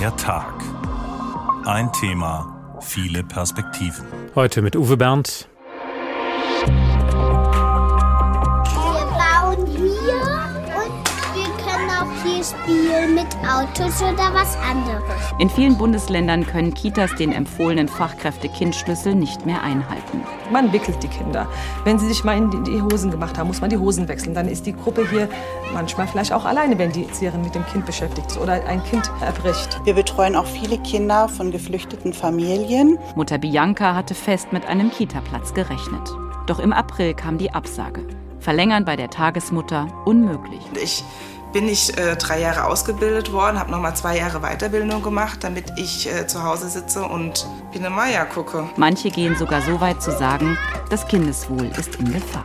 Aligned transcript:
Der 0.00 0.16
Tag. 0.16 0.54
Ein 1.66 1.92
Thema, 1.92 2.78
viele 2.80 3.22
Perspektiven. 3.22 4.06
Heute 4.34 4.62
mit 4.62 4.74
Uwe 4.74 4.96
Bernd. 4.96 5.49
Mit 13.14 13.26
Autos 13.48 14.02
oder 14.02 14.32
was 14.32 14.56
anderes. 14.58 15.02
In 15.38 15.50
vielen 15.50 15.76
Bundesländern 15.76 16.46
können 16.46 16.74
Kitas 16.74 17.14
den 17.16 17.32
empfohlenen 17.32 17.88
Fachkräfte-Kind-Schlüssel 17.88 19.14
nicht 19.14 19.46
mehr 19.46 19.62
einhalten. 19.62 20.22
Man 20.50 20.72
wickelt 20.72 21.02
die 21.02 21.08
Kinder. 21.08 21.46
Wenn 21.84 21.98
sie 21.98 22.08
sich 22.08 22.24
mal 22.24 22.36
in 22.36 22.64
die 22.64 22.82
Hosen 22.82 23.10
gemacht 23.10 23.38
haben, 23.38 23.48
muss 23.48 23.60
man 23.60 23.70
die 23.70 23.78
Hosen 23.78 24.08
wechseln. 24.08 24.34
Dann 24.34 24.48
ist 24.48 24.66
die 24.66 24.74
Gruppe 24.74 25.08
hier 25.08 25.28
manchmal 25.72 26.06
vielleicht 26.06 26.32
auch 26.32 26.44
alleine, 26.44 26.78
wenn 26.78 26.92
die 26.92 27.04
Erzieherin 27.04 27.42
mit 27.42 27.54
dem 27.54 27.66
Kind 27.66 27.86
beschäftigt 27.86 28.30
ist 28.32 28.38
oder 28.38 28.64
ein 28.66 28.82
Kind 28.84 29.10
erbricht. 29.20 29.80
Wir 29.84 29.94
betreuen 29.94 30.36
auch 30.36 30.46
viele 30.46 30.78
Kinder 30.78 31.28
von 31.28 31.50
geflüchteten 31.50 32.12
Familien. 32.12 32.98
Mutter 33.14 33.38
Bianca 33.38 33.94
hatte 33.94 34.14
fest 34.14 34.52
mit 34.52 34.66
einem 34.66 34.90
Kitaplatz 34.90 35.54
gerechnet. 35.54 36.08
Doch 36.46 36.58
im 36.58 36.72
April 36.72 37.14
kam 37.14 37.38
die 37.38 37.52
Absage. 37.52 38.06
Verlängern 38.40 38.84
bei 38.84 38.96
der 38.96 39.10
Tagesmutter 39.10 39.86
unmöglich. 40.06 40.60
Ich 40.82 41.04
bin 41.52 41.68
ich 41.68 41.96
äh, 41.98 42.16
drei 42.16 42.40
Jahre 42.40 42.64
ausgebildet 42.64 43.32
worden, 43.32 43.58
habe 43.58 43.70
nochmal 43.70 43.96
zwei 43.96 44.16
Jahre 44.16 44.40
Weiterbildung 44.40 45.02
gemacht, 45.02 45.42
damit 45.42 45.64
ich 45.76 46.08
äh, 46.08 46.26
zu 46.26 46.42
Hause 46.42 46.68
sitze 46.68 47.02
und 47.02 47.46
Biene 47.72 47.90
Meier 47.90 48.24
gucke. 48.24 48.68
Manche 48.76 49.10
gehen 49.10 49.36
sogar 49.36 49.62
so 49.62 49.80
weit 49.80 50.02
zu 50.02 50.10
sagen, 50.12 50.56
das 50.90 51.06
Kindeswohl 51.06 51.70
ist 51.78 51.96
in 51.96 52.12
Gefahr. 52.12 52.44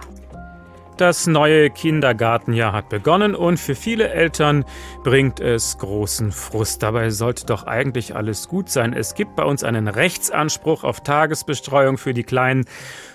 Das 0.97 1.27
neue 1.27 1.69
Kindergartenjahr 1.71 2.71
hat 2.71 2.87
begonnen 2.87 3.35
und 3.35 3.59
für 3.59 3.75
viele 3.75 4.11
Eltern 4.11 4.63
bringt 5.03 5.41
es 5.41 5.77
großen 5.77 6.31
Frust. 6.31 6.83
Dabei 6.83 7.09
sollte 7.09 7.45
doch 7.45 7.67
eigentlich 7.67 8.15
alles 8.15 8.47
gut 8.47 8.69
sein. 8.69 8.93
Es 8.93 9.13
gibt 9.13 9.35
bei 9.35 9.43
uns 9.43 9.65
einen 9.65 9.89
Rechtsanspruch 9.89 10.85
auf 10.85 11.01
Tagesbestreuung 11.01 11.97
für 11.97 12.13
die 12.13 12.23
Kleinen, 12.23 12.63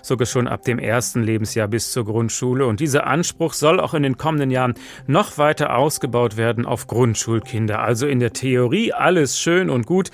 sogar 0.03 0.27
schon 0.27 0.47
ab 0.47 0.63
dem 0.65 0.79
ersten 0.79 1.23
Lebensjahr 1.23 1.69
bis 1.69 1.91
zur 1.91 2.05
Grundschule. 2.05 2.67
Und 2.67 2.81
dieser 2.81 3.07
Anspruch 3.07 3.55
soll 3.55 3.81
auch 3.81 3.95
in 3.95 4.03
den 4.03 4.19
kommenden 4.19 4.51
Jahren 4.51 4.75
noch 5.07 5.39
weiter 5.39 5.75
ausgebaut 5.75 6.37
werden 6.37 6.67
auf 6.67 6.87
Grundschulkinder. 6.87 7.81
Also 7.81 8.07
in 8.07 8.21
der 8.21 8.35
Theorie 8.35 8.93
alles 8.93 9.41
schön 9.41 9.71
und 9.71 9.87
gut. 9.87 10.11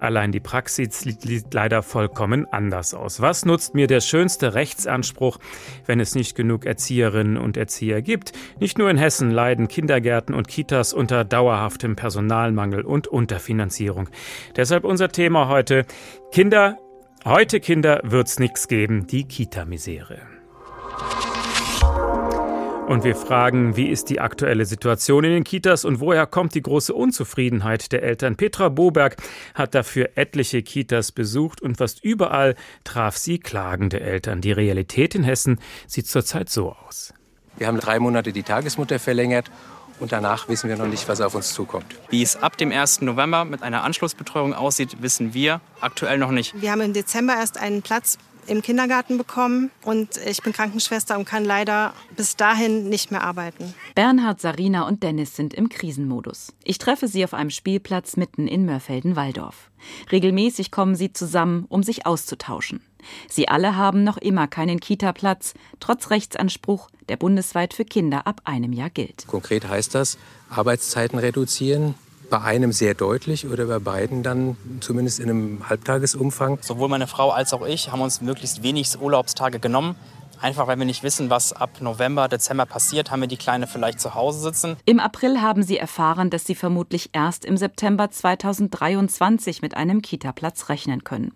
Allein 0.00 0.32
die 0.32 0.40
Praxis 0.40 1.00
sieht 1.00 1.54
leider 1.54 1.82
vollkommen 1.82 2.46
anders 2.50 2.94
aus. 2.94 3.20
Was 3.20 3.44
nutzt 3.44 3.74
mir 3.74 3.86
der 3.86 4.00
schönste 4.00 4.54
Rechtsanspruch, 4.54 5.38
wenn 5.86 6.00
es 6.00 6.14
nicht 6.14 6.34
genug 6.34 6.66
Erzieherinnen 6.66 7.36
und 7.36 7.56
Erzieher 7.56 8.02
gibt? 8.02 8.32
Nicht 8.60 8.78
nur 8.78 8.90
in 8.90 8.98
Hessen 8.98 9.30
leiden 9.30 9.68
Kindergärten 9.68 10.34
und 10.34 10.48
Kitas 10.48 10.92
unter 10.92 11.24
dauerhaftem 11.24 11.96
Personalmangel 11.96 12.82
und 12.82 13.08
Unterfinanzierung. 13.08 14.08
Deshalb 14.56 14.84
unser 14.84 15.08
Thema 15.08 15.48
heute 15.48 15.84
Kinder, 16.32 16.78
heute 17.24 17.60
Kinder 17.60 18.00
wird's 18.04 18.38
nichts 18.38 18.68
geben, 18.68 19.06
die 19.06 19.24
Kita-Misere. 19.24 20.18
Und 22.88 23.02
wir 23.02 23.16
fragen, 23.16 23.76
wie 23.76 23.88
ist 23.88 24.10
die 24.10 24.20
aktuelle 24.20 24.64
Situation 24.64 25.24
in 25.24 25.32
den 25.32 25.44
Kitas 25.44 25.84
und 25.84 25.98
woher 25.98 26.24
kommt 26.24 26.54
die 26.54 26.62
große 26.62 26.94
Unzufriedenheit 26.94 27.90
der 27.90 28.04
Eltern? 28.04 28.36
Petra 28.36 28.68
Boberg 28.68 29.16
hat 29.54 29.74
dafür 29.74 30.10
etliche 30.14 30.62
Kitas 30.62 31.10
besucht 31.10 31.60
und 31.60 31.78
fast 31.78 32.04
überall 32.04 32.54
traf 32.84 33.16
sie 33.16 33.40
klagende 33.40 33.98
Eltern. 33.98 34.40
Die 34.40 34.52
Realität 34.52 35.16
in 35.16 35.24
Hessen 35.24 35.58
sieht 35.88 36.06
zurzeit 36.06 36.48
so 36.48 36.76
aus. 36.86 37.12
Wir 37.56 37.66
haben 37.66 37.80
drei 37.80 37.98
Monate 37.98 38.32
die 38.32 38.44
Tagesmutter 38.44 39.00
verlängert 39.00 39.50
und 39.98 40.12
danach 40.12 40.48
wissen 40.48 40.68
wir 40.68 40.76
noch 40.76 40.86
nicht, 40.86 41.08
was 41.08 41.20
auf 41.20 41.34
uns 41.34 41.54
zukommt. 41.54 41.86
Wie 42.10 42.22
es 42.22 42.36
ab 42.36 42.56
dem 42.56 42.70
1. 42.70 43.00
November 43.00 43.44
mit 43.44 43.64
einer 43.64 43.82
Anschlussbetreuung 43.82 44.54
aussieht, 44.54 45.02
wissen 45.02 45.34
wir 45.34 45.60
aktuell 45.80 46.18
noch 46.18 46.30
nicht. 46.30 46.60
Wir 46.60 46.70
haben 46.70 46.82
im 46.82 46.92
Dezember 46.92 47.34
erst 47.34 47.58
einen 47.58 47.82
Platz 47.82 48.18
im 48.46 48.62
Kindergarten 48.62 49.18
bekommen 49.18 49.70
und 49.82 50.16
ich 50.26 50.42
bin 50.42 50.52
Krankenschwester 50.52 51.18
und 51.18 51.24
kann 51.24 51.44
leider 51.44 51.92
bis 52.16 52.36
dahin 52.36 52.88
nicht 52.88 53.10
mehr 53.10 53.22
arbeiten. 53.22 53.74
Bernhard, 53.94 54.40
Sarina 54.40 54.86
und 54.86 55.02
Dennis 55.02 55.36
sind 55.36 55.54
im 55.54 55.68
Krisenmodus. 55.68 56.52
Ich 56.64 56.78
treffe 56.78 57.08
sie 57.08 57.24
auf 57.24 57.34
einem 57.34 57.50
Spielplatz 57.50 58.16
mitten 58.16 58.46
in 58.48 58.66
Mörfelden-Walldorf. 58.66 59.70
Regelmäßig 60.10 60.70
kommen 60.70 60.94
sie 60.96 61.12
zusammen, 61.12 61.66
um 61.68 61.82
sich 61.82 62.06
auszutauschen. 62.06 62.80
Sie 63.28 63.48
alle 63.48 63.76
haben 63.76 64.04
noch 64.04 64.16
immer 64.16 64.48
keinen 64.48 64.80
Kita-Platz, 64.80 65.54
trotz 65.80 66.10
Rechtsanspruch, 66.10 66.90
der 67.08 67.16
bundesweit 67.16 67.74
für 67.74 67.84
Kinder 67.84 68.26
ab 68.26 68.40
einem 68.44 68.72
Jahr 68.72 68.90
gilt. 68.90 69.26
Konkret 69.26 69.68
heißt 69.68 69.94
das, 69.94 70.18
Arbeitszeiten 70.50 71.18
reduzieren, 71.18 71.94
bei 72.30 72.40
einem 72.40 72.72
sehr 72.72 72.94
deutlich 72.94 73.46
oder 73.46 73.66
bei 73.66 73.78
beiden 73.78 74.22
dann 74.22 74.56
zumindest 74.80 75.20
in 75.20 75.30
einem 75.30 75.68
Halbtagesumfang. 75.68 76.58
Sowohl 76.60 76.88
meine 76.88 77.06
Frau 77.06 77.30
als 77.30 77.52
auch 77.52 77.66
ich 77.66 77.92
haben 77.92 78.00
uns 78.00 78.20
möglichst 78.20 78.62
wenig 78.62 79.00
Urlaubstage 79.00 79.58
genommen. 79.58 79.96
Einfach 80.40 80.66
weil 80.66 80.78
wir 80.78 80.84
nicht 80.84 81.02
wissen, 81.02 81.30
was 81.30 81.52
ab 81.52 81.80
November, 81.80 82.28
Dezember 82.28 82.66
passiert, 82.66 83.10
haben 83.10 83.20
wir 83.20 83.28
die 83.28 83.38
Kleine 83.38 83.66
vielleicht 83.66 84.00
zu 84.00 84.14
Hause 84.14 84.40
sitzen. 84.40 84.76
Im 84.84 85.00
April 85.00 85.40
haben 85.40 85.62
sie 85.62 85.78
erfahren, 85.78 86.28
dass 86.30 86.44
sie 86.44 86.54
vermutlich 86.54 87.10
erst 87.12 87.44
im 87.44 87.56
September 87.56 88.10
2023 88.10 89.62
mit 89.62 89.76
einem 89.76 90.02
Kita-Platz 90.02 90.68
rechnen 90.68 91.04
können. 91.04 91.32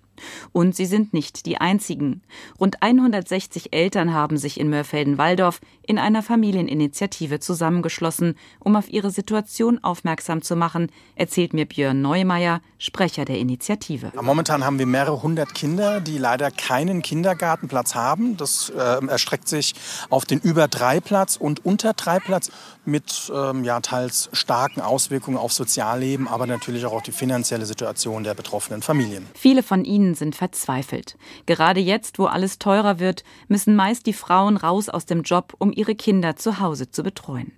Und 0.52 0.74
sie 0.76 0.86
sind 0.86 1.12
nicht 1.12 1.46
die 1.46 1.58
einzigen. 1.58 2.22
Rund 2.58 2.82
160 2.82 3.72
Eltern 3.72 4.12
haben 4.12 4.36
sich 4.36 4.58
in 4.58 4.70
Mörfelden-Walldorf 4.70 5.60
in 5.82 5.98
einer 5.98 6.22
Familieninitiative 6.22 7.40
zusammengeschlossen, 7.40 8.36
um 8.60 8.76
auf 8.76 8.88
ihre 8.88 9.10
Situation 9.10 9.82
aufmerksam 9.82 10.42
zu 10.42 10.56
machen, 10.56 10.90
erzählt 11.16 11.52
mir 11.52 11.66
Björn 11.66 12.00
Neumeier, 12.00 12.60
Sprecher 12.78 13.24
der 13.24 13.38
Initiative. 13.38 14.12
Momentan 14.20 14.64
haben 14.64 14.78
wir 14.78 14.86
mehrere 14.86 15.22
hundert 15.22 15.54
Kinder, 15.54 16.00
die 16.00 16.16
leider 16.16 16.50
keinen 16.50 17.02
Kindergartenplatz 17.02 17.94
haben. 17.94 18.36
Das 18.36 18.70
äh, 18.70 19.06
erstreckt 19.06 19.48
sich 19.48 19.74
auf 20.10 20.24
den 20.24 20.38
über 20.40 20.68
drei 20.68 21.00
Platz 21.00 21.36
und 21.36 21.64
unter 21.64 21.92
drei 21.92 22.20
Platz 22.20 22.50
mit 22.84 23.30
ähm, 23.34 23.64
ja, 23.64 23.80
teils 23.80 24.30
starken 24.32 24.80
Auswirkungen 24.80 25.36
auf 25.36 25.52
Sozialleben, 25.52 26.28
aber 26.28 26.46
natürlich 26.46 26.86
auch 26.86 26.92
auf 26.92 27.02
die 27.02 27.12
finanzielle 27.12 27.66
Situation 27.66 28.24
der 28.24 28.34
betroffenen 28.34 28.82
Familien. 28.82 29.26
Viele 29.34 29.62
von 29.62 29.84
ihnen 29.84 30.09
Familien 30.10 30.14
sind 30.14 30.36
verzweifelt. 30.36 31.16
Gerade 31.46 31.80
jetzt, 31.80 32.18
wo 32.18 32.26
alles 32.26 32.58
teurer 32.58 32.98
wird, 32.98 33.24
müssen 33.48 33.76
meist 33.76 34.06
die 34.06 34.12
Frauen 34.12 34.56
raus 34.56 34.88
aus 34.88 35.06
dem 35.06 35.22
Job, 35.22 35.54
um 35.58 35.72
ihre 35.72 35.94
Kinder 35.94 36.36
zu 36.36 36.60
Hause 36.60 36.90
zu 36.90 37.02
betreuen. 37.02 37.52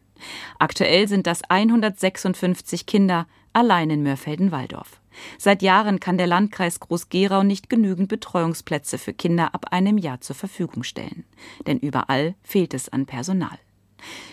Aktuell 0.59 1.09
sind 1.09 1.27
das 1.27 1.43
156 1.49 2.87
Kinder 2.87 3.27
allein 3.53 3.91
in 3.91 4.03
Mörfelden-Walldorf. 4.03 5.01
Seit 5.37 5.63
Jahren 5.63 5.99
kann 5.99 6.17
der 6.17 6.27
Landkreis 6.27 6.81
Groß-Gerau 6.81 7.43
nicht 7.43 7.69
genügend 7.69 8.09
Betreuungsplätze 8.09 8.99
für 8.99 9.13
Kinder 9.13 9.55
ab 9.55 9.67
einem 9.73 9.99
Jahr 9.99 10.21
zur 10.21 10.37
Verfügung 10.37 10.85
stellen. 10.85 11.25
Denn 11.67 11.79
überall 11.79 12.35
fehlt 12.43 12.73
es 12.73 12.89
an 12.89 13.05
Personal. 13.07 13.59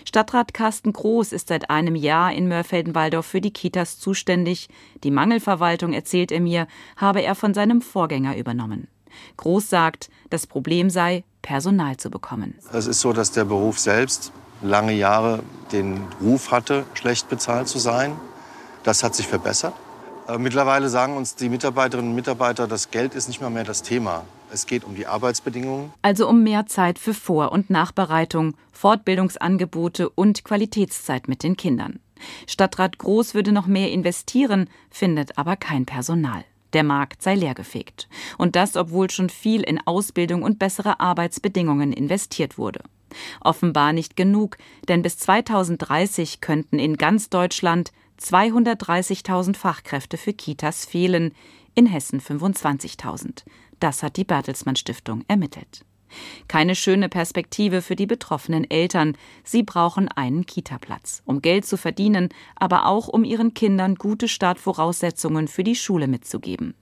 Stadtrat 0.05 0.53
Carsten 0.53 0.93
Groß 0.93 1.31
ist 1.31 1.47
seit 1.49 1.69
einem 1.69 1.95
Jahr 1.95 2.33
in 2.33 2.47
Mörfelden-Walldorf 2.47 3.25
für 3.25 3.41
die 3.41 3.51
Kitas 3.51 3.99
zuständig. 3.99 4.69
Die 5.03 5.11
Mangelverwaltung, 5.11 5.93
erzählt 5.93 6.31
er 6.31 6.41
mir, 6.41 6.67
habe 6.97 7.21
er 7.21 7.35
von 7.35 7.53
seinem 7.53 7.81
Vorgänger 7.81 8.37
übernommen. 8.37 8.87
Groß 9.37 9.69
sagt, 9.69 10.09
das 10.29 10.47
Problem 10.47 10.89
sei, 10.89 11.23
Personal 11.41 11.97
zu 11.97 12.09
bekommen. 12.09 12.55
Es 12.73 12.87
ist 12.87 12.99
so, 12.99 13.13
dass 13.13 13.31
der 13.31 13.45
Beruf 13.45 13.79
selbst 13.79 14.31
lange 14.61 14.93
Jahre 14.93 15.41
den 15.71 16.01
Ruf 16.21 16.51
hatte, 16.51 16.85
schlecht 16.93 17.29
bezahlt 17.29 17.67
zu 17.67 17.79
sein. 17.79 18.15
Das 18.83 19.03
hat 19.03 19.15
sich 19.15 19.27
verbessert. 19.27 19.73
Äh, 20.27 20.37
mittlerweile 20.37 20.89
sagen 20.89 21.17
uns 21.17 21.35
die 21.35 21.49
Mitarbeiterinnen 21.49 22.11
und 22.11 22.15
Mitarbeiter, 22.15 22.67
das 22.67 22.91
Geld 22.91 23.15
ist 23.15 23.27
nicht 23.27 23.41
mehr, 23.41 23.49
mehr 23.49 23.63
das 23.63 23.81
Thema. 23.81 24.23
Es 24.51 24.65
geht 24.65 24.83
um 24.83 24.95
die 24.95 25.05
Arbeitsbedingungen. 25.05 25.93
Also 26.01 26.27
um 26.27 26.43
mehr 26.43 26.65
Zeit 26.65 26.99
für 26.99 27.13
Vor- 27.13 27.51
und 27.51 27.69
Nachbereitung, 27.69 28.55
Fortbildungsangebote 28.71 30.09
und 30.09 30.43
Qualitätszeit 30.43 31.27
mit 31.27 31.43
den 31.43 31.55
Kindern. 31.55 31.99
Stadtrat 32.47 32.97
Groß 32.97 33.33
würde 33.33 33.51
noch 33.51 33.67
mehr 33.67 33.91
investieren, 33.91 34.69
findet 34.89 35.37
aber 35.37 35.55
kein 35.55 35.85
Personal. 35.85 36.43
Der 36.73 36.83
Markt 36.83 37.21
sei 37.21 37.35
leergefegt. 37.35 38.07
Und 38.37 38.55
das, 38.55 38.75
obwohl 38.75 39.09
schon 39.09 39.29
viel 39.29 39.61
in 39.61 39.79
Ausbildung 39.85 40.43
und 40.43 40.59
bessere 40.59 40.99
Arbeitsbedingungen 40.99 41.93
investiert 41.93 42.57
wurde. 42.57 42.81
Offenbar 43.41 43.93
nicht 43.93 44.15
genug, 44.15 44.57
denn 44.87 45.01
bis 45.01 45.17
2030 45.17 46.41
könnten 46.41 46.77
in 46.77 46.97
ganz 46.97 47.29
Deutschland 47.29 47.91
230.000 48.19 49.55
Fachkräfte 49.55 50.17
für 50.17 50.33
Kitas 50.33 50.85
fehlen, 50.85 51.33
in 51.79 51.85
Hessen 51.85 52.19
25.000. 52.19 53.45
Das 53.79 54.03
hat 54.03 54.17
die 54.17 54.25
Bertelsmann 54.25 54.75
Stiftung 54.75 55.23
ermittelt. 55.29 55.85
Keine 56.49 56.75
schöne 56.75 57.07
Perspektive 57.07 57.81
für 57.81 57.95
die 57.95 58.05
betroffenen 58.05 58.69
Eltern. 58.69 59.15
Sie 59.45 59.63
brauchen 59.63 60.09
einen 60.09 60.45
Kitaplatz, 60.45 61.21
um 61.23 61.41
Geld 61.41 61.65
zu 61.65 61.77
verdienen, 61.77 62.29
aber 62.57 62.85
auch 62.85 63.07
um 63.07 63.23
ihren 63.23 63.53
Kindern 63.53 63.95
gute 63.95 64.27
Startvoraussetzungen 64.27 65.47
für 65.47 65.63
die 65.63 65.75
Schule 65.75 66.07
mitzugeben. 66.07 66.73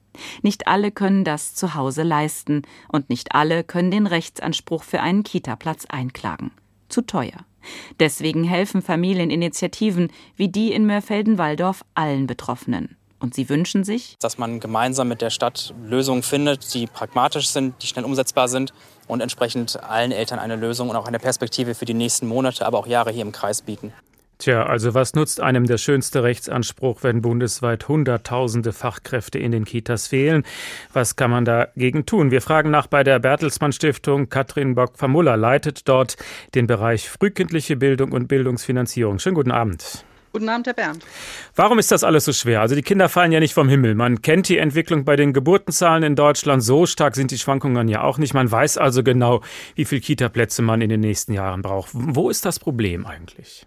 Nicht 0.42 0.68
alle 0.68 0.92
können 0.92 1.24
das 1.24 1.54
zu 1.54 1.76
Hause 1.76 2.02
leisten 2.02 2.64
und 2.88 3.12
nicht 3.12 3.36
alle 3.36 3.64
können 3.64 3.92
den 3.92 4.08
Rechtsanspruch 4.08 4.82
für 4.82 5.02
einen 5.02 5.22
Kitaplatz 5.22 5.86
einklagen. 5.86 6.50
Zu 6.90 7.04
teuer. 7.04 7.46
Deswegen 8.00 8.44
helfen 8.44 8.82
Familieninitiativen 8.82 10.10
wie 10.36 10.48
die 10.48 10.72
in 10.72 10.88
Mörfelden-Walldorf 10.88 11.86
allen 11.94 12.26
Betroffenen. 12.26 12.98
Und 13.20 13.34
sie 13.34 13.50
wünschen 13.50 13.84
sich, 13.84 14.16
dass 14.20 14.38
man 14.38 14.60
gemeinsam 14.60 15.08
mit 15.08 15.22
der 15.22 15.32
Stadt 15.32 15.74
Lösungen 15.84 16.22
findet, 16.22 16.74
die 16.74 16.86
pragmatisch 16.86 17.50
sind, 17.50 17.82
die 17.82 17.88
schnell 17.88 18.06
umsetzbar 18.06 18.48
sind 18.48 18.74
und 19.08 19.22
entsprechend 19.22 19.82
allen 19.84 20.12
Eltern 20.12 20.40
eine 20.40 20.56
Lösung 20.56 20.90
und 20.90 20.96
auch 20.96 21.08
eine 21.08 21.20
Perspektive 21.20 21.74
für 21.74 21.86
die 21.86 21.96
nächsten 21.96 22.28
Monate, 22.28 22.66
aber 22.66 22.78
auch 22.78 22.88
Jahre 22.88 23.12
hier 23.12 23.24
im 23.24 23.32
Kreis 23.32 23.64
bieten. 23.64 23.92
Tja, 24.40 24.68
also 24.68 24.94
was 24.94 25.16
nutzt 25.16 25.42
einem 25.42 25.66
der 25.66 25.80
schönste 25.80 26.22
Rechtsanspruch, 26.22 27.02
wenn 27.02 27.24
bundesweit 27.24 27.88
Hunderttausende 27.88 28.72
Fachkräfte 28.72 29.40
in 29.40 29.52
den 29.52 29.66
Kitas 29.66 30.06
fehlen? 30.06 30.44
Was 30.94 31.16
kann 31.16 31.32
man 31.32 31.44
dagegen 31.44 32.06
tun? 32.06 32.30
Wir 32.30 32.44
fragen 32.44 32.70
nach 32.70 32.86
bei 32.86 33.04
der 33.04 33.18
Bertelsmann 33.18 33.72
Stiftung. 33.72 34.30
Katrin 34.30 34.76
Bock-Vermuller 34.76 35.38
leitet 35.38 35.88
dort 35.90 36.18
den 36.54 36.68
Bereich 36.68 37.10
frühkindliche 37.10 37.78
Bildung 37.78 38.12
und 38.12 38.28
Bildungsfinanzierung. 38.28 39.18
Schönen 39.18 39.36
guten 39.36 39.52
Abend. 39.52 40.06
Guten 40.38 40.50
Abend, 40.50 40.68
Herr 40.68 40.76
Bernd. 40.76 41.04
Warum 41.56 41.80
ist 41.80 41.92
das 41.92 42.04
alles 42.04 42.26
so 42.26 42.32
schwer? 42.32 42.62
Also 42.62 42.76
die 42.76 42.84
Kinder 42.84 43.10
fallen 43.10 43.32
ja 43.32 43.40
nicht 43.40 43.56
vom 43.56 43.70
Himmel. 43.70 43.96
Man 43.96 44.22
kennt 44.22 44.50
die 44.50 44.60
Entwicklung 44.60 45.04
bei 45.04 45.16
den 45.16 45.34
Geburtenzahlen 45.34 46.04
in 46.04 46.16
Deutschland. 46.16 46.64
So 46.64 46.86
stark 46.86 47.16
sind 47.16 47.32
die 47.32 47.40
Schwankungen 47.40 47.88
ja 47.88 48.04
auch 48.04 48.20
nicht. 48.20 48.36
Man 48.36 48.52
weiß 48.52 48.78
also 48.78 49.02
genau, 49.02 49.42
wie 49.74 49.86
viele 49.86 50.02
Kitaplätze 50.02 50.62
man 50.62 50.82
in 50.82 50.90
den 50.90 51.00
nächsten 51.00 51.34
Jahren 51.34 51.64
braucht. 51.64 51.90
Wo 51.94 52.30
ist 52.30 52.46
das 52.46 52.60
Problem 52.60 53.08
eigentlich? 53.08 53.66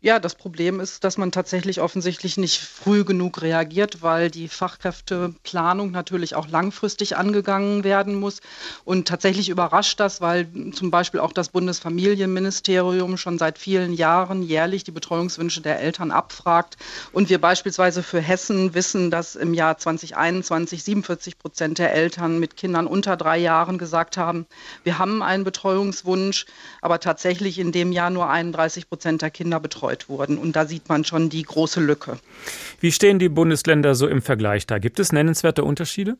Ja, 0.00 0.20
das 0.20 0.36
Problem 0.36 0.78
ist, 0.78 1.02
dass 1.02 1.18
man 1.18 1.32
tatsächlich 1.32 1.80
offensichtlich 1.80 2.36
nicht 2.36 2.60
früh 2.60 3.02
genug 3.02 3.42
reagiert, 3.42 4.00
weil 4.00 4.30
die 4.30 4.46
Fachkräfteplanung 4.46 5.90
natürlich 5.90 6.36
auch 6.36 6.46
langfristig 6.46 7.16
angegangen 7.16 7.82
werden 7.82 8.14
muss. 8.14 8.38
Und 8.84 9.08
tatsächlich 9.08 9.48
überrascht 9.48 9.98
das, 9.98 10.20
weil 10.20 10.46
zum 10.70 10.92
Beispiel 10.92 11.18
auch 11.18 11.32
das 11.32 11.48
Bundesfamilienministerium 11.48 13.16
schon 13.16 13.38
seit 13.38 13.58
vielen 13.58 13.92
Jahren 13.92 14.44
jährlich 14.44 14.84
die 14.84 14.92
Betreuungswünsche 14.92 15.62
der 15.62 15.80
Eltern 15.80 16.12
abfragt. 16.12 16.76
Und 17.10 17.28
wir 17.28 17.40
beispielsweise 17.40 18.04
für 18.04 18.20
Hessen 18.20 18.74
wissen, 18.74 19.10
dass 19.10 19.34
im 19.34 19.52
Jahr 19.52 19.78
2021 19.78 20.84
47 20.84 21.38
Prozent 21.40 21.78
der 21.78 21.92
Eltern 21.92 22.38
mit 22.38 22.56
Kindern 22.56 22.86
unter 22.86 23.16
drei 23.16 23.38
Jahren 23.38 23.78
gesagt 23.78 24.16
haben, 24.16 24.46
wir 24.84 25.00
haben 25.00 25.24
einen 25.24 25.42
Betreuungswunsch, 25.42 26.46
aber 26.82 27.00
tatsächlich 27.00 27.58
in 27.58 27.72
dem 27.72 27.90
Jahr 27.90 28.10
nur 28.10 28.30
31 28.30 28.88
Prozent 28.88 29.22
der 29.22 29.32
Kinder 29.32 29.58
betreut 29.58 29.87
betreut 29.88 30.08
wurden. 30.08 30.38
Und 30.38 30.56
da 30.56 30.66
sieht 30.66 30.88
man 30.88 31.04
schon 31.04 31.30
die 31.30 31.42
große 31.42 31.80
Lücke. 31.80 32.18
Wie 32.80 32.92
stehen 32.92 33.18
die 33.18 33.28
Bundesländer 33.28 33.94
so 33.94 34.06
im 34.06 34.22
Vergleich 34.22 34.66
da? 34.66 34.78
Gibt 34.78 35.00
es 35.00 35.12
nennenswerte 35.12 35.64
Unterschiede? 35.64 36.16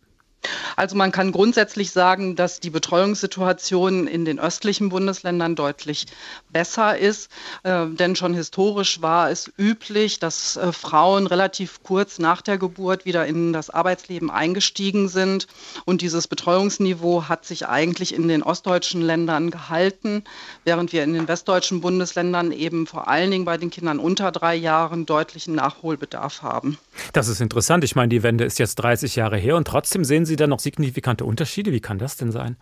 Also 0.76 0.96
man 0.96 1.11
kann 1.11 1.32
grundsätzlich 1.32 1.90
sagen, 1.90 2.37
dass 2.37 2.61
die 2.61 2.70
Betreuungssituation 2.70 4.06
in 4.06 4.25
den 4.25 4.38
östlichen 4.38 4.88
Bundesländern 4.90 5.56
deutlich 5.56 6.06
besser 6.50 6.96
ist. 6.96 7.31
Äh, 7.64 7.87
denn 7.87 8.14
schon 8.14 8.35
historisch 8.35 9.02
war 9.02 9.31
es 9.31 9.50
üblich, 9.58 10.20
dass 10.20 10.56
äh, 10.56 10.73
Frauen 10.73 11.26
relativ 11.26 11.82
kurz 11.82 12.19
nach 12.19 12.43
der 12.43 12.58
Geburt 12.58 13.05
wieder 13.05 13.26
in 13.26 13.52
das 13.52 13.70
Arbeitsleben 13.70 14.31
eingestiegen 14.31 15.08
sind. 15.08 15.49
Und 15.85 16.00
dieses 16.00 16.29
Betreuungsniveau 16.29 17.25
hat 17.29 17.44
sich 17.44 17.67
eigentlich 17.67 18.14
in 18.14 18.29
den 18.29 18.43
ostdeutschen 18.43 19.02
Ländern 19.02 19.50
gehalten, 19.50 20.23
während 20.64 20.93
wir 20.93 21.02
in 21.02 21.12
den 21.12 21.26
westdeutschen 21.26 21.81
Bundesländern 21.81 22.52
eben 22.52 22.87
vor 22.87 23.08
allen 23.08 23.31
Dingen 23.31 23.44
bei 23.44 23.56
den 23.56 23.70
Kindern 23.70 23.99
unter 23.99 24.31
drei 24.31 24.55
Jahren 24.55 25.06
deutlichen 25.06 25.55
Nachholbedarf 25.56 26.43
haben. 26.43 26.79
Das 27.12 27.29
ist 27.29 27.41
interessant. 27.41 27.84
Ich 27.84 27.96
meine, 27.96 28.08
die 28.08 28.23
Wende 28.23 28.44
ist 28.44 28.58
jetzt 28.58 28.76
30 28.76 29.17
Jahre 29.17 29.37
her 29.38 29.56
und 29.56 29.67
trotzdem 29.67 30.05
sehen 30.05 30.25
Sie 30.25 30.27
da 30.36 30.46
noch 30.46 30.60
signifikante 30.60 31.25
Unterschiede? 31.25 31.72
Wie 31.72 31.80
kann 31.80 31.98
das 31.98 32.16
denn 32.16 32.32
sein? 32.32 32.56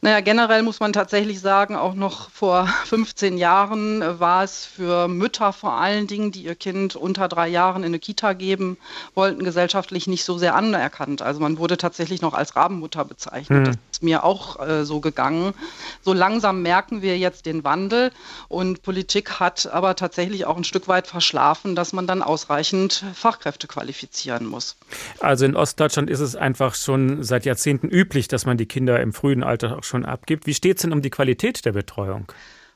Naja, 0.00 0.20
generell 0.20 0.62
muss 0.62 0.80
man 0.80 0.92
tatsächlich 0.92 1.40
sagen, 1.40 1.76
auch 1.76 1.94
noch 1.94 2.30
vor 2.30 2.66
15 2.86 3.38
Jahren 3.38 4.02
war 4.20 4.44
es 4.44 4.66
für 4.66 5.08
Mütter 5.08 5.52
vor 5.52 5.74
allen 5.74 6.06
Dingen, 6.06 6.30
die 6.30 6.42
ihr 6.42 6.54
Kind 6.54 6.94
unter 6.94 7.28
drei 7.28 7.48
Jahren 7.48 7.82
in 7.82 7.88
eine 7.88 7.98
Kita 7.98 8.34
geben 8.34 8.76
wollten, 9.14 9.44
gesellschaftlich 9.44 10.06
nicht 10.06 10.24
so 10.24 10.36
sehr 10.36 10.54
anerkannt. 10.54 11.22
Also 11.22 11.40
man 11.40 11.58
wurde 11.58 11.76
tatsächlich 11.76 12.20
noch 12.20 12.34
als 12.34 12.54
Rabenmutter 12.54 13.04
bezeichnet. 13.04 13.68
Mhm. 13.68 13.72
Mir 14.02 14.24
auch 14.24 14.60
äh, 14.60 14.84
so 14.84 15.00
gegangen. 15.00 15.54
So 16.02 16.12
langsam 16.12 16.62
merken 16.62 17.02
wir 17.02 17.18
jetzt 17.18 17.46
den 17.46 17.64
Wandel 17.64 18.10
und 18.48 18.82
Politik 18.82 19.40
hat 19.40 19.66
aber 19.72 19.96
tatsächlich 19.96 20.46
auch 20.46 20.56
ein 20.56 20.64
Stück 20.64 20.88
weit 20.88 21.06
verschlafen, 21.06 21.74
dass 21.74 21.92
man 21.92 22.06
dann 22.06 22.22
ausreichend 22.22 23.04
Fachkräfte 23.14 23.66
qualifizieren 23.66 24.46
muss. 24.46 24.76
Also 25.20 25.44
in 25.44 25.56
Ostdeutschland 25.56 26.10
ist 26.10 26.20
es 26.20 26.36
einfach 26.36 26.74
schon 26.74 27.22
seit 27.22 27.44
Jahrzehnten 27.44 27.88
üblich, 27.88 28.28
dass 28.28 28.46
man 28.46 28.56
die 28.56 28.66
Kinder 28.66 29.00
im 29.00 29.12
frühen 29.12 29.42
Alter 29.42 29.78
auch 29.78 29.84
schon 29.84 30.04
abgibt. 30.04 30.46
Wie 30.46 30.54
steht 30.54 30.76
es 30.76 30.82
denn 30.82 30.92
um 30.92 31.02
die 31.02 31.10
Qualität 31.10 31.64
der 31.64 31.72
Betreuung? 31.72 32.26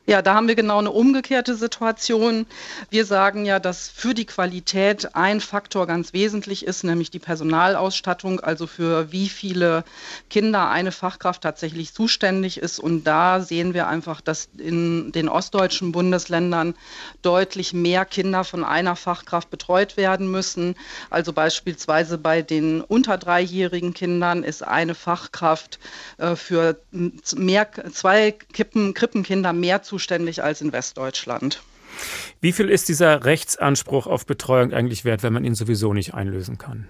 Ja, 0.09 0.23
da 0.23 0.33
haben 0.33 0.49
wir 0.49 0.55
genau 0.55 0.79
eine 0.79 0.91
umgekehrte 0.91 1.55
Situation. 1.55 2.47
Wir 2.89 3.05
sagen 3.05 3.45
ja, 3.45 3.59
dass 3.59 3.91
für 3.91 4.15
die 4.15 4.25
Qualität 4.25 5.15
ein 5.15 5.39
Faktor 5.39 5.87
ganz 5.87 6.15
wesentlich 6.15 6.65
ist, 6.65 6.83
nämlich 6.83 7.11
die 7.11 7.19
Personalausstattung, 7.19 8.41
also 8.41 8.67
für 8.67 9.13
wie 9.13 9.29
viele 9.29 9.85
Kinder 10.31 10.71
eine 10.71 10.93
Fachkraft 10.93 11.43
tatsächlich 11.43 11.93
zuständig 11.93 12.57
ist. 12.57 12.79
Und 12.79 13.05
da 13.05 13.43
sehen 13.43 13.75
wir 13.75 13.87
einfach, 13.87 14.23
dass 14.23 14.49
in 14.57 15.13
den 15.13 15.29
ostdeutschen 15.29 15.93
Bundesländern 15.93 16.75
deutlich 17.21 17.75
mehr 17.75 18.07
Kinder 18.07 18.45
von 18.45 18.65
einer 18.65 18.97
Fachkraft 18.97 19.51
betreut 19.51 19.99
werden 19.99 20.31
müssen. 20.31 20.75
Also 21.11 21.35
beispielsweise 21.35 22.17
bei 22.17 22.41
den 22.41 22.81
unter 22.81 23.19
dreijährigen 23.19 23.93
Kindern 23.93 24.43
ist 24.43 24.67
eine 24.67 24.95
Fachkraft 24.95 25.79
äh, 26.17 26.35
für 26.35 26.81
mehr, 27.37 27.69
zwei 27.93 28.33
Kippen, 28.55 28.95
Krippenkinder 28.95 29.53
mehr 29.53 29.83
zuständig 29.83 29.98
zuständig 29.99 30.45
als 30.45 30.61
in 30.61 30.73
Westdeutschland. 30.73 31.61
Wie 32.41 32.53
viel 32.53 32.71
ist 32.71 32.89
dieser 32.89 33.25
Rechtsanspruch 33.25 34.07
auf 34.07 34.27
Betreuung 34.27 34.73
eigentlich 34.73 35.05
wert, 35.05 35.25
wenn 35.25 35.33
man 35.33 35.45
ihn 35.45 35.57
sowieso 35.57 35.93
nicht 35.93 36.15
einlösen 36.15 36.57
kann? 36.57 36.87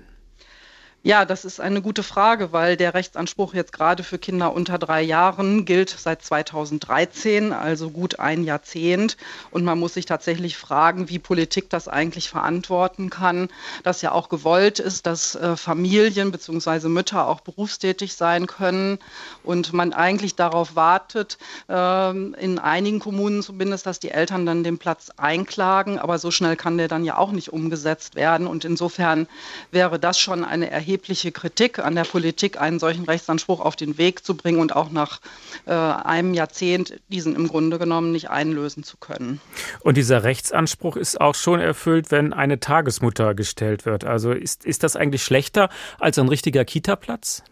Ja, 1.04 1.24
das 1.24 1.44
ist 1.44 1.60
eine 1.60 1.80
gute 1.80 2.02
Frage, 2.02 2.52
weil 2.52 2.76
der 2.76 2.92
Rechtsanspruch 2.92 3.54
jetzt 3.54 3.72
gerade 3.72 4.02
für 4.02 4.18
Kinder 4.18 4.52
unter 4.52 4.78
drei 4.78 5.00
Jahren 5.00 5.64
gilt 5.64 5.90
seit 5.90 6.22
2013, 6.22 7.52
also 7.52 7.90
gut 7.90 8.18
ein 8.18 8.42
Jahrzehnt. 8.42 9.16
Und 9.52 9.64
man 9.64 9.78
muss 9.78 9.94
sich 9.94 10.06
tatsächlich 10.06 10.56
fragen, 10.56 11.08
wie 11.08 11.20
Politik 11.20 11.70
das 11.70 11.86
eigentlich 11.86 12.28
verantworten 12.28 13.10
kann, 13.10 13.48
dass 13.84 14.02
ja 14.02 14.10
auch 14.10 14.28
gewollt 14.28 14.80
ist, 14.80 15.06
dass 15.06 15.36
äh, 15.36 15.56
Familien 15.56 16.32
bzw. 16.32 16.88
Mütter 16.88 17.28
auch 17.28 17.42
berufstätig 17.42 18.14
sein 18.14 18.48
können 18.48 18.98
und 19.44 19.72
man 19.72 19.92
eigentlich 19.92 20.34
darauf 20.34 20.74
wartet, 20.74 21.38
äh, 21.68 22.10
in 22.10 22.58
einigen 22.58 22.98
Kommunen 22.98 23.44
zumindest, 23.44 23.86
dass 23.86 24.00
die 24.00 24.10
Eltern 24.10 24.46
dann 24.46 24.64
den 24.64 24.78
Platz 24.78 25.10
einklagen. 25.16 26.00
Aber 26.00 26.18
so 26.18 26.32
schnell 26.32 26.56
kann 26.56 26.76
der 26.76 26.88
dann 26.88 27.04
ja 27.04 27.16
auch 27.18 27.30
nicht 27.30 27.52
umgesetzt 27.52 28.16
werden. 28.16 28.48
Und 28.48 28.64
insofern 28.64 29.28
wäre 29.70 30.00
das 30.00 30.18
schon 30.18 30.44
eine 30.44 30.68
erhebliche 30.68 30.87
erhebliche 30.88 31.32
Kritik 31.32 31.78
an 31.78 31.94
der 31.94 32.04
Politik, 32.04 32.58
einen 32.58 32.78
solchen 32.78 33.04
Rechtsanspruch 33.04 33.60
auf 33.60 33.76
den 33.76 33.98
Weg 33.98 34.24
zu 34.24 34.34
bringen 34.34 34.58
und 34.58 34.74
auch 34.74 34.90
nach 34.90 35.20
äh, 35.66 35.72
einem 35.72 36.32
Jahrzehnt 36.32 36.98
diesen 37.08 37.36
im 37.36 37.46
Grunde 37.46 37.78
genommen 37.78 38.10
nicht 38.10 38.30
einlösen 38.30 38.84
zu 38.84 38.96
können. 38.96 39.38
Und 39.80 39.98
dieser 39.98 40.24
Rechtsanspruch 40.24 40.96
ist 40.96 41.20
auch 41.20 41.34
schon 41.34 41.60
erfüllt, 41.60 42.10
wenn 42.10 42.32
eine 42.32 42.58
Tagesmutter 42.58 43.34
gestellt 43.34 43.84
wird. 43.84 44.04
Also 44.04 44.32
ist, 44.32 44.64
ist 44.64 44.82
das 44.82 44.96
eigentlich 44.96 45.22
schlechter 45.22 45.68
als 45.98 46.18
ein 46.18 46.28
richtiger 46.28 46.64
Kita-Platz? 46.64 47.42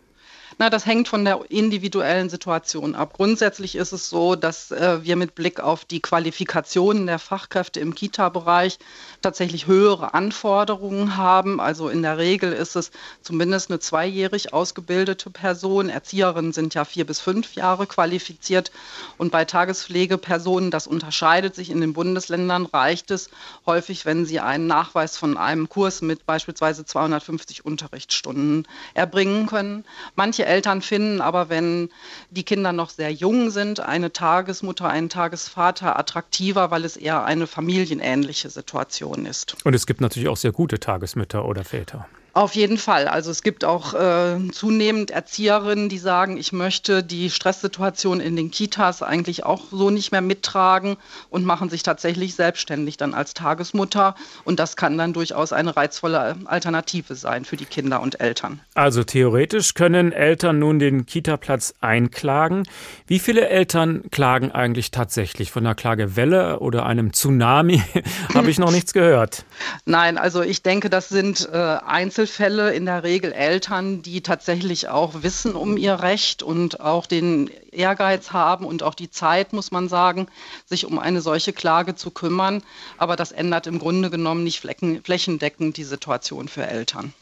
Na, 0.58 0.70
das 0.70 0.86
hängt 0.86 1.06
von 1.06 1.26
der 1.26 1.50
individuellen 1.50 2.30
Situation 2.30 2.94
ab. 2.94 3.12
Grundsätzlich 3.12 3.76
ist 3.76 3.92
es 3.92 4.08
so, 4.08 4.36
dass 4.36 4.70
äh, 4.70 5.04
wir 5.04 5.14
mit 5.16 5.34
Blick 5.34 5.60
auf 5.60 5.84
die 5.84 6.00
Qualifikationen 6.00 7.06
der 7.06 7.18
Fachkräfte 7.18 7.78
im 7.78 7.94
Kita-Bereich 7.94 8.78
tatsächlich 9.20 9.66
höhere 9.66 10.14
Anforderungen 10.14 11.18
haben. 11.18 11.60
Also 11.60 11.90
in 11.90 12.00
der 12.00 12.16
Regel 12.16 12.54
ist 12.54 12.74
es 12.74 12.90
zumindest 13.20 13.68
eine 13.68 13.80
zweijährig 13.80 14.54
ausgebildete 14.54 15.28
Person. 15.28 15.90
Erzieherinnen 15.90 16.54
sind 16.54 16.72
ja 16.72 16.86
vier 16.86 17.04
bis 17.04 17.20
fünf 17.20 17.54
Jahre 17.54 17.86
qualifiziert. 17.86 18.72
Und 19.18 19.32
bei 19.32 19.44
Tagespflegepersonen, 19.44 20.70
das 20.70 20.86
unterscheidet 20.86 21.54
sich 21.54 21.68
in 21.68 21.82
den 21.82 21.92
Bundesländern, 21.92 22.64
reicht 22.64 23.10
es 23.10 23.28
häufig, 23.66 24.06
wenn 24.06 24.24
sie 24.24 24.40
einen 24.40 24.66
Nachweis 24.66 25.18
von 25.18 25.36
einem 25.36 25.68
Kurs 25.68 26.00
mit 26.00 26.24
beispielsweise 26.24 26.86
250 26.86 27.66
Unterrichtsstunden 27.66 28.66
erbringen 28.94 29.46
können. 29.48 29.84
Manche 30.14 30.45
Eltern 30.46 30.82
finden 30.82 31.20
aber, 31.20 31.48
wenn 31.48 31.90
die 32.30 32.44
Kinder 32.44 32.72
noch 32.72 32.90
sehr 32.90 33.12
jung 33.12 33.50
sind, 33.50 33.80
eine 33.80 34.12
Tagesmutter, 34.12 34.88
einen 34.88 35.08
Tagesvater 35.08 35.98
attraktiver, 35.98 36.70
weil 36.70 36.84
es 36.84 36.96
eher 36.96 37.24
eine 37.24 37.46
familienähnliche 37.46 38.50
Situation 38.50 39.26
ist. 39.26 39.56
Und 39.64 39.74
es 39.74 39.86
gibt 39.86 40.00
natürlich 40.00 40.28
auch 40.28 40.36
sehr 40.36 40.52
gute 40.52 40.80
Tagesmütter 40.80 41.44
oder 41.44 41.64
Väter. 41.64 42.06
Auf 42.36 42.54
jeden 42.54 42.76
Fall. 42.76 43.08
Also 43.08 43.30
es 43.30 43.42
gibt 43.42 43.64
auch 43.64 43.94
äh, 43.94 44.36
zunehmend 44.52 45.10
Erzieherinnen, 45.10 45.88
die 45.88 45.96
sagen, 45.96 46.36
ich 46.36 46.52
möchte 46.52 47.02
die 47.02 47.30
Stresssituation 47.30 48.20
in 48.20 48.36
den 48.36 48.50
Kitas 48.50 49.02
eigentlich 49.02 49.46
auch 49.46 49.62
so 49.70 49.88
nicht 49.88 50.12
mehr 50.12 50.20
mittragen 50.20 50.98
und 51.30 51.46
machen 51.46 51.70
sich 51.70 51.82
tatsächlich 51.82 52.34
selbstständig 52.34 52.98
dann 52.98 53.14
als 53.14 53.32
Tagesmutter. 53.32 54.16
Und 54.44 54.60
das 54.60 54.76
kann 54.76 54.98
dann 54.98 55.14
durchaus 55.14 55.54
eine 55.54 55.78
reizvolle 55.78 56.36
Alternative 56.44 57.14
sein 57.14 57.46
für 57.46 57.56
die 57.56 57.64
Kinder 57.64 58.02
und 58.02 58.20
Eltern. 58.20 58.60
Also 58.74 59.02
theoretisch 59.02 59.72
können 59.72 60.12
Eltern 60.12 60.58
nun 60.58 60.78
den 60.78 61.06
Kita-Platz 61.06 61.72
einklagen. 61.80 62.64
Wie 63.06 63.18
viele 63.18 63.48
Eltern 63.48 64.10
klagen 64.10 64.52
eigentlich 64.52 64.90
tatsächlich? 64.90 65.50
Von 65.50 65.64
einer 65.64 65.74
Klagewelle 65.74 66.58
oder 66.58 66.84
einem 66.84 67.14
Tsunami 67.14 67.82
habe 68.34 68.50
ich 68.50 68.58
noch 68.58 68.72
nichts 68.72 68.92
gehört. 68.92 69.46
Nein, 69.86 70.18
also 70.18 70.42
ich 70.42 70.62
denke, 70.62 70.90
das 70.90 71.08
sind 71.08 71.48
äh, 71.50 71.56
Einzel 71.56 72.25
Einzelfälle 72.26 72.74
in 72.74 72.86
der 72.86 73.04
Regel 73.04 73.32
Eltern, 73.32 74.02
die 74.02 74.20
tatsächlich 74.20 74.88
auch 74.88 75.22
wissen 75.22 75.54
um 75.54 75.76
ihr 75.76 75.94
Recht 75.94 76.42
und 76.42 76.80
auch 76.80 77.06
den 77.06 77.48
Ehrgeiz 77.70 78.32
haben 78.32 78.66
und 78.66 78.82
auch 78.82 78.94
die 78.94 79.10
Zeit, 79.10 79.52
muss 79.52 79.70
man 79.70 79.88
sagen, 79.88 80.26
sich 80.64 80.86
um 80.86 80.98
eine 80.98 81.20
solche 81.20 81.52
Klage 81.52 81.94
zu 81.94 82.10
kümmern. 82.10 82.64
Aber 82.98 83.14
das 83.14 83.30
ändert 83.30 83.68
im 83.68 83.78
Grunde 83.78 84.10
genommen 84.10 84.42
nicht 84.42 84.60
flächendeckend 84.60 85.76
die 85.76 85.84
Situation 85.84 86.48
für 86.48 86.66
Eltern. 86.66 87.12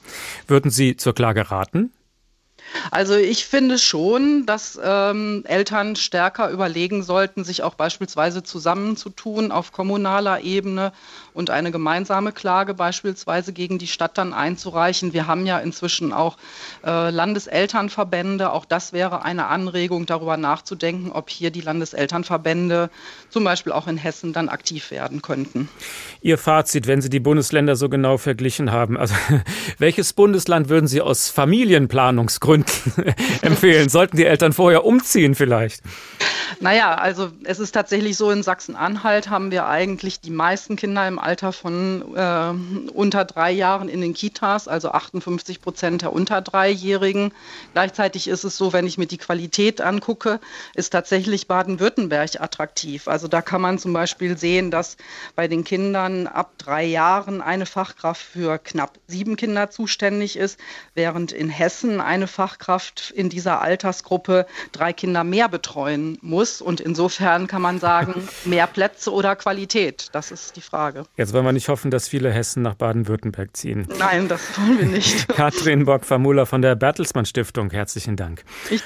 Würden 0.46 0.70
Sie 0.70 0.96
zur 0.96 1.14
Klage 1.14 1.50
raten? 1.50 1.92
Also 2.90 3.14
ich 3.14 3.46
finde 3.46 3.78
schon, 3.78 4.46
dass 4.46 4.78
ähm, 4.82 5.44
Eltern 5.46 5.96
stärker 5.96 6.50
überlegen 6.50 7.02
sollten, 7.02 7.44
sich 7.44 7.62
auch 7.62 7.74
beispielsweise 7.74 8.42
zusammenzutun 8.42 9.52
auf 9.52 9.72
kommunaler 9.72 10.40
Ebene 10.40 10.92
und 11.34 11.50
eine 11.50 11.72
gemeinsame 11.72 12.32
Klage 12.32 12.72
beispielsweise 12.72 13.52
gegen 13.52 13.78
die 13.78 13.88
Stadt 13.88 14.16
dann 14.16 14.32
einzureichen. 14.32 15.12
Wir 15.12 15.26
haben 15.26 15.44
ja 15.44 15.58
inzwischen 15.58 16.12
auch 16.12 16.38
äh, 16.84 17.10
Landeselternverbände. 17.10 18.52
Auch 18.52 18.64
das 18.64 18.92
wäre 18.92 19.24
eine 19.24 19.48
Anregung, 19.48 20.06
darüber 20.06 20.36
nachzudenken, 20.36 21.10
ob 21.10 21.28
hier 21.28 21.50
die 21.50 21.60
Landeselternverbände 21.60 22.88
zum 23.28 23.44
Beispiel 23.44 23.72
auch 23.72 23.88
in 23.88 23.96
Hessen 23.96 24.32
dann 24.32 24.48
aktiv 24.48 24.92
werden 24.92 25.20
könnten. 25.20 25.68
Ihr 26.22 26.38
Fazit, 26.38 26.86
wenn 26.86 27.02
Sie 27.02 27.10
die 27.10 27.20
Bundesländer 27.20 27.74
so 27.74 27.88
genau 27.88 28.16
verglichen 28.16 28.70
haben, 28.70 28.96
also 28.96 29.14
welches 29.78 30.12
Bundesland 30.12 30.68
würden 30.68 30.86
Sie 30.86 31.00
aus 31.00 31.28
Familienplanungsgründen 31.28 32.74
empfehlen? 33.42 33.88
Sollten 33.88 34.16
die 34.16 34.24
Eltern 34.24 34.52
vorher 34.52 34.84
umziehen 34.84 35.34
vielleicht? 35.34 35.82
Naja, 36.60 36.94
also 36.94 37.30
es 37.44 37.58
ist 37.58 37.72
tatsächlich 37.72 38.16
so, 38.16 38.30
in 38.30 38.42
Sachsen-Anhalt 38.42 39.28
haben 39.28 39.50
wir 39.50 39.66
eigentlich 39.66 40.20
die 40.20 40.30
meisten 40.30 40.76
Kinder 40.76 41.06
im 41.08 41.18
Alter 41.24 41.52
von 41.52 42.14
äh, 42.14 42.90
unter 42.92 43.24
drei 43.24 43.50
Jahren 43.50 43.88
in 43.88 44.00
den 44.00 44.14
Kitas, 44.14 44.68
also 44.68 44.90
58 44.90 45.60
Prozent 45.60 46.02
der 46.02 46.12
unter 46.12 46.40
Dreijährigen. 46.40 47.32
Gleichzeitig 47.72 48.28
ist 48.28 48.44
es 48.44 48.56
so, 48.56 48.72
wenn 48.72 48.86
ich 48.86 48.98
mir 48.98 49.06
die 49.06 49.18
Qualität 49.18 49.80
angucke, 49.80 50.38
ist 50.74 50.90
tatsächlich 50.90 51.48
Baden-Württemberg 51.48 52.40
attraktiv. 52.40 53.08
Also 53.08 53.26
da 53.26 53.42
kann 53.42 53.60
man 53.60 53.78
zum 53.78 53.92
Beispiel 53.92 54.38
sehen, 54.38 54.70
dass 54.70 54.96
bei 55.34 55.48
den 55.48 55.64
Kindern 55.64 56.26
ab 56.26 56.52
drei 56.58 56.84
Jahren 56.84 57.40
eine 57.42 57.66
Fachkraft 57.66 58.22
für 58.22 58.58
knapp 58.58 58.98
sieben 59.08 59.36
Kinder 59.36 59.70
zuständig 59.70 60.36
ist, 60.36 60.60
während 60.94 61.32
in 61.32 61.48
Hessen 61.48 62.00
eine 62.00 62.28
Fachkraft 62.28 63.10
in 63.10 63.28
dieser 63.28 63.60
Altersgruppe 63.60 64.46
drei 64.72 64.92
Kinder 64.92 65.24
mehr 65.24 65.48
betreuen 65.48 66.18
muss 66.20 66.44
muss. 66.44 66.60
Und 66.60 66.80
insofern 66.80 67.46
kann 67.46 67.62
man 67.62 67.78
sagen, 67.78 68.28
mehr 68.44 68.66
Plätze 68.66 69.12
oder 69.12 69.36
Qualität. 69.36 70.08
Das 70.12 70.30
ist 70.30 70.56
die 70.56 70.60
Frage. 70.60 71.04
Jetzt 71.16 71.32
wollen 71.32 71.44
wir 71.44 71.52
nicht 71.52 71.68
hoffen, 71.68 71.90
dass 71.90 72.08
viele 72.08 72.32
Hessen 72.32 72.62
nach 72.62 72.74
Baden-Württemberg 72.74 73.56
ziehen. 73.56 73.86
Nein, 73.98 74.26
das 74.26 74.58
wollen 74.58 74.78
wir 74.78 74.86
nicht. 74.86 75.28
Katrin 75.36 75.84
Bock-Famula 75.84 76.44
von 76.44 76.60
der 76.60 76.74
Bertelsmann 76.74 77.24
Stiftung, 77.24 77.70
herzlichen 77.70 78.16
Dank. 78.16 78.44
Ich 78.70 78.82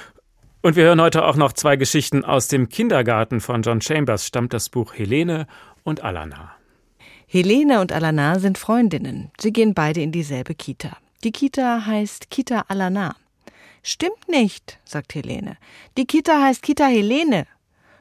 und 0.60 0.74
wir 0.74 0.84
hören 0.84 1.00
heute 1.00 1.24
auch 1.24 1.36
noch 1.36 1.52
zwei 1.52 1.76
Geschichten 1.76 2.24
aus 2.24 2.48
dem 2.48 2.68
Kindergarten 2.68 3.40
von 3.40 3.62
John 3.62 3.80
Chambers, 3.80 4.26
stammt 4.26 4.52
das 4.52 4.68
Buch 4.68 4.92
Helene 4.92 5.46
und 5.84 6.02
Alana. 6.02 6.52
Helene 7.28 7.80
und 7.80 7.92
Alana 7.92 8.40
sind 8.40 8.58
Freundinnen. 8.58 9.30
Sie 9.38 9.52
gehen 9.52 9.72
beide 9.72 10.00
in 10.00 10.10
dieselbe 10.10 10.56
Kita. 10.56 10.96
Die 11.22 11.30
Kita 11.30 11.86
heißt 11.86 12.30
Kita 12.30 12.64
Alana. 12.66 13.14
Stimmt 13.84 14.28
nicht, 14.28 14.80
sagt 14.84 15.14
Helene. 15.14 15.56
Die 15.96 16.06
Kita 16.06 16.42
heißt 16.42 16.62
Kita 16.62 16.86
Helene. 16.86 17.46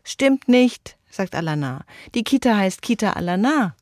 Stimmt 0.04 0.48
nicht, 0.48 0.98
sagt 1.12 1.36
Alana. 1.36 1.86
Die 2.16 2.24
Kita 2.24 2.58
heißt 2.58 2.82
Kita 2.82 3.14
Alana. 3.14 3.76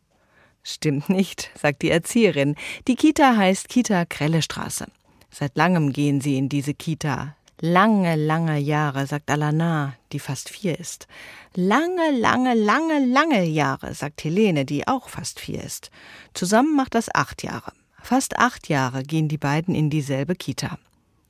Stimmt 0.68 1.10
nicht, 1.10 1.52
sagt 1.54 1.84
die 1.84 1.92
Erzieherin. 1.92 2.56
Die 2.88 2.96
Kita 2.96 3.38
heißt 3.38 3.70
Kita 3.70 4.04
Krellestraße. 4.04 4.88
Seit 5.30 5.56
langem 5.56 5.94
gehen 5.94 6.22
sie 6.22 6.38
in 6.38 6.50
diese 6.50 6.74
Kita. 6.74 7.36
Lange, 7.62 8.16
lange 8.16 8.58
Jahre, 8.58 9.06
sagt 9.06 9.30
Alana, 9.30 9.94
die 10.12 10.18
fast 10.18 10.50
vier 10.50 10.80
ist. 10.80 11.08
Lange, 11.54 12.10
lange, 12.10 12.56
lange, 12.56 13.06
lange 13.06 13.44
Jahre, 13.44 13.94
sagt 13.94 14.24
Helene, 14.24 14.66
die 14.66 14.88
auch 14.88 15.08
fast 15.08 15.40
vier 15.40 15.64
ist. 15.64 15.92
Zusammen 16.34 16.76
macht 16.76 16.96
das 16.96 17.14
acht 17.14 17.44
Jahre. 17.44 17.72
Fast 18.02 18.40
acht 18.40 18.68
Jahre 18.68 19.04
gehen 19.04 19.28
die 19.28 19.38
beiden 19.38 19.76
in 19.76 19.92
dieselbe 19.92 20.34
Kita. 20.34 20.80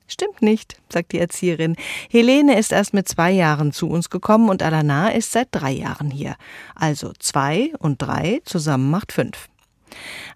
Stimmt 0.08 0.40
nicht, 0.40 0.76
sagt 0.88 1.12
die 1.12 1.18
Erzieherin. 1.18 1.76
Helene 2.10 2.58
ist 2.58 2.72
erst 2.72 2.94
mit 2.94 3.08
zwei 3.08 3.32
Jahren 3.32 3.72
zu 3.72 3.88
uns 3.88 4.08
gekommen 4.08 4.48
und 4.48 4.62
Alana 4.62 5.10
ist 5.10 5.32
seit 5.32 5.48
drei 5.50 5.72
Jahren 5.72 6.10
hier. 6.10 6.36
Also 6.74 7.12
zwei 7.18 7.72
und 7.78 8.00
drei 8.00 8.40
zusammen 8.44 8.90
macht 8.90 9.12
fünf. 9.12 9.48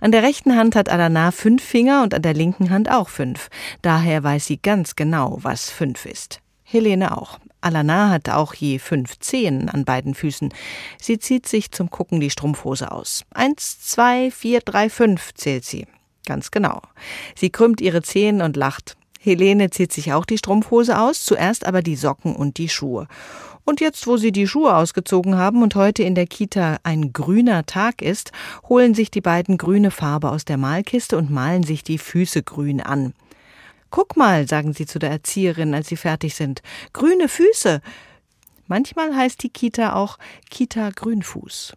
An 0.00 0.12
der 0.12 0.22
rechten 0.22 0.56
Hand 0.56 0.74
hat 0.74 0.88
Alana 0.88 1.30
fünf 1.30 1.62
Finger 1.62 2.02
und 2.02 2.14
an 2.14 2.22
der 2.22 2.34
linken 2.34 2.70
Hand 2.70 2.90
auch 2.90 3.08
fünf. 3.08 3.48
Daher 3.82 4.24
weiß 4.24 4.46
sie 4.46 4.56
ganz 4.56 4.96
genau, 4.96 5.38
was 5.42 5.70
fünf 5.70 6.06
ist. 6.06 6.40
Helene 6.64 7.16
auch. 7.16 7.38
Alana 7.60 8.10
hat 8.10 8.28
auch 8.30 8.54
je 8.54 8.78
fünf 8.78 9.18
Zehen 9.18 9.68
an 9.68 9.84
beiden 9.84 10.14
Füßen. 10.14 10.52
Sie 10.98 11.18
zieht 11.18 11.46
sich 11.46 11.70
zum 11.72 11.90
Gucken 11.90 12.20
die 12.20 12.30
Strumpfhose 12.30 12.90
aus. 12.90 13.24
Eins, 13.34 13.80
zwei, 13.80 14.30
vier, 14.30 14.60
drei, 14.60 14.88
fünf 14.88 15.34
zählt 15.34 15.64
sie. 15.64 15.86
Ganz 16.26 16.50
genau. 16.50 16.80
Sie 17.34 17.50
krümmt 17.50 17.80
ihre 17.80 18.02
Zehen 18.02 18.40
und 18.40 18.56
lacht. 18.56 18.96
Helene 19.22 19.68
zieht 19.68 19.92
sich 19.92 20.14
auch 20.14 20.24
die 20.24 20.38
Strumpfhose 20.38 20.98
aus, 20.98 21.24
zuerst 21.24 21.66
aber 21.66 21.82
die 21.82 21.96
Socken 21.96 22.34
und 22.34 22.56
die 22.56 22.70
Schuhe. 22.70 23.06
Und 23.64 23.82
jetzt, 23.82 24.06
wo 24.06 24.16
sie 24.16 24.32
die 24.32 24.46
Schuhe 24.46 24.74
ausgezogen 24.74 25.36
haben 25.36 25.62
und 25.62 25.74
heute 25.74 26.02
in 26.02 26.14
der 26.14 26.26
Kita 26.26 26.78
ein 26.84 27.12
grüner 27.12 27.66
Tag 27.66 28.00
ist, 28.00 28.32
holen 28.66 28.94
sich 28.94 29.10
die 29.10 29.20
beiden 29.20 29.58
grüne 29.58 29.90
Farbe 29.90 30.30
aus 30.30 30.46
der 30.46 30.56
Malkiste 30.56 31.18
und 31.18 31.30
malen 31.30 31.62
sich 31.62 31.84
die 31.84 31.98
Füße 31.98 32.42
grün 32.42 32.80
an. 32.80 33.12
Guck 33.90 34.16
mal, 34.16 34.48
sagen 34.48 34.72
sie 34.72 34.86
zu 34.86 34.98
der 34.98 35.10
Erzieherin, 35.10 35.74
als 35.74 35.88
sie 35.88 35.96
fertig 35.96 36.34
sind. 36.34 36.62
Grüne 36.94 37.28
Füße. 37.28 37.82
Manchmal 38.68 39.14
heißt 39.14 39.42
die 39.42 39.50
Kita 39.50 39.94
auch 39.94 40.16
Kita 40.48 40.90
Grünfuß. 40.90 41.74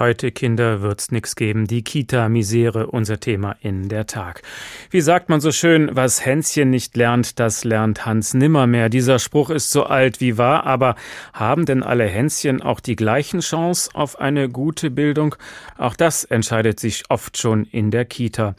Heute, 0.00 0.32
Kinder, 0.32 0.80
wird's 0.80 1.12
nix 1.12 1.36
geben. 1.36 1.66
Die 1.66 1.84
Kita-Misere, 1.84 2.86
unser 2.86 3.20
Thema 3.20 3.56
in 3.60 3.90
der 3.90 4.06
Tag. 4.06 4.40
Wie 4.88 5.02
sagt 5.02 5.28
man 5.28 5.42
so 5.42 5.52
schön, 5.52 5.90
was 5.92 6.24
Hänschen 6.24 6.70
nicht 6.70 6.96
lernt, 6.96 7.38
das 7.38 7.64
lernt 7.64 8.06
Hans 8.06 8.32
nimmermehr. 8.32 8.88
Dieser 8.88 9.18
Spruch 9.18 9.50
ist 9.50 9.70
so 9.70 9.84
alt 9.84 10.22
wie 10.22 10.38
wahr, 10.38 10.64
aber 10.64 10.94
haben 11.34 11.66
denn 11.66 11.82
alle 11.82 12.06
Hänschen 12.06 12.62
auch 12.62 12.80
die 12.80 12.96
gleichen 12.96 13.40
Chance 13.40 13.90
auf 13.92 14.18
eine 14.18 14.48
gute 14.48 14.90
Bildung? 14.90 15.34
Auch 15.76 15.96
das 15.96 16.24
entscheidet 16.24 16.80
sich 16.80 17.02
oft 17.10 17.36
schon 17.36 17.64
in 17.64 17.90
der 17.90 18.06
Kita. 18.06 18.54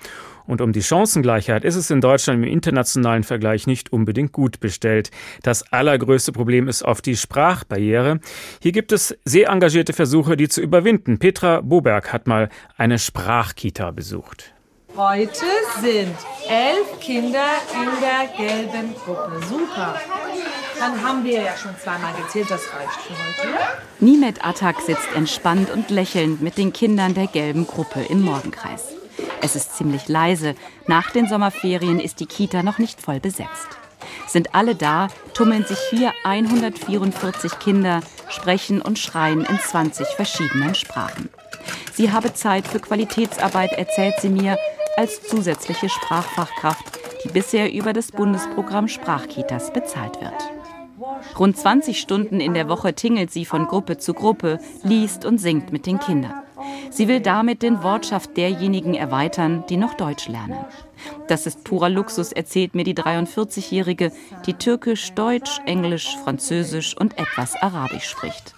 Und 0.48 0.62
um 0.62 0.74
die 0.74 0.84
Chancengleichheit 0.84 1.64
ist 1.64 1.76
es 1.76 1.90
in 1.90 2.02
Deutschland 2.02 2.44
im 2.44 2.52
internationalen 2.52 3.24
Vergleich 3.24 3.68
nicht 3.68 3.92
unbedingt 3.94 4.32
gut 4.32 4.60
bestellt. 4.60 5.12
Das 5.44 5.72
allergrößte 5.72 6.32
Problem 6.32 6.68
ist 6.68 6.84
oft 6.84 7.06
die 7.06 7.18
Sprachbarriere. 7.18 8.20
Hier 8.62 8.72
gibt 8.72 8.92
es 8.92 9.18
sehr 9.26 9.50
engagierte 9.50 9.94
Versuche, 9.94 10.38
die 10.38 10.50
zu 10.50 10.62
überwinden. 10.62 11.20
Petra 11.20 11.62
Boberg 11.62 12.14
hat 12.14 12.28
mal 12.28 12.50
eine 12.78 13.00
Sprachkita 13.00 13.92
besucht. 13.92 14.54
Heute 14.98 15.46
sind 15.82 16.16
elf 16.50 17.00
Kinder 17.00 17.46
in 17.74 17.90
der 18.02 18.28
gelben 18.38 18.94
Gruppe. 18.94 19.40
Super. 19.48 19.96
Dann 20.78 21.02
haben 21.02 21.24
wir 21.24 21.42
ja 21.44 21.56
schon 21.56 21.72
zweimal 21.82 22.14
gezählt, 22.22 22.52
das 22.52 22.62
reicht 22.74 23.00
für 23.02 23.14
heute. 23.14 23.58
Nimet 24.00 24.44
Atak 24.44 24.82
sitzt 24.82 25.16
entspannt 25.16 25.70
und 25.70 25.92
lächelnd 25.92 26.42
mit 26.42 26.58
den 26.58 26.74
Kindern 26.74 27.14
der 27.14 27.28
gelben 27.28 27.68
Gruppe 27.68 28.02
im 28.10 28.22
Morgenkreis. 28.22 29.01
Es 29.42 29.56
ist 29.56 29.76
ziemlich 29.76 30.08
leise. 30.08 30.56
Nach 30.88 31.12
den 31.12 31.28
Sommerferien 31.28 32.00
ist 32.00 32.20
die 32.20 32.26
Kita 32.26 32.64
noch 32.64 32.78
nicht 32.78 33.02
voll 33.02 33.20
besetzt. 33.20 33.68
Sind 34.28 34.56
alle 34.56 34.76
da, 34.76 35.10
tummeln 35.34 35.66
sich 35.66 35.80
hier 35.90 36.14
144 36.24 37.60
Kinder, 37.60 38.02
sprechen 38.30 38.82
und 38.82 38.98
schreien 38.98 39.46
in 39.46 39.60
20 39.60 40.08
verschiedenen 40.08 40.76
Sprachen. 40.76 41.30
Sie 41.94 42.12
habe 42.12 42.34
Zeit 42.34 42.68
für 42.68 42.80
Qualitätsarbeit, 42.80 43.74
erzählt 43.74 44.16
sie 44.22 44.30
mir, 44.30 44.58
als 44.98 45.22
zusätzliche 45.24 45.90
Sprachfachkraft, 45.90 46.84
die 47.24 47.30
bisher 47.30 47.74
über 47.74 47.94
das 47.94 48.12
Bundesprogramm 48.12 48.88
Sprachkitas 48.88 49.72
bezahlt 49.74 50.20
wird. 50.22 50.34
Rund 51.38 51.58
20 51.58 52.00
Stunden 52.00 52.40
in 52.40 52.54
der 52.54 52.70
Woche 52.70 52.94
tingelt 52.94 53.32
sie 53.32 53.46
von 53.46 53.68
Gruppe 53.68 53.98
zu 53.98 54.14
Gruppe, 54.14 54.60
liest 54.84 55.26
und 55.26 55.40
singt 55.40 55.72
mit 55.72 55.86
den 55.86 56.00
Kindern. 56.00 56.34
Sie 56.90 57.08
will 57.08 57.20
damit 57.20 57.62
den 57.62 57.84
Wortschaft 57.84 58.38
derjenigen 58.38 58.94
erweitern, 58.94 59.64
die 59.70 59.78
noch 59.78 59.94
Deutsch 59.94 60.28
lernen. 60.28 60.66
Das 61.28 61.46
ist 61.48 61.64
purer 61.64 61.90
Luxus, 61.90 62.32
erzählt 62.32 62.76
mir 62.76 62.84
die 62.84 62.96
43-Jährige, 62.96 64.12
die 64.46 64.54
Türkisch, 64.54 65.12
Deutsch, 65.14 65.60
Englisch, 65.66 66.16
Französisch 66.24 66.96
und 66.98 67.18
etwas 67.18 67.56
Arabisch 67.56 68.06
spricht. 68.06 68.56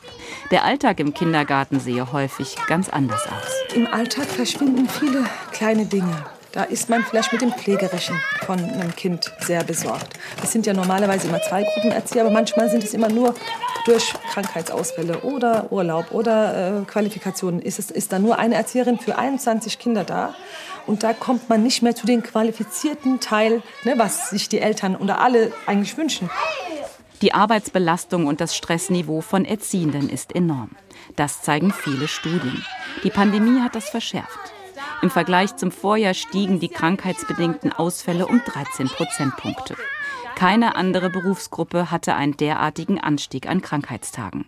Der 0.52 0.66
Alltag 0.66 1.00
im 1.00 1.14
Kindergarten 1.14 1.80
sehe 1.80 2.12
häufig 2.12 2.56
ganz 2.68 2.90
anders 2.90 3.26
aus. 3.28 3.76
Im 3.76 3.88
Alltag 3.88 4.26
verschwinden 4.26 4.88
viele 4.88 5.26
kleine 5.52 5.86
Dinge. 5.86 6.26
Da 6.54 6.66
ist 6.66 6.88
man 6.88 7.04
vielleicht 7.04 7.34
mit 7.34 7.42
dem 7.42 7.52
Pflegerischen 7.52 8.16
von 8.46 8.60
einem 8.60 8.96
Kind 8.96 9.34
sehr 9.40 9.64
besorgt. 9.64 10.14
Es 10.44 10.52
sind 10.52 10.68
ja 10.68 10.74
normalerweise 10.74 11.28
immer 11.28 11.42
zwei 11.42 11.64
Gruppenerzieher, 11.64 12.22
aber 12.22 12.30
manchmal 12.30 12.70
sind 12.70 12.84
es 12.84 12.94
immer 12.94 13.10
nur 13.10 13.34
durch 13.88 14.14
Krankheitsausfälle 14.32 15.22
oder 15.22 15.72
Urlaub 15.72 16.12
oder 16.12 16.82
äh, 16.82 16.86
Qualifikationen. 16.86 17.60
Ist, 17.60 17.80
es, 17.80 17.90
ist 17.90 18.14
da 18.14 18.20
nur 18.20 18.38
eine 18.38 18.54
Erzieherin 18.54 19.00
für 19.00 19.18
21 19.18 19.80
Kinder 19.80 20.04
da? 20.04 20.36
Und 20.86 21.02
da 21.02 21.14
kommt 21.14 21.50
man 21.50 21.64
nicht 21.64 21.82
mehr 21.82 21.96
zu 21.96 22.06
dem 22.06 22.22
qualifizierten 22.22 23.20
Teil, 23.20 23.64
ne, 23.84 23.96
was 23.98 24.30
sich 24.30 24.48
die 24.48 24.60
Eltern 24.60 24.96
oder 24.96 25.22
alle 25.22 25.52
eigentlich 25.66 25.98
wünschen. 25.98 26.30
Die 27.24 27.34
Arbeitsbelastung 27.34 28.28
und 28.28 28.42
das 28.42 28.56
Stressniveau 28.56 29.22
von 29.22 29.46
Erziehenden 29.46 30.08
ist 30.08 30.36
enorm. 30.36 30.70
Das 31.16 31.42
zeigen 31.42 31.74
viele 31.74 32.08
Studien. 32.08 32.64
Die 33.04 33.10
Pandemie 33.10 33.60
hat 33.62 33.74
das 33.74 33.90
verschärft. 33.90 34.54
Im 35.02 35.10
Vergleich 35.10 35.56
zum 35.56 35.72
Vorjahr 35.72 36.14
stiegen 36.14 36.60
die 36.60 36.70
krankheitsbedingten 36.70 37.74
Ausfälle 37.74 38.28
um 38.28 38.42
13 38.46 38.88
Prozentpunkte. 38.88 39.76
Keine 40.36 40.76
andere 40.76 41.10
Berufsgruppe 41.10 41.92
hatte 41.92 42.16
einen 42.16 42.38
derartigen 42.38 43.00
Anstieg 43.00 43.48
an 43.48 43.62
Krankheitstagen. 43.62 44.46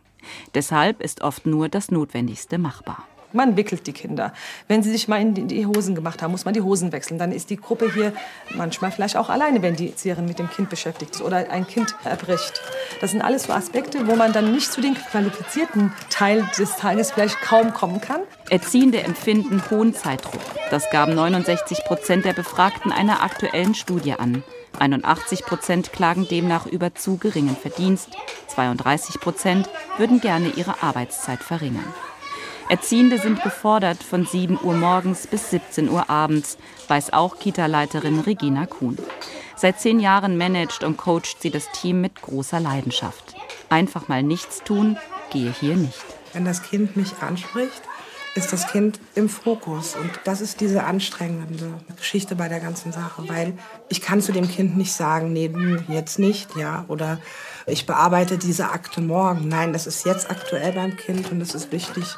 Deshalb 0.53 1.01
ist 1.01 1.21
oft 1.21 1.45
nur 1.45 1.69
das 1.69 1.91
Notwendigste 1.91 2.57
machbar. 2.57 3.05
Man 3.35 3.57
wickelt 3.57 3.85
die 3.85 3.91
Kinder. 3.91 4.31
Wenn 4.69 4.81
sie 4.81 4.91
sich 4.91 5.09
mal 5.09 5.19
in 5.19 5.49
die 5.49 5.65
Hosen 5.65 5.93
gemacht 5.93 6.21
haben, 6.21 6.31
muss 6.31 6.45
man 6.45 6.53
die 6.53 6.61
Hosen 6.61 6.93
wechseln. 6.93 7.19
Dann 7.19 7.33
ist 7.33 7.49
die 7.49 7.57
Gruppe 7.57 7.93
hier 7.93 8.13
manchmal 8.55 8.91
vielleicht 8.91 9.17
auch 9.17 9.29
alleine, 9.29 9.61
wenn 9.61 9.75
die 9.75 9.89
Erzieherin 9.89 10.25
mit 10.25 10.39
dem 10.39 10.49
Kind 10.49 10.69
beschäftigt 10.69 11.15
ist 11.15 11.21
oder 11.21 11.51
ein 11.51 11.67
Kind 11.67 11.93
erbricht. 12.05 12.61
Das 13.01 13.11
sind 13.11 13.21
alles 13.21 13.43
so 13.43 13.53
Aspekte, 13.53 14.07
wo 14.07 14.15
man 14.15 14.31
dann 14.31 14.53
nicht 14.53 14.71
zu 14.71 14.79
den 14.79 14.95
qualifizierten 14.95 15.91
Teil 16.09 16.49
des 16.57 16.77
Tages 16.77 17.11
vielleicht 17.11 17.41
kaum 17.41 17.73
kommen 17.73 17.99
kann. 17.99 18.21
Erziehende 18.49 19.03
empfinden 19.03 19.61
hohen 19.69 19.93
Zeitdruck. 19.93 20.41
Das 20.71 20.89
gaben 20.89 21.13
69 21.13 21.83
Prozent 21.83 22.23
der 22.23 22.33
Befragten 22.33 22.93
einer 22.93 23.21
aktuellen 23.21 23.75
Studie 23.75 24.13
an. 24.13 24.43
81 24.79 25.43
Prozent 25.43 25.91
klagen 25.91 26.25
demnach 26.29 26.67
über 26.67 26.95
zu 26.95 27.17
geringen 27.17 27.57
Verdienst. 27.57 28.09
32 28.47 29.19
Prozent 29.19 29.69
würden 29.97 30.21
gerne 30.21 30.49
ihre 30.55 30.81
Arbeitszeit 30.81 31.43
verringern. 31.43 31.93
Erziehende 32.67 33.19
sind 33.19 33.43
gefordert 33.43 34.01
von 34.01 34.25
7 34.25 34.59
Uhr 34.61 34.73
morgens 34.73 35.27
bis 35.27 35.51
17 35.51 35.87
Uhr 35.87 36.09
abends, 36.09 36.57
weiß 36.87 37.13
auch 37.13 37.37
Kita-Leiterin 37.37 38.21
Regina 38.21 38.65
Kuhn. 38.65 38.97
Seit 39.55 39.79
zehn 39.79 39.99
Jahren 39.99 40.37
managt 40.37 40.83
und 40.83 40.97
coacht 40.97 41.41
sie 41.41 41.51
das 41.51 41.71
Team 41.71 42.01
mit 42.01 42.21
großer 42.21 42.59
Leidenschaft. 42.59 43.35
Einfach 43.69 44.07
mal 44.07 44.23
nichts 44.23 44.63
tun, 44.63 44.97
gehe 45.31 45.53
hier 45.59 45.75
nicht. 45.75 46.03
Wenn 46.33 46.43
das 46.43 46.63
Kind 46.63 46.97
mich 46.97 47.13
anspricht, 47.21 47.81
ist 48.35 48.51
das 48.51 48.67
Kind 48.67 48.99
im 49.13 49.29
Fokus. 49.29 49.95
Und 49.95 50.11
das 50.25 50.41
ist 50.41 50.59
diese 50.59 50.83
anstrengende 50.83 51.71
Geschichte 51.95 52.35
bei 52.35 52.49
der 52.49 52.59
ganzen 52.59 52.91
Sache, 52.91 53.29
weil 53.29 53.53
ich 53.89 54.01
kann 54.01 54.21
zu 54.21 54.33
dem 54.33 54.49
Kind 54.49 54.75
nicht 54.75 54.91
sagen, 54.91 55.31
nee, 55.31 55.51
jetzt 55.87 56.19
nicht, 56.19 56.55
ja, 56.55 56.83
oder 56.87 57.19
ich 57.67 57.85
bearbeite 57.85 58.37
diese 58.37 58.71
Akte 58.71 59.01
morgen. 59.01 59.47
Nein, 59.47 59.71
das 59.71 59.87
ist 59.87 60.05
jetzt 60.05 60.29
aktuell 60.29 60.73
beim 60.73 60.97
Kind 60.97 61.31
und 61.31 61.39
es 61.41 61.55
ist 61.55 61.71
wichtig, 61.71 62.17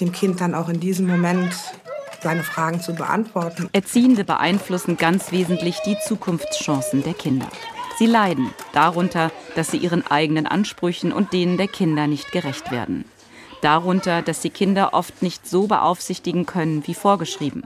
dem 0.00 0.12
Kind 0.12 0.40
dann 0.40 0.54
auch 0.54 0.68
in 0.68 0.80
diesem 0.80 1.06
Moment 1.06 1.54
seine 2.22 2.42
Fragen 2.42 2.80
zu 2.80 2.94
beantworten. 2.94 3.68
Erziehende 3.72 4.24
beeinflussen 4.24 4.96
ganz 4.96 5.32
wesentlich 5.32 5.78
die 5.86 5.96
Zukunftschancen 6.06 7.02
der 7.02 7.14
Kinder. 7.14 7.48
Sie 7.98 8.06
leiden 8.06 8.50
darunter, 8.72 9.30
dass 9.54 9.70
sie 9.70 9.78
ihren 9.78 10.06
eigenen 10.06 10.46
Ansprüchen 10.46 11.12
und 11.12 11.32
denen 11.32 11.56
der 11.56 11.68
Kinder 11.68 12.06
nicht 12.06 12.32
gerecht 12.32 12.70
werden. 12.70 13.04
Darunter, 13.62 14.22
dass 14.22 14.42
sie 14.42 14.50
Kinder 14.50 14.92
oft 14.92 15.22
nicht 15.22 15.48
so 15.48 15.66
beaufsichtigen 15.66 16.44
können 16.44 16.86
wie 16.86 16.94
vorgeschrieben. 16.94 17.64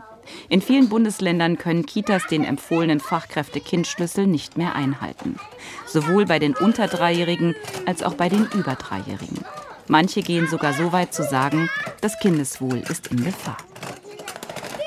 In 0.48 0.62
vielen 0.62 0.88
Bundesländern 0.88 1.58
können 1.58 1.86
Kitas 1.86 2.26
den 2.28 2.44
empfohlenen 2.44 3.00
Fachkräfte-Kind-Schlüssel 3.00 4.28
nicht 4.28 4.56
mehr 4.56 4.76
einhalten. 4.76 5.36
Sowohl 5.86 6.26
bei 6.26 6.38
den 6.38 6.54
unter 6.54 6.86
Dreijährigen 6.86 7.56
als 7.86 8.04
auch 8.04 8.14
bei 8.14 8.28
den 8.28 8.46
über 8.54 8.76
Dreijährigen. 8.76 9.44
Manche 9.90 10.22
gehen 10.22 10.46
sogar 10.46 10.72
so 10.72 10.92
weit 10.92 11.12
zu 11.12 11.24
sagen, 11.24 11.68
das 12.00 12.16
Kindeswohl 12.20 12.78
ist 12.88 13.08
in 13.08 13.24
Gefahr. 13.24 13.56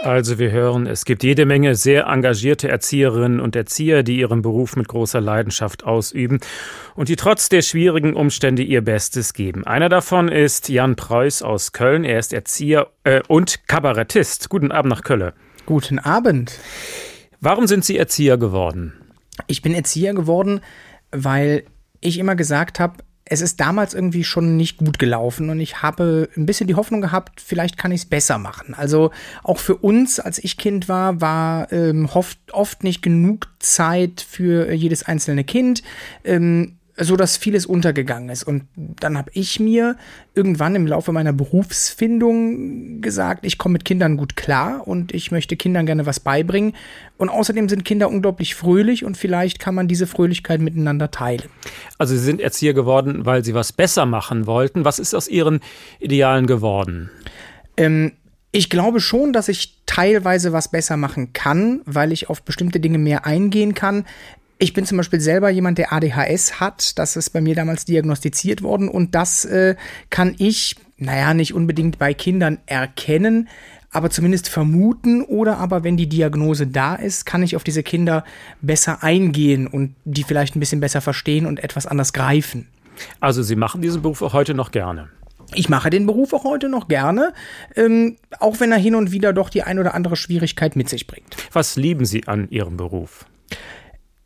Also 0.02 0.40
wir 0.40 0.50
hören, 0.50 0.88
es 0.88 1.04
gibt 1.04 1.24
jede 1.24 1.46
Menge 1.46 1.76
sehr 1.76 2.06
engagierte 2.06 2.70
Erzieherinnen 2.70 3.42
und 3.42 3.54
Erzieher, 3.58 4.04
die 4.04 4.20
ihren 4.20 4.42
Beruf 4.42 4.78
mit 4.78 4.88
großer 4.88 5.20
Leidenschaft 5.20 5.84
ausüben 5.84 6.40
und 6.96 7.10
die 7.10 7.18
trotz 7.18 7.50
der 7.50 7.64
schwierigen 7.64 8.16
Umstände 8.16 8.64
ihr 8.64 8.82
Bestes 8.82 9.34
geben. 9.34 9.68
Einer 9.68 9.90
davon 9.90 10.30
ist 10.30 10.70
Jan 10.70 10.96
Preuß 10.96 11.42
aus 11.42 11.74
Köln. 11.74 12.06
Er 12.06 12.20
ist 12.20 12.32
Erzieher 12.32 12.88
äh, 13.04 13.22
und 13.28 13.68
Kabarettist. 13.68 14.48
Guten 14.48 14.72
Abend 14.72 14.90
nach 14.90 15.04
Köln. 15.04 15.34
Guten 15.66 16.00
Abend. 16.00 16.58
Warum 17.42 17.68
sind 17.68 17.84
Sie 17.84 17.98
Erzieher 17.98 18.38
geworden? 18.38 18.94
Ich 19.48 19.62
bin 19.62 19.74
Erzieher 19.74 20.14
geworden, 20.14 20.62
weil 21.12 21.66
ich 22.00 22.20
immer 22.20 22.38
gesagt 22.38 22.80
habe, 22.80 23.04
es 23.26 23.42
ist 23.42 23.60
damals 23.60 23.94
irgendwie 23.94 24.24
schon 24.24 24.58
nicht 24.58 24.78
gut 24.78 25.00
gelaufen 25.00 25.50
und 25.50 25.60
ich 25.60 25.82
habe 25.82 26.30
ein 26.36 26.46
bisschen 26.46 26.68
die 26.68 26.76
Hoffnung 26.76 27.02
gehabt, 27.02 27.42
vielleicht 27.42 27.78
kann 27.78 27.92
ich 27.92 28.02
es 28.02 28.06
besser 28.06 28.38
machen. 28.38 28.74
Also 28.74 29.12
auch 29.44 29.60
für 29.60 29.76
uns, 29.76 30.20
als 30.20 30.44
ich 30.44 30.58
Kind 30.58 30.90
war, 30.90 31.22
war 31.22 31.72
ähm, 31.72 32.10
oft, 32.14 32.38
oft 32.52 32.84
nicht 32.84 33.02
genug 33.02 33.50
Zeit 33.60 34.26
für 34.28 34.74
jedes 34.74 35.04
einzelne 35.04 35.44
Kind. 35.44 35.84
Ähm, 36.26 36.78
so 36.96 37.16
dass 37.16 37.38
vieles 37.38 37.66
untergegangen 37.66 38.30
ist. 38.30 38.44
Und 38.44 38.66
dann 38.76 39.18
habe 39.18 39.32
ich 39.34 39.60
mir 39.60 39.96
irgendwann 40.36 40.76
im 40.76 40.86
Laufe 40.86 41.12
meiner 41.12 41.34
Berufsfindung 41.34 43.02
gesagt, 43.02 43.46
ich 43.46 43.58
komme 43.58 43.74
mit 43.74 43.86
Kindern 43.86 44.16
gut 44.16 44.36
klar 44.36 44.88
und 44.88 45.14
ich 45.14 45.32
möchte 45.32 45.56
Kindern 45.56 45.86
gerne 45.86 46.06
was 46.06 46.20
beibringen. 46.20 46.76
Und 47.18 47.30
außerdem 47.30 47.68
sind 47.68 47.84
Kinder 47.84 48.10
unglaublich 48.10 48.54
fröhlich 48.54 49.06
und 49.06 49.18
vielleicht 49.18 49.60
kann 49.60 49.74
man 49.74 49.88
diese 49.88 50.06
Fröhlichkeit 50.06 50.62
miteinander 50.62 51.10
teilen. 51.10 51.50
Also 51.98 52.16
Sie 52.16 52.24
sind 52.24 52.40
Erzieher 52.40 52.74
geworden, 52.74 53.26
weil 53.26 53.44
Sie 53.44 53.56
was 53.56 53.74
besser 53.74 54.06
machen 54.06 54.46
wollten. 54.46 54.86
Was 54.86 55.00
ist 55.00 55.16
aus 55.16 55.28
Ihren 55.28 55.62
Idealen 56.00 56.46
geworden? 56.46 57.10
Ähm, 57.76 58.12
ich 58.52 58.70
glaube 58.70 59.00
schon, 59.00 59.34
dass 59.34 59.50
ich 59.50 59.80
teilweise 59.88 60.54
was 60.54 60.70
besser 60.70 60.96
machen 60.96 61.34
kann, 61.34 61.82
weil 61.86 62.12
ich 62.12 62.30
auf 62.30 62.44
bestimmte 62.44 62.80
Dinge 62.80 63.00
mehr 63.00 63.26
eingehen 63.26 63.74
kann. 63.74 64.06
Ich 64.64 64.72
bin 64.72 64.86
zum 64.86 64.96
Beispiel 64.96 65.20
selber 65.20 65.50
jemand, 65.50 65.78
der 65.78 65.92
ADHS 65.92 66.62
hat. 66.62 66.98
Das 66.98 67.18
ist 67.18 67.32
bei 67.32 67.42
mir 67.42 67.54
damals 67.54 67.84
diagnostiziert 67.84 68.62
worden 68.62 68.88
und 68.88 69.14
das 69.14 69.44
äh, 69.44 69.76
kann 70.10 70.36
ich, 70.38 70.78
naja, 70.96 71.34
nicht 71.34 71.54
unbedingt 71.54 72.00
bei 72.00 72.14
Kindern 72.14 72.60
erkennen, 72.66 73.50
aber 73.92 74.10
zumindest 74.10 74.48
vermuten 74.48 75.22
oder 75.22 75.58
aber 75.58 75.84
wenn 75.84 75.98
die 75.98 76.08
Diagnose 76.08 76.66
da 76.66 76.96
ist, 76.96 77.26
kann 77.26 77.44
ich 77.44 77.58
auf 77.58 77.66
diese 77.66 77.84
Kinder 77.84 78.24
besser 78.62 79.04
eingehen 79.04 79.68
und 79.68 79.96
die 80.06 80.24
vielleicht 80.24 80.56
ein 80.56 80.62
bisschen 80.62 80.80
besser 80.80 81.02
verstehen 81.02 81.46
und 81.46 81.62
etwas 81.62 81.86
anders 81.86 82.14
greifen. 82.14 82.70
Also 83.20 83.44
Sie 83.44 83.58
machen 83.58 83.82
diesen 83.82 84.02
Beruf 84.02 84.22
auch 84.22 84.32
heute 84.32 84.54
noch 84.54 84.72
gerne. 84.72 85.10
Ich 85.54 85.68
mache 85.68 85.90
den 85.90 86.06
Beruf 86.06 86.32
auch 86.32 86.46
heute 86.46 86.70
noch 86.70 86.88
gerne, 86.88 87.34
ähm, 87.76 88.16
auch 88.40 88.62
wenn 88.62 88.72
er 88.72 88.78
hin 88.78 88.96
und 88.96 89.12
wieder 89.12 89.34
doch 89.34 89.50
die 89.50 89.64
ein 89.64 89.78
oder 89.78 89.94
andere 89.94 90.16
Schwierigkeit 90.16 90.78
mit 90.78 90.88
sich 90.88 91.06
bringt. 91.06 91.36
Was 91.52 91.76
lieben 91.76 92.06
Sie 92.06 92.30
an 92.30 92.48
Ihrem 92.50 92.78
Beruf? 92.78 93.26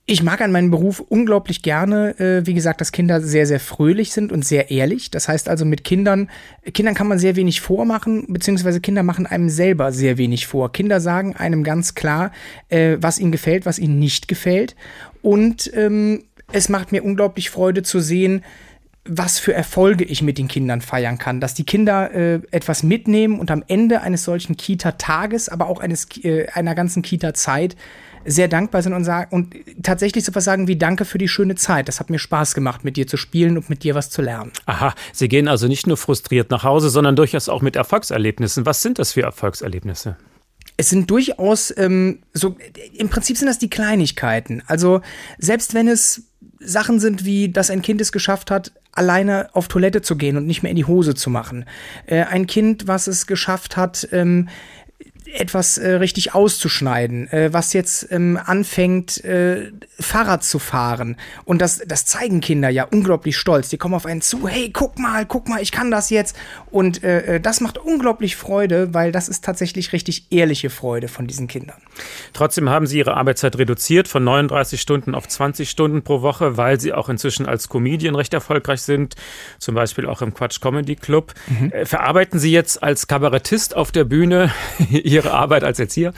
Ich 0.10 0.24
mag 0.24 0.40
an 0.40 0.54
meinem 0.54 0.72
Beruf 0.72 1.02
unglaublich 1.02 1.64
gerne, 1.64 2.18
äh, 2.18 2.46
wie 2.46 2.54
gesagt, 2.54 2.80
dass 2.80 2.94
Kinder 2.94 3.20
sehr, 3.20 3.46
sehr 3.46 3.60
fröhlich 3.60 4.14
sind 4.14 4.32
und 4.32 4.46
sehr 4.46 4.72
ehrlich. 4.72 5.12
Das 5.12 5.28
heißt 5.28 5.50
also, 5.50 5.66
mit 5.66 5.84
Kindern, 5.84 6.30
Kindern 6.74 6.96
kann 6.96 7.10
man 7.10 7.20
sehr 7.20 7.36
wenig 7.36 7.60
vormachen, 7.60 8.24
beziehungsweise 8.30 8.80
Kinder 8.80 9.04
machen 9.04 9.26
einem 9.26 9.50
selber 9.50 9.92
sehr 9.92 10.18
wenig 10.18 10.48
vor. 10.48 10.72
Kinder 10.72 11.02
sagen 11.02 11.36
einem 11.36 11.62
ganz 11.62 11.94
klar, 11.94 12.32
äh, 12.70 12.96
was 13.02 13.20
ihnen 13.20 13.34
gefällt, 13.34 13.66
was 13.66 13.80
ihnen 13.80 14.00
nicht 14.00 14.30
gefällt. 14.30 14.78
Und 15.22 15.70
ähm, 15.76 16.24
es 16.54 16.70
macht 16.70 16.94
mir 16.94 17.04
unglaublich 17.04 17.50
Freude 17.50 17.84
zu 17.84 18.00
sehen, 18.00 18.46
was 19.04 19.40
für 19.40 19.54
Erfolge 19.54 20.06
ich 20.06 20.22
mit 20.22 20.38
den 20.38 20.48
Kindern 20.48 20.80
feiern 20.80 21.18
kann, 21.18 21.42
dass 21.42 21.54
die 21.54 21.66
Kinder 21.66 22.14
äh, 22.14 22.40
etwas 22.52 22.82
mitnehmen 22.82 23.40
und 23.40 23.52
am 23.52 23.62
Ende 23.68 24.00
eines 24.00 24.24
solchen 24.24 24.56
Kita-Tages, 24.56 25.50
aber 25.50 25.68
auch 25.68 25.82
eines, 25.82 26.08
äh, 26.24 26.48
einer 26.54 26.76
ganzen 26.76 27.02
Kita-Zeit 27.02 27.76
sehr 28.26 28.48
dankbar 28.48 28.82
sind 28.82 28.94
und 28.94 29.04
sagen 29.04 29.34
und 29.34 29.56
tatsächlich 29.84 30.26
so 30.26 30.34
was 30.36 30.44
sagen 30.44 30.68
wie 30.68 30.78
Danke 30.78 31.06
für 31.06 31.18
die 31.18 31.28
schöne 31.28 31.56
Zeit. 31.56 31.88
Das 31.88 32.00
hat 32.00 32.10
mir 32.10 32.20
Spaß 32.20 32.54
gemacht, 32.54 32.84
mit 32.84 32.98
dir 32.98 33.08
zu 33.08 33.18
spielen 33.18 33.58
und 33.58 33.70
mit 33.70 33.84
dir 33.84 33.96
was 33.96 34.10
zu 34.10 34.22
lernen. 34.22 34.52
Aha, 34.66 34.94
Sie 35.14 35.28
gehen 35.28 35.48
also 35.48 35.68
nicht 35.68 35.88
nur 35.88 35.98
frustriert 35.98 36.52
nach 36.52 36.64
Hause, 36.64 36.90
sondern 36.90 37.16
durchaus 37.16 37.50
auch 37.50 37.62
mit 37.62 37.76
Erfolgserlebnissen. 37.76 38.66
Was 38.66 38.82
sind 38.82 39.00
das 39.00 39.14
für 39.14 39.22
Erfolgserlebnisse? 39.22 40.18
Es 40.76 40.90
sind 40.90 41.10
durchaus 41.10 41.74
ähm, 41.78 42.20
so, 42.34 42.56
im 42.94 43.10
Prinzip 43.10 43.38
sind 43.38 43.48
das 43.48 43.58
die 43.58 43.70
Kleinigkeiten. 43.70 44.62
Also 44.68 45.02
selbst 45.40 45.74
wenn 45.74 45.88
es 45.88 46.24
Sachen 46.60 47.00
sind 47.00 47.26
wie, 47.26 47.50
dass 47.50 47.70
ein 47.70 47.82
Kind 47.82 48.02
es 48.02 48.12
geschafft 48.12 48.52
hat, 48.52 48.72
alleine 48.92 49.50
auf 49.54 49.68
Toilette 49.68 50.02
zu 50.02 50.16
gehen 50.16 50.38
und 50.38 50.46
nicht 50.46 50.64
mehr 50.64 50.72
in 50.72 50.76
die 50.76 50.86
Hose 50.86 51.14
zu 51.14 51.30
machen. 51.30 51.66
Äh, 52.08 52.24
ein 52.24 52.48
Kind, 52.48 52.88
was 52.88 53.08
es 53.08 53.28
geschafft 53.28 53.78
hat, 53.78 54.08
ähm, 54.12 54.50
etwas 55.34 55.78
äh, 55.78 55.94
richtig 55.96 56.34
auszuschneiden, 56.34 57.32
äh, 57.32 57.54
was 57.54 57.74
jetzt 57.74 58.08
ähm, 58.12 58.40
anfängt, 58.44 59.24
äh, 59.24 59.72
Fahrrad 60.00 60.44
zu 60.44 60.60
fahren. 60.60 61.18
Und 61.46 61.62
das, 61.62 61.82
das 61.86 62.06
zeigen 62.06 62.42
Kinder 62.42 62.70
ja 62.70 62.86
unglaublich 62.86 63.38
stolz. 63.38 63.70
Die 63.70 63.78
kommen 63.78 63.94
auf 63.94 64.06
einen 64.06 64.22
zu, 64.22 64.48
hey, 64.48 64.70
guck 64.72 65.00
mal, 65.00 65.26
guck 65.26 65.48
mal, 65.48 65.62
ich 65.62 65.72
kann 65.72 65.92
das 65.92 66.10
jetzt. 66.10 66.36
Und 66.72 67.04
äh, 67.04 67.36
äh, 67.36 67.40
das 67.40 67.62
macht 67.62 67.78
unglaublich 67.78 68.36
Freude, 68.36 68.94
weil 68.94 69.12
das 69.12 69.30
ist 69.30 69.44
tatsächlich 69.44 69.94
richtig 69.94 70.32
ehrliche 70.32 70.70
Freude 70.70 71.08
von 71.08 71.28
diesen 71.28 71.48
Kindern. 71.48 71.78
Trotzdem 72.34 72.70
haben 72.70 72.88
Sie 72.88 73.00
Ihre 73.00 73.16
Arbeitszeit 73.16 73.58
reduziert 73.58 74.08
von 74.08 74.24
39 74.24 74.80
Stunden 74.80 75.16
auf 75.16 75.28
20 75.28 75.70
Stunden 75.70 76.04
pro 76.04 76.22
Woche, 76.22 76.58
weil 76.58 76.80
Sie 76.80 76.94
auch 76.94 77.10
inzwischen 77.10 77.46
als 77.46 77.70
Comedian 77.70 78.16
recht 78.16 78.34
erfolgreich 78.34 78.82
sind, 78.82 79.16
zum 79.60 79.76
Beispiel 79.76 80.06
auch 80.06 80.22
im 80.22 80.34
Quatsch 80.34 80.62
Comedy 80.62 80.96
Club. 80.96 81.34
Mhm. 81.48 81.72
Äh, 81.72 81.86
verarbeiten 81.86 82.40
Sie 82.40 82.52
jetzt 82.52 82.82
als 82.84 83.08
Kabarettist 83.08 83.76
auf 83.76 83.92
der 83.92 84.04
Bühne 84.04 84.52
Ihre 85.18 85.34
Arbeit 85.34 85.64
als 85.64 85.80
Erzieher? 85.80 86.14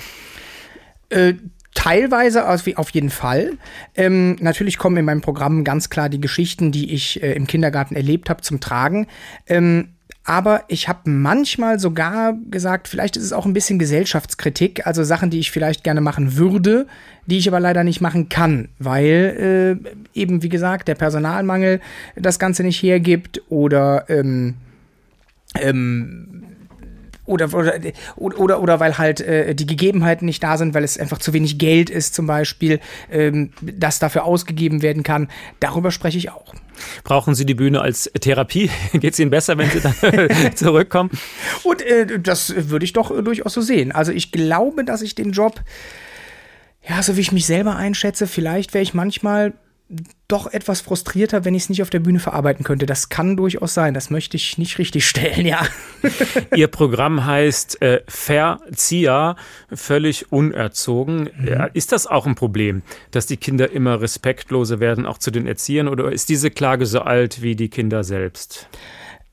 Äh, 1.09 1.33
Teilweise 1.75 2.45
auf 2.49 2.89
jeden 2.89 3.09
Fall. 3.09 3.53
Ähm, 3.95 4.35
natürlich 4.41 4.77
kommen 4.77 4.97
in 4.97 5.05
meinem 5.05 5.21
Programm 5.21 5.63
ganz 5.63 5.89
klar 5.89 6.09
die 6.09 6.19
Geschichten, 6.19 6.71
die 6.71 6.93
ich 6.93 7.23
äh, 7.23 7.33
im 7.33 7.47
Kindergarten 7.47 7.95
erlebt 7.95 8.29
habe, 8.29 8.41
zum 8.41 8.59
Tragen. 8.59 9.07
Ähm, 9.47 9.89
aber 10.25 10.65
ich 10.67 10.89
habe 10.89 11.09
manchmal 11.09 11.79
sogar 11.79 12.33
gesagt, 12.51 12.87
vielleicht 12.87 13.17
ist 13.17 13.23
es 13.23 13.33
auch 13.33 13.45
ein 13.45 13.53
bisschen 13.53 13.79
Gesellschaftskritik, 13.79 14.85
also 14.85 15.03
Sachen, 15.03 15.29
die 15.29 15.39
ich 15.39 15.51
vielleicht 15.51 15.83
gerne 15.83 16.01
machen 16.01 16.35
würde, 16.35 16.85
die 17.27 17.37
ich 17.37 17.47
aber 17.47 17.59
leider 17.59 17.83
nicht 17.83 18.01
machen 18.01 18.29
kann, 18.29 18.69
weil 18.79 19.79
äh, 20.15 20.19
eben, 20.19 20.43
wie 20.43 20.49
gesagt, 20.49 20.87
der 20.87 20.95
Personalmangel 20.95 21.79
das 22.15 22.39
Ganze 22.39 22.63
nicht 22.63 22.83
hergibt 22.83 23.41
oder 23.49 24.09
ähm, 24.09 24.55
ähm, 25.55 26.43
oder, 27.29 27.53
oder, 27.53 27.79
oder, 28.15 28.61
oder 28.61 28.79
weil 28.79 28.97
halt 28.97 29.21
äh, 29.21 29.53
die 29.53 29.67
Gegebenheiten 29.67 30.25
nicht 30.25 30.43
da 30.43 30.57
sind, 30.57 30.73
weil 30.73 30.83
es 30.83 30.97
einfach 30.97 31.19
zu 31.19 31.31
wenig 31.31 31.59
Geld 31.59 31.89
ist 31.89 32.15
zum 32.15 32.25
Beispiel, 32.25 32.79
ähm, 33.11 33.51
das 33.61 33.99
dafür 33.99 34.25
ausgegeben 34.25 34.81
werden 34.81 35.03
kann. 35.03 35.29
Darüber 35.59 35.91
spreche 35.91 36.17
ich 36.17 36.31
auch. 36.31 36.53
Brauchen 37.03 37.35
Sie 37.35 37.45
die 37.45 37.53
Bühne 37.53 37.81
als 37.81 38.11
Therapie? 38.19 38.69
Geht 38.93 39.13
es 39.13 39.19
Ihnen 39.19 39.31
besser, 39.31 39.57
wenn 39.57 39.69
Sie 39.69 39.79
dann 39.79 40.55
zurückkommen? 40.55 41.11
Und 41.63 41.81
äh, 41.83 42.19
das 42.19 42.53
würde 42.69 42.85
ich 42.85 42.93
doch 42.93 43.09
durchaus 43.23 43.53
so 43.53 43.61
sehen. 43.61 43.91
Also 43.91 44.11
ich 44.11 44.31
glaube, 44.31 44.83
dass 44.83 45.01
ich 45.01 45.13
den 45.13 45.31
Job, 45.31 45.61
ja, 46.87 47.03
so 47.03 47.15
wie 47.15 47.21
ich 47.21 47.31
mich 47.31 47.45
selber 47.45 47.75
einschätze, 47.75 48.25
vielleicht 48.25 48.73
wäre 48.73 48.81
ich 48.81 48.93
manchmal 48.93 49.53
doch 50.29 50.47
etwas 50.53 50.79
frustrierter, 50.79 51.43
wenn 51.43 51.55
ich 51.55 51.63
es 51.63 51.69
nicht 51.69 51.81
auf 51.81 51.89
der 51.89 51.99
Bühne 51.99 52.19
verarbeiten 52.19 52.63
könnte. 52.63 52.85
Das 52.85 53.09
kann 53.09 53.35
durchaus 53.35 53.73
sein. 53.73 53.93
Das 53.93 54.09
möchte 54.09 54.37
ich 54.37 54.57
nicht 54.57 54.77
richtig 54.77 55.07
stellen, 55.07 55.45
ja. 55.45 55.65
Ihr 56.55 56.67
Programm 56.67 57.25
heißt 57.25 57.81
äh, 57.81 58.01
Verzieher, 58.07 59.35
völlig 59.73 60.31
unerzogen. 60.31 61.29
Mhm. 61.35 61.69
Ist 61.73 61.91
das 61.91 62.07
auch 62.07 62.27
ein 62.27 62.35
Problem, 62.35 62.83
dass 63.11 63.25
die 63.25 63.37
Kinder 63.37 63.71
immer 63.71 64.01
respektloser 64.01 64.79
werden, 64.79 65.05
auch 65.05 65.17
zu 65.17 65.31
den 65.31 65.47
Erziehern? 65.47 65.87
Oder 65.87 66.11
ist 66.11 66.29
diese 66.29 66.51
Klage 66.51 66.85
so 66.85 67.01
alt 67.01 67.41
wie 67.41 67.55
die 67.55 67.69
Kinder 67.69 68.03
selbst? 68.03 68.69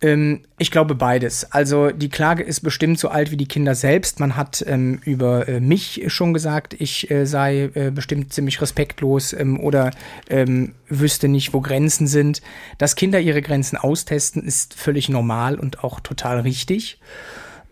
Ähm, 0.02 0.42
ich 0.58 0.70
glaube 0.70 0.94
beides. 0.94 1.50
Also 1.52 1.90
die 1.90 2.10
Klage 2.10 2.42
ist 2.42 2.60
bestimmt 2.60 2.98
so 2.98 3.08
alt 3.08 3.30
wie 3.30 3.36
die 3.36 3.48
Kinder 3.48 3.74
selbst. 3.74 4.20
Man 4.20 4.36
hat 4.36 4.64
ähm, 4.66 5.00
über 5.04 5.48
äh, 5.48 5.60
mich 5.60 6.04
schon 6.08 6.34
gesagt, 6.34 6.74
ich 6.78 7.10
äh, 7.10 7.24
sei 7.26 7.70
äh, 7.74 7.90
bestimmt 7.90 8.32
ziemlich 8.32 8.60
respektlos 8.60 9.32
ähm, 9.32 9.58
oder 9.58 9.90
ähm, 10.28 10.74
wüsste 10.88 11.28
nicht, 11.28 11.54
wo 11.54 11.60
Grenzen 11.60 12.06
sind. 12.06 12.42
Dass 12.78 12.96
Kinder 12.96 13.20
ihre 13.20 13.40
Grenzen 13.40 13.76
austesten, 13.78 14.42
ist 14.42 14.74
völlig 14.74 15.08
normal 15.08 15.58
und 15.58 15.82
auch 15.82 16.00
total 16.00 16.40
richtig. 16.40 17.00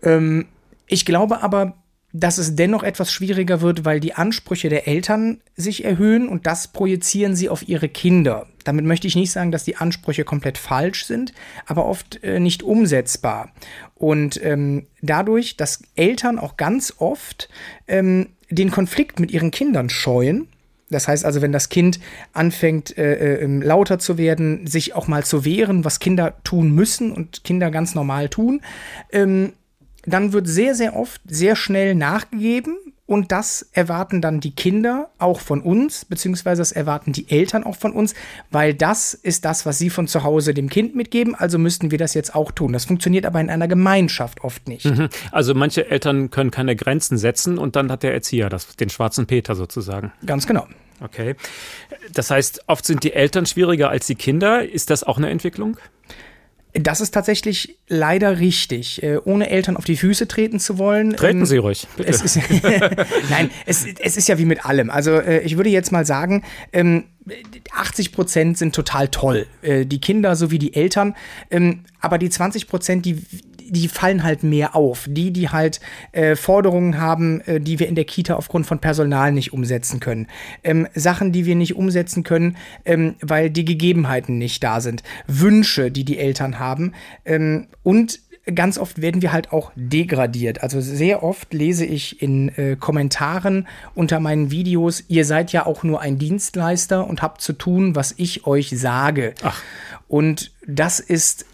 Ähm, 0.01 0.47
ich 0.87 1.05
glaube 1.05 1.43
aber, 1.43 1.75
dass 2.17 2.37
es 2.37 2.55
dennoch 2.55 2.83
etwas 2.83 3.11
schwieriger 3.11 3.59
wird, 3.59 3.83
weil 3.83 3.99
die 3.99 4.13
Ansprüche 4.13 4.69
der 4.69 4.87
Eltern 4.87 5.41
sich 5.57 5.83
erhöhen 5.83 6.29
und 6.29 6.47
das 6.47 6.69
projizieren 6.69 7.35
sie 7.35 7.49
auf 7.49 7.67
ihre 7.67 7.89
Kinder. 7.89 8.47
Damit 8.63 8.85
möchte 8.85 9.07
ich 9.07 9.17
nicht 9.17 9.31
sagen, 9.31 9.51
dass 9.51 9.65
die 9.65 9.75
Ansprüche 9.75 10.23
komplett 10.23 10.57
falsch 10.57 11.05
sind, 11.05 11.33
aber 11.65 11.85
oft 11.85 12.23
äh, 12.23 12.39
nicht 12.39 12.63
umsetzbar. 12.63 13.51
Und 13.95 14.41
ähm, 14.43 14.87
dadurch, 15.01 15.57
dass 15.57 15.81
Eltern 15.95 16.39
auch 16.39 16.55
ganz 16.55 16.93
oft 16.99 17.49
ähm, 17.87 18.27
den 18.49 18.71
Konflikt 18.71 19.19
mit 19.19 19.31
ihren 19.31 19.51
Kindern 19.51 19.89
scheuen, 19.89 20.47
das 20.89 21.07
heißt 21.09 21.25
also, 21.25 21.41
wenn 21.41 21.51
das 21.51 21.67
Kind 21.67 21.99
anfängt, 22.31 22.97
äh, 22.97 23.39
äh, 23.39 23.45
lauter 23.45 23.99
zu 23.99 24.17
werden, 24.17 24.67
sich 24.67 24.95
auch 24.95 25.07
mal 25.07 25.25
zu 25.25 25.43
wehren, 25.43 25.83
was 25.83 25.99
Kinder 25.99 26.35
tun 26.43 26.71
müssen 26.71 27.11
und 27.11 27.43
Kinder 27.43 27.71
ganz 27.71 27.95
normal 27.95 28.29
tun, 28.29 28.61
ähm, 29.11 29.53
dann 30.05 30.33
wird 30.33 30.47
sehr, 30.47 30.75
sehr 30.75 30.95
oft 30.95 31.21
sehr 31.25 31.55
schnell 31.55 31.95
nachgegeben 31.95 32.77
und 33.07 33.31
das 33.31 33.69
erwarten 33.71 34.19
dann 34.19 34.39
die 34.39 34.55
Kinder 34.55 35.09
auch 35.19 35.39
von 35.39 35.61
uns, 35.61 36.05
beziehungsweise 36.05 36.61
das 36.61 36.71
erwarten 36.71 37.11
die 37.11 37.29
Eltern 37.29 37.63
auch 37.63 37.75
von 37.75 37.91
uns, 37.91 38.15
weil 38.49 38.73
das 38.73 39.13
ist 39.13 39.45
das, 39.45 39.65
was 39.65 39.77
sie 39.77 39.91
von 39.91 40.07
zu 40.07 40.23
Hause 40.23 40.55
dem 40.55 40.69
Kind 40.69 40.95
mitgeben, 40.95 41.35
also 41.35 41.59
müssten 41.59 41.91
wir 41.91 41.99
das 41.99 42.15
jetzt 42.15 42.33
auch 42.33 42.51
tun. 42.51 42.73
Das 42.73 42.85
funktioniert 42.85 43.25
aber 43.27 43.39
in 43.39 43.51
einer 43.51 43.67
Gemeinschaft 43.67 44.43
oft 44.43 44.67
nicht. 44.67 44.85
Mhm. 44.85 45.09
Also 45.31 45.53
manche 45.53 45.89
Eltern 45.89 46.31
können 46.31 46.49
keine 46.49 46.75
Grenzen 46.75 47.17
setzen 47.17 47.59
und 47.59 47.75
dann 47.75 47.91
hat 47.91 48.01
der 48.01 48.13
Erzieher 48.13 48.49
das, 48.49 48.75
den 48.75 48.89
schwarzen 48.89 49.27
Peter 49.27 49.53
sozusagen. 49.53 50.11
Ganz 50.25 50.47
genau. 50.47 50.65
Okay. 51.01 51.35
Das 52.13 52.31
heißt, 52.31 52.63
oft 52.67 52.85
sind 52.85 53.03
die 53.03 53.13
Eltern 53.13 53.45
schwieriger 53.45 53.89
als 53.89 54.07
die 54.07 54.15
Kinder. 54.15 54.67
Ist 54.67 54.89
das 54.89 55.03
auch 55.03 55.17
eine 55.17 55.29
Entwicklung? 55.29 55.77
Das 56.77 56.99
ist 56.99 57.11
tatsächlich 57.11 57.77
leider 57.87 58.39
richtig. 58.39 59.01
Äh, 59.01 59.19
ohne 59.23 59.49
Eltern 59.49 59.77
auf 59.77 59.85
die 59.85 59.95
Füße 59.95 60.27
treten 60.27 60.59
zu 60.59 60.77
wollen. 60.77 61.15
Treten 61.15 61.39
ähm, 61.39 61.45
Sie 61.45 61.57
ruhig, 61.57 61.87
bitte. 61.95 62.09
Es 62.09 62.21
ist, 62.21 62.37
Nein, 63.29 63.49
es, 63.65 63.85
es, 63.99 64.17
ist 64.17 64.27
ja 64.27 64.37
wie 64.37 64.45
mit 64.45 64.65
allem. 64.65 64.89
Also 64.89 65.11
äh, 65.11 65.39
ich 65.41 65.55
würde 65.55 65.69
jetzt 65.69 65.93
mal 65.93 66.05
sagen, 66.05 66.43
ähm, 66.73 67.05
80 67.73 68.11
Prozent 68.11 68.57
sind 68.57 68.75
total 68.75 69.07
toll. 69.07 69.47
Äh, 69.61 69.85
die 69.85 70.01
Kinder 70.01 70.35
sowie 70.35 70.59
die 70.59 70.73
Eltern. 70.73 71.15
Ähm, 71.49 71.85
aber 72.01 72.17
die 72.17 72.29
20 72.29 72.67
Prozent, 72.67 73.05
die 73.05 73.23
die 73.69 73.87
fallen 73.87 74.23
halt 74.23 74.43
mehr 74.43 74.75
auf. 74.75 75.07
Die, 75.09 75.31
die 75.31 75.49
halt 75.49 75.79
äh, 76.11 76.35
Forderungen 76.35 76.99
haben, 76.99 77.41
äh, 77.41 77.59
die 77.59 77.79
wir 77.79 77.87
in 77.87 77.95
der 77.95 78.05
Kita 78.05 78.35
aufgrund 78.35 78.65
von 78.65 78.79
Personal 78.79 79.31
nicht 79.31 79.53
umsetzen 79.53 79.99
können. 79.99 80.27
Ähm, 80.63 80.87
Sachen, 80.93 81.31
die 81.31 81.45
wir 81.45 81.55
nicht 81.55 81.75
umsetzen 81.75 82.23
können, 82.23 82.57
ähm, 82.85 83.15
weil 83.21 83.49
die 83.49 83.65
Gegebenheiten 83.65 84.37
nicht 84.37 84.63
da 84.63 84.81
sind. 84.81 85.03
Wünsche, 85.27 85.91
die 85.91 86.05
die 86.05 86.17
Eltern 86.17 86.59
haben. 86.59 86.93
Ähm, 87.25 87.67
und 87.83 88.19
ganz 88.53 88.77
oft 88.77 89.01
werden 89.01 89.21
wir 89.21 89.31
halt 89.31 89.51
auch 89.51 89.71
degradiert. 89.75 90.61
Also 90.61 90.79
sehr 90.81 91.23
oft 91.23 91.53
lese 91.53 91.85
ich 91.85 92.21
in 92.21 92.49
äh, 92.49 92.75
Kommentaren 92.75 93.67
unter 93.95 94.19
meinen 94.19 94.51
Videos, 94.51 95.03
ihr 95.07 95.25
seid 95.25 95.51
ja 95.51 95.65
auch 95.65 95.83
nur 95.83 96.01
ein 96.01 96.19
Dienstleister 96.19 97.07
und 97.07 97.21
habt 97.21 97.41
zu 97.41 97.53
tun, 97.53 97.95
was 97.95 98.13
ich 98.17 98.45
euch 98.45 98.69
sage. 98.69 99.33
Ach. 99.41 99.61
Und 100.07 100.51
das 100.67 100.99
ist 100.99 101.45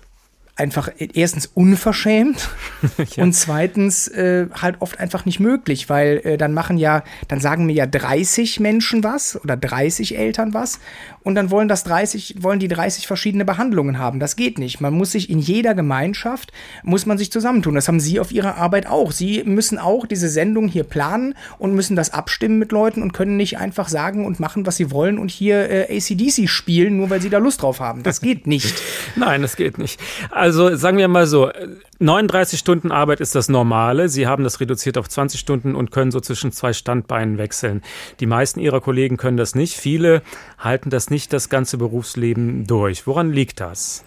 einfach 0.61 0.89
erstens 0.97 1.47
unverschämt 1.47 2.49
ja. 3.15 3.23
und 3.23 3.33
zweitens 3.33 4.07
äh, 4.07 4.47
halt 4.53 4.77
oft 4.79 4.99
einfach 4.99 5.25
nicht 5.25 5.39
möglich, 5.39 5.89
weil 5.89 6.21
äh, 6.23 6.37
dann 6.37 6.53
machen 6.53 6.77
ja, 6.77 7.03
dann 7.27 7.39
sagen 7.39 7.65
mir 7.65 7.73
ja 7.73 7.87
30 7.87 8.59
Menschen 8.59 9.03
was 9.03 9.41
oder 9.43 9.57
30 9.57 10.17
Eltern 10.17 10.53
was 10.53 10.79
und 11.23 11.35
dann 11.35 11.51
wollen 11.51 11.67
das 11.67 11.83
30, 11.83 12.37
wollen 12.39 12.59
die 12.59 12.67
30 12.67 13.07
verschiedene 13.07 13.45
Behandlungen 13.45 13.97
haben. 13.97 14.19
Das 14.19 14.35
geht 14.35 14.57
nicht. 14.57 14.81
Man 14.81 14.93
muss 14.93 15.11
sich 15.11 15.29
in 15.29 15.39
jeder 15.39 15.73
Gemeinschaft, 15.73 16.51
muss 16.83 17.05
man 17.05 17.17
sich 17.17 17.31
zusammentun. 17.31 17.75
Das 17.75 17.87
haben 17.87 17.99
Sie 17.99 18.19
auf 18.19 18.31
Ihrer 18.31 18.57
Arbeit 18.57 18.87
auch. 18.87 19.11
Sie 19.11 19.43
müssen 19.43 19.77
auch 19.77 20.05
diese 20.05 20.29
Sendung 20.29 20.67
hier 20.67 20.83
planen 20.83 21.35
und 21.57 21.73
müssen 21.73 21.95
das 21.95 22.11
abstimmen 22.13 22.59
mit 22.59 22.71
Leuten 22.71 23.01
und 23.01 23.13
können 23.13 23.37
nicht 23.37 23.57
einfach 23.57 23.89
sagen 23.89 24.25
und 24.25 24.39
machen, 24.39 24.65
was 24.65 24.77
sie 24.77 24.91
wollen 24.91 25.17
und 25.17 25.31
hier 25.31 25.69
äh, 25.69 25.97
ACDC 25.97 26.49
spielen, 26.49 26.97
nur 26.97 27.09
weil 27.09 27.21
sie 27.21 27.29
da 27.29 27.37
Lust 27.37 27.61
drauf 27.61 27.79
haben. 27.79 28.03
Das 28.03 28.21
geht 28.21 28.47
nicht. 28.47 28.81
Nein, 29.15 29.41
das 29.41 29.55
geht 29.55 29.77
nicht. 29.77 29.99
Also 30.29 30.50
sagen 30.51 30.97
wir 30.97 31.07
mal 31.07 31.27
so, 31.27 31.51
39 31.99 32.59
Stunden 32.59 32.91
Arbeit 32.91 33.19
ist 33.19 33.35
das 33.35 33.49
Normale. 33.49 34.09
Sie 34.09 34.27
haben 34.27 34.43
das 34.43 34.59
reduziert 34.59 34.97
auf 34.97 35.09
20 35.09 35.39
Stunden 35.39 35.75
und 35.75 35.91
können 35.91 36.11
so 36.11 36.19
zwischen 36.19 36.51
zwei 36.51 36.73
Standbeinen 36.73 37.37
wechseln. 37.37 37.81
Die 38.19 38.25
meisten 38.25 38.59
Ihrer 38.59 38.81
Kollegen 38.81 39.17
können 39.17 39.37
das 39.37 39.55
nicht. 39.55 39.75
Viele 39.75 40.21
halten 40.57 40.89
das 40.89 41.09
nicht 41.09 41.33
das 41.33 41.49
ganze 41.49 41.77
Berufsleben 41.77 42.65
durch. 42.65 43.07
Woran 43.07 43.31
liegt 43.31 43.59
das? 43.59 44.03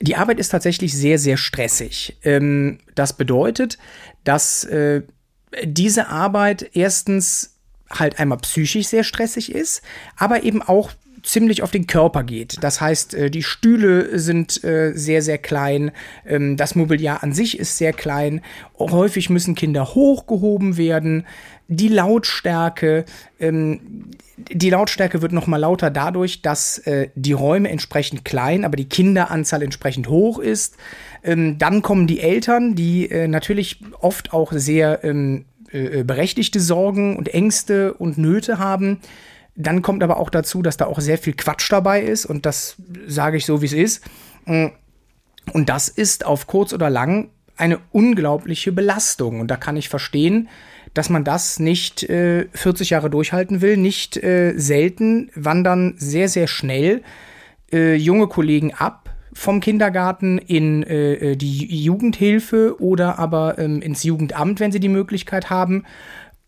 Die 0.00 0.16
Arbeit 0.16 0.38
ist 0.38 0.50
tatsächlich 0.50 0.96
sehr, 0.96 1.18
sehr 1.18 1.36
stressig. 1.36 2.18
Ähm, 2.22 2.78
das 2.94 3.14
bedeutet, 3.14 3.78
dass 4.24 4.64
äh, 4.64 5.02
diese 5.64 6.08
Arbeit 6.08 6.70
erstens 6.74 7.56
halt 7.90 8.18
einmal 8.18 8.38
psychisch 8.38 8.86
sehr 8.88 9.02
stressig 9.04 9.52
ist, 9.52 9.82
aber 10.16 10.42
eben 10.42 10.62
auch 10.62 10.92
ziemlich 11.22 11.62
auf 11.62 11.70
den 11.70 11.86
Körper 11.86 12.22
geht. 12.22 12.56
Das 12.62 12.80
heißt, 12.80 13.14
äh, 13.14 13.30
die 13.30 13.42
Stühle 13.42 14.18
sind 14.18 14.62
äh, 14.64 14.92
sehr, 14.94 15.22
sehr 15.22 15.38
klein. 15.38 15.90
Ähm, 16.26 16.56
das 16.56 16.74
Mobiliar 16.74 17.22
an 17.22 17.32
sich 17.32 17.58
ist 17.58 17.78
sehr 17.78 17.92
klein. 17.92 18.40
Häufig 18.78 19.30
müssen 19.30 19.54
Kinder 19.54 19.94
hochgehoben 19.94 20.76
werden. 20.76 21.26
Die 21.68 21.88
Lautstärke, 21.88 23.04
ähm, 23.38 24.10
die 24.36 24.70
Lautstärke 24.70 25.20
wird 25.20 25.32
noch 25.32 25.46
mal 25.46 25.58
lauter 25.58 25.90
dadurch, 25.90 26.42
dass 26.42 26.78
äh, 26.78 27.08
die 27.14 27.32
Räume 27.32 27.68
entsprechend 27.68 28.24
klein, 28.24 28.64
aber 28.64 28.76
die 28.76 28.88
Kinderanzahl 28.88 29.62
entsprechend 29.62 30.08
hoch 30.08 30.38
ist. 30.38 30.76
Ähm, 31.22 31.58
dann 31.58 31.82
kommen 31.82 32.06
die 32.06 32.20
Eltern, 32.20 32.74
die 32.74 33.08
natürlich 33.26 33.80
oft 34.00 34.32
auch 34.32 34.52
sehr 34.52 35.00
berechtigte 35.70 36.60
Sorgen 36.60 37.16
und 37.16 37.28
Ängste 37.28 37.92
und 37.92 38.16
Nöte 38.16 38.58
haben. 38.58 39.00
Dann 39.60 39.82
kommt 39.82 40.04
aber 40.04 40.18
auch 40.18 40.30
dazu, 40.30 40.62
dass 40.62 40.76
da 40.76 40.86
auch 40.86 41.00
sehr 41.00 41.18
viel 41.18 41.34
Quatsch 41.34 41.70
dabei 41.70 42.00
ist 42.00 42.26
und 42.26 42.46
das 42.46 42.76
sage 43.06 43.36
ich 43.36 43.44
so, 43.44 43.60
wie 43.60 43.66
es 43.66 43.72
ist. 43.72 44.04
Mm. 44.46 44.66
Und 45.52 45.68
das 45.68 45.88
ist 45.88 46.24
auf 46.24 46.46
kurz 46.46 46.72
oder 46.72 46.90
lang 46.90 47.30
eine 47.56 47.80
unglaubliche 47.90 48.70
Belastung. 48.70 49.40
Und 49.40 49.48
da 49.48 49.56
kann 49.56 49.76
ich 49.76 49.88
verstehen, 49.88 50.48
dass 50.94 51.10
man 51.10 51.24
das 51.24 51.58
nicht 51.58 52.04
äh, 52.04 52.46
40 52.52 52.90
Jahre 52.90 53.10
durchhalten 53.10 53.60
will. 53.60 53.76
Nicht 53.76 54.16
äh, 54.22 54.54
selten 54.56 55.30
wandern 55.34 55.94
sehr, 55.96 56.28
sehr 56.28 56.46
schnell 56.46 57.02
äh, 57.72 57.94
junge 57.94 58.28
Kollegen 58.28 58.74
ab 58.74 59.10
vom 59.32 59.60
Kindergarten 59.60 60.38
in 60.38 60.82
äh, 60.82 61.32
äh, 61.32 61.36
die 61.36 61.82
Jugendhilfe 61.82 62.80
oder 62.80 63.18
aber 63.18 63.58
ähm, 63.58 63.82
ins 63.82 64.02
Jugendamt, 64.02 64.60
wenn 64.60 64.72
sie 64.72 64.80
die 64.80 64.88
Möglichkeit 64.88 65.50
haben. 65.50 65.84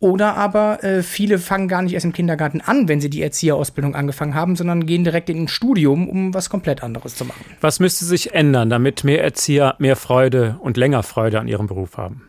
Oder 0.01 0.35
aber 0.35 0.83
äh, 0.83 1.03
viele 1.03 1.39
fangen 1.39 1.69
gar 1.69 1.83
nicht 1.83 1.93
erst 1.93 2.07
im 2.07 2.15
Kindergarten 2.15 2.63
an, 2.63 2.89
wenn 2.89 3.03
sie 3.03 3.11
die 3.11 3.21
Erzieherausbildung 3.21 3.95
angefangen 3.95 4.35
haben, 4.35 4.57
sondern 4.57 4.87
gehen 4.87 5.05
direkt 5.05 5.29
in 5.29 5.43
ein 5.43 5.49
Studium, 5.49 6.09
um 6.09 6.33
was 6.33 6.49
komplett 6.49 6.83
anderes 6.83 7.17
zu 7.17 7.27
machen. 7.27 7.45
Was 7.61 7.81
müsste 7.81 8.07
sich 8.07 8.33
ändern, 8.33 8.71
damit 8.71 9.05
mehr 9.05 9.23
Erzieher 9.23 9.75
mehr 9.79 9.97
Freude 9.97 10.57
und 10.61 10.79
länger 10.79 11.03
Freude 11.03 11.39
an 11.39 11.49
ihrem 11.49 11.67
Beruf 11.67 11.99
haben? 11.99 12.23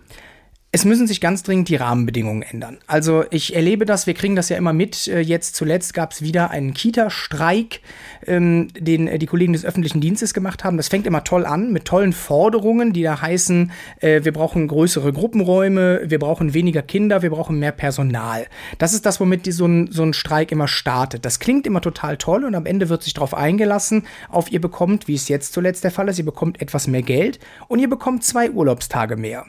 Es 0.73 0.85
müssen 0.85 1.05
sich 1.05 1.19
ganz 1.19 1.43
dringend 1.43 1.67
die 1.67 1.75
Rahmenbedingungen 1.75 2.43
ändern. 2.43 2.77
Also 2.87 3.25
ich 3.29 3.57
erlebe 3.57 3.85
das, 3.85 4.07
wir 4.07 4.13
kriegen 4.13 4.37
das 4.37 4.47
ja 4.47 4.55
immer 4.55 4.71
mit. 4.71 5.05
Äh, 5.09 5.19
jetzt 5.19 5.53
zuletzt 5.57 5.93
gab 5.93 6.13
es 6.13 6.21
wieder 6.21 6.49
einen 6.49 6.73
Kita-Streik, 6.73 7.81
ähm, 8.25 8.69
den 8.79 9.09
äh, 9.09 9.19
die 9.19 9.25
Kollegen 9.25 9.51
des 9.51 9.65
öffentlichen 9.65 9.99
Dienstes 9.99 10.33
gemacht 10.33 10.63
haben. 10.63 10.77
Das 10.77 10.87
fängt 10.87 11.05
immer 11.05 11.25
toll 11.25 11.45
an 11.45 11.73
mit 11.73 11.83
tollen 11.83 12.13
Forderungen, 12.13 12.93
die 12.93 13.03
da 13.03 13.21
heißen, 13.21 13.73
äh, 13.99 14.23
wir 14.23 14.31
brauchen 14.31 14.69
größere 14.69 15.11
Gruppenräume, 15.11 16.03
wir 16.05 16.19
brauchen 16.19 16.53
weniger 16.53 16.83
Kinder, 16.83 17.21
wir 17.21 17.31
brauchen 17.31 17.59
mehr 17.59 17.73
Personal. 17.73 18.45
Das 18.77 18.93
ist 18.93 19.05
das, 19.05 19.19
womit 19.19 19.47
die, 19.47 19.51
so, 19.51 19.65
ein, 19.65 19.91
so 19.91 20.03
ein 20.03 20.13
Streik 20.13 20.53
immer 20.53 20.69
startet. 20.69 21.25
Das 21.25 21.39
klingt 21.41 21.67
immer 21.67 21.81
total 21.81 22.15
toll 22.15 22.45
und 22.45 22.55
am 22.55 22.65
Ende 22.65 22.87
wird 22.87 23.03
sich 23.03 23.13
darauf 23.13 23.33
eingelassen, 23.33 24.03
auf 24.29 24.49
ihr 24.49 24.61
bekommt, 24.61 25.09
wie 25.09 25.15
es 25.15 25.27
jetzt 25.27 25.51
zuletzt 25.51 25.83
der 25.83 25.91
Fall 25.91 26.07
ist, 26.07 26.17
ihr 26.17 26.23
bekommt 26.23 26.61
etwas 26.61 26.87
mehr 26.87 27.03
Geld 27.03 27.39
und 27.67 27.79
ihr 27.79 27.89
bekommt 27.89 28.23
zwei 28.23 28.49
Urlaubstage 28.49 29.17
mehr. 29.17 29.47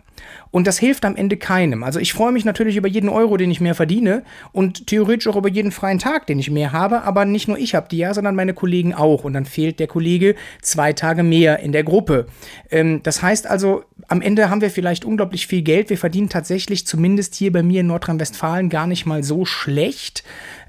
Und 0.50 0.66
das 0.66 0.78
hilft 0.78 1.04
am 1.12 1.16
Ende 1.16 1.36
keinem. 1.36 1.82
Also 1.84 2.00
ich 2.00 2.12
freue 2.12 2.32
mich 2.32 2.44
natürlich 2.44 2.76
über 2.76 2.88
jeden 2.88 3.08
Euro, 3.08 3.36
den 3.36 3.50
ich 3.50 3.60
mehr 3.60 3.74
verdiene 3.74 4.22
und 4.52 4.86
theoretisch 4.86 5.28
auch 5.28 5.36
über 5.36 5.48
jeden 5.48 5.70
freien 5.70 5.98
Tag, 5.98 6.26
den 6.26 6.38
ich 6.38 6.50
mehr 6.50 6.72
habe, 6.72 7.02
aber 7.02 7.24
nicht 7.24 7.48
nur 7.48 7.58
ich 7.58 7.74
habe 7.74 7.88
die 7.90 7.98
ja, 7.98 8.14
sondern 8.14 8.34
meine 8.34 8.54
Kollegen 8.54 8.94
auch. 8.94 9.24
Und 9.24 9.34
dann 9.34 9.44
fehlt 9.44 9.78
der 9.78 9.86
Kollege 9.86 10.34
zwei 10.62 10.92
Tage 10.92 11.22
mehr 11.22 11.60
in 11.60 11.72
der 11.72 11.84
Gruppe. 11.84 12.26
Ähm, 12.70 13.02
das 13.02 13.22
heißt 13.22 13.46
also, 13.46 13.84
am 14.08 14.22
Ende 14.22 14.50
haben 14.50 14.60
wir 14.60 14.70
vielleicht 14.70 15.04
unglaublich 15.04 15.46
viel 15.46 15.62
Geld. 15.62 15.90
Wir 15.90 15.98
verdienen 15.98 16.28
tatsächlich, 16.28 16.86
zumindest 16.86 17.34
hier 17.34 17.52
bei 17.52 17.62
mir 17.62 17.80
in 17.80 17.86
Nordrhein-Westfalen, 17.86 18.70
gar 18.70 18.86
nicht 18.86 19.06
mal 19.06 19.22
so 19.22 19.44
schlecht. 19.44 20.24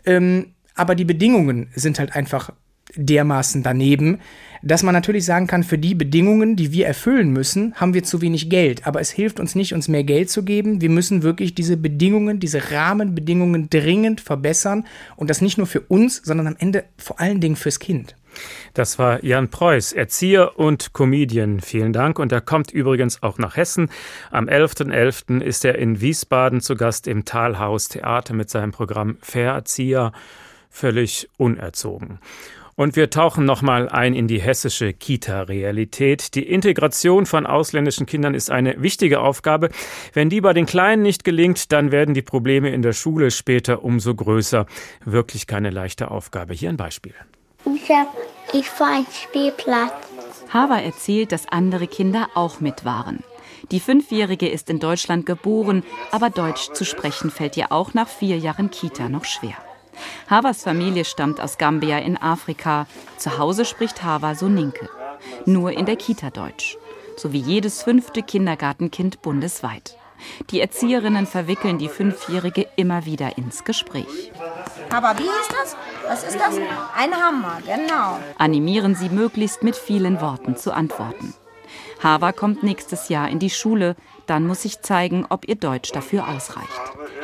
Ähm, 0.05 0.53
aber 0.75 0.95
die 0.95 1.05
Bedingungen 1.05 1.69
sind 1.75 1.99
halt 1.99 2.15
einfach 2.15 2.51
dermaßen 2.95 3.63
daneben, 3.63 4.19
dass 4.63 4.81
man 4.81 4.93
natürlich 4.93 5.25
sagen 5.25 5.45
kann, 5.45 5.63
für 5.63 5.77
die 5.77 5.93
Bedingungen, 5.93 6.55
die 6.55 6.71
wir 6.71 6.87
erfüllen 6.87 7.31
müssen, 7.31 7.75
haben 7.75 7.93
wir 7.93 8.03
zu 8.03 8.21
wenig 8.21 8.49
Geld. 8.49 8.87
Aber 8.87 9.01
es 9.01 9.11
hilft 9.11 9.39
uns 9.39 9.55
nicht, 9.55 9.73
uns 9.73 9.89
mehr 9.89 10.05
Geld 10.05 10.29
zu 10.29 10.43
geben. 10.43 10.79
Wir 10.79 10.89
müssen 10.89 11.21
wirklich 11.21 11.53
diese 11.53 11.75
Bedingungen, 11.75 12.39
diese 12.39 12.71
Rahmenbedingungen 12.71 13.69
dringend 13.69 14.21
verbessern. 14.21 14.85
Und 15.17 15.29
das 15.29 15.41
nicht 15.41 15.57
nur 15.57 15.67
für 15.67 15.81
uns, 15.81 16.21
sondern 16.23 16.47
am 16.47 16.55
Ende 16.57 16.85
vor 16.97 17.19
allen 17.19 17.41
Dingen 17.41 17.57
fürs 17.57 17.79
Kind. 17.79 18.15
Das 18.73 18.97
war 18.97 19.23
Jan 19.23 19.49
Preuß, 19.49 19.91
Erzieher 19.93 20.57
und 20.57 20.93
Comedian. 20.93 21.59
Vielen 21.59 21.91
Dank. 21.91 22.17
Und 22.17 22.31
er 22.31 22.41
kommt 22.41 22.71
übrigens 22.71 23.21
auch 23.21 23.37
nach 23.37 23.57
Hessen. 23.57 23.89
Am 24.31 24.47
11.11. 24.47 24.91
.11. 24.91 25.41
ist 25.41 25.65
er 25.65 25.77
in 25.77 25.99
Wiesbaden 25.99 26.61
zu 26.61 26.75
Gast 26.75 27.07
im 27.07 27.25
Talhaus 27.25 27.89
Theater 27.89 28.33
mit 28.33 28.49
seinem 28.49 28.71
Programm 28.71 29.17
Fair 29.21 29.51
Erzieher. 29.51 30.13
Völlig 30.69 31.29
unerzogen. 31.37 32.19
Und 32.75 32.95
wir 32.95 33.09
tauchen 33.09 33.45
nochmal 33.45 33.89
ein 33.89 34.13
in 34.13 34.27
die 34.27 34.41
hessische 34.41 34.93
Kita-Realität. 34.93 36.35
Die 36.35 36.47
Integration 36.47 37.25
von 37.25 37.45
ausländischen 37.45 38.05
Kindern 38.05 38.33
ist 38.33 38.49
eine 38.49 38.81
wichtige 38.81 39.19
Aufgabe. 39.19 39.69
Wenn 40.13 40.29
die 40.29 40.41
bei 40.41 40.53
den 40.53 40.65
Kleinen 40.65 41.03
nicht 41.03 41.23
gelingt, 41.23 41.71
dann 41.71 41.91
werden 41.91 42.13
die 42.13 42.21
Probleme 42.21 42.69
in 42.71 42.81
der 42.81 42.93
Schule 42.93 43.31
später 43.31 43.83
umso 43.83 44.15
größer. 44.15 44.65
Wirklich 45.05 45.47
keine 45.47 45.69
leichte 45.69 46.09
Aufgabe. 46.09 46.53
Hier 46.53 46.69
ein 46.69 46.77
Beispiel. 46.77 47.13
Ich, 47.65 47.89
hab, 47.89 48.07
ich 48.53 48.67
war 48.79 48.97
ein 48.97 49.05
Spielplatz. 49.11 49.93
Hava 50.51 50.79
erzählt, 50.79 51.31
dass 51.31 51.47
andere 51.47 51.87
Kinder 51.87 52.29
auch 52.35 52.59
mit 52.59 52.85
waren. 52.85 53.23
Die 53.71 53.79
Fünfjährige 53.79 54.47
ist 54.47 54.69
in 54.69 54.79
Deutschland 54.79 55.25
geboren, 55.25 55.83
aber 56.11 56.29
Deutsch 56.29 56.73
zu 56.73 56.85
sprechen 56.85 57.31
fällt 57.31 57.55
ihr 57.57 57.71
auch 57.71 57.93
nach 57.93 58.07
vier 58.07 58.37
Jahren 58.37 58.69
Kita 58.69 59.09
noch 59.09 59.25
schwer. 59.25 59.55
Havas 60.29 60.63
Familie 60.63 61.05
stammt 61.05 61.39
aus 61.39 61.57
Gambia 61.57 61.99
in 61.99 62.17
Afrika. 62.17 62.87
Zu 63.17 63.37
Hause 63.37 63.65
spricht 63.65 64.03
Hava 64.03 64.35
Soninke. 64.35 64.89
Nur 65.45 65.71
in 65.71 65.85
der 65.85 65.95
Kita 65.95 66.29
Deutsch. 66.29 66.77
So 67.17 67.33
wie 67.33 67.39
jedes 67.39 67.83
fünfte 67.83 68.23
Kindergartenkind 68.23 69.21
bundesweit. 69.21 69.97
Die 70.49 70.61
Erzieherinnen 70.61 71.27
verwickeln 71.27 71.77
die 71.77 71.89
Fünfjährige 71.89 72.67
immer 72.75 73.05
wieder 73.05 73.37
ins 73.37 73.63
Gespräch. 73.63 74.31
Aber 74.89 75.17
wie 75.17 75.23
ist 75.23 75.51
das? 75.51 75.75
Was 76.07 76.23
ist 76.23 76.39
das? 76.39 76.57
Ein 76.95 77.13
Hammer, 77.13 77.59
genau. 77.65 78.19
Animieren 78.37 78.95
sie 78.95 79.09
möglichst 79.09 79.63
mit 79.63 79.75
vielen 79.75 80.21
Worten 80.21 80.55
zu 80.55 80.71
antworten. 80.73 81.33
Hava 82.01 82.31
kommt 82.31 82.63
nächstes 82.63 83.09
Jahr 83.09 83.29
in 83.29 83.39
die 83.39 83.49
Schule. 83.49 83.95
Dann 84.25 84.47
muss 84.47 84.63
ich 84.63 84.81
zeigen, 84.81 85.25
ob 85.29 85.47
ihr 85.47 85.55
Deutsch 85.55 85.91
dafür 85.91 86.27
ausreicht. 86.27 86.69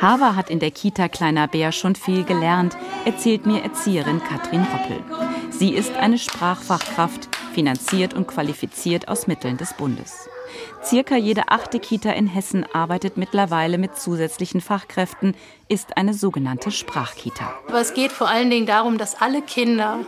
Hava 0.00 0.36
hat 0.36 0.50
in 0.50 0.60
der 0.60 0.70
Kita 0.70 1.08
Kleiner 1.08 1.48
Bär 1.48 1.72
schon 1.72 1.94
viel 1.94 2.24
gelernt, 2.24 2.76
erzählt 3.04 3.46
mir 3.46 3.62
Erzieherin 3.62 4.20
Katrin 4.22 4.66
Roppel. 4.72 5.02
Sie 5.50 5.70
ist 5.74 5.94
eine 5.96 6.18
Sprachfachkraft, 6.18 7.28
finanziert 7.54 8.14
und 8.14 8.26
qualifiziert 8.26 9.08
aus 9.08 9.26
Mitteln 9.26 9.56
des 9.56 9.74
Bundes. 9.74 10.28
Circa 10.84 11.16
jede 11.16 11.48
achte 11.48 11.80
Kita 11.80 12.10
in 12.10 12.26
Hessen 12.26 12.66
arbeitet 12.72 13.16
mittlerweile 13.16 13.78
mit 13.78 13.98
zusätzlichen 13.98 14.60
Fachkräften, 14.60 15.34
ist 15.68 15.96
eine 15.96 16.14
sogenannte 16.14 16.70
Sprachkita. 16.70 17.54
Aber 17.68 17.80
es 17.80 17.94
geht 17.94 18.12
vor 18.12 18.28
allen 18.28 18.50
Dingen 18.50 18.66
darum, 18.66 18.98
dass 18.98 19.20
alle 19.20 19.42
Kinder 19.42 20.00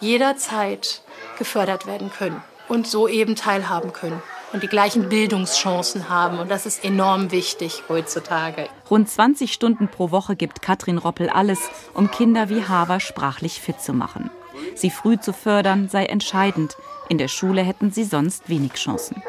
jederzeit 0.00 1.02
gefördert 1.38 1.86
werden 1.86 2.10
können 2.10 2.42
und 2.68 2.86
so 2.86 3.08
eben 3.08 3.36
teilhaben 3.36 3.92
können 3.92 4.22
und 4.52 4.62
die 4.62 4.68
gleichen 4.68 5.08
Bildungschancen 5.08 6.08
haben. 6.08 6.38
Und 6.38 6.50
das 6.50 6.66
ist 6.66 6.84
enorm 6.84 7.30
wichtig 7.30 7.84
heutzutage. 7.88 8.68
Rund 8.90 9.08
20 9.08 9.52
Stunden 9.52 9.88
pro 9.88 10.10
Woche 10.10 10.36
gibt 10.36 10.62
Katrin 10.62 10.98
Roppel 10.98 11.28
alles, 11.28 11.58
um 11.94 12.10
Kinder 12.10 12.48
wie 12.48 12.64
Haver 12.64 13.00
sprachlich 13.00 13.60
fit 13.60 13.80
zu 13.80 13.92
machen. 13.92 14.30
Sie 14.74 14.90
früh 14.90 15.18
zu 15.18 15.32
fördern 15.32 15.88
sei 15.88 16.06
entscheidend. 16.06 16.76
In 17.08 17.18
der 17.18 17.28
Schule 17.28 17.62
hätten 17.62 17.90
sie 17.90 18.04
sonst 18.04 18.48
wenig 18.48 18.74
Chancen. 18.74 19.22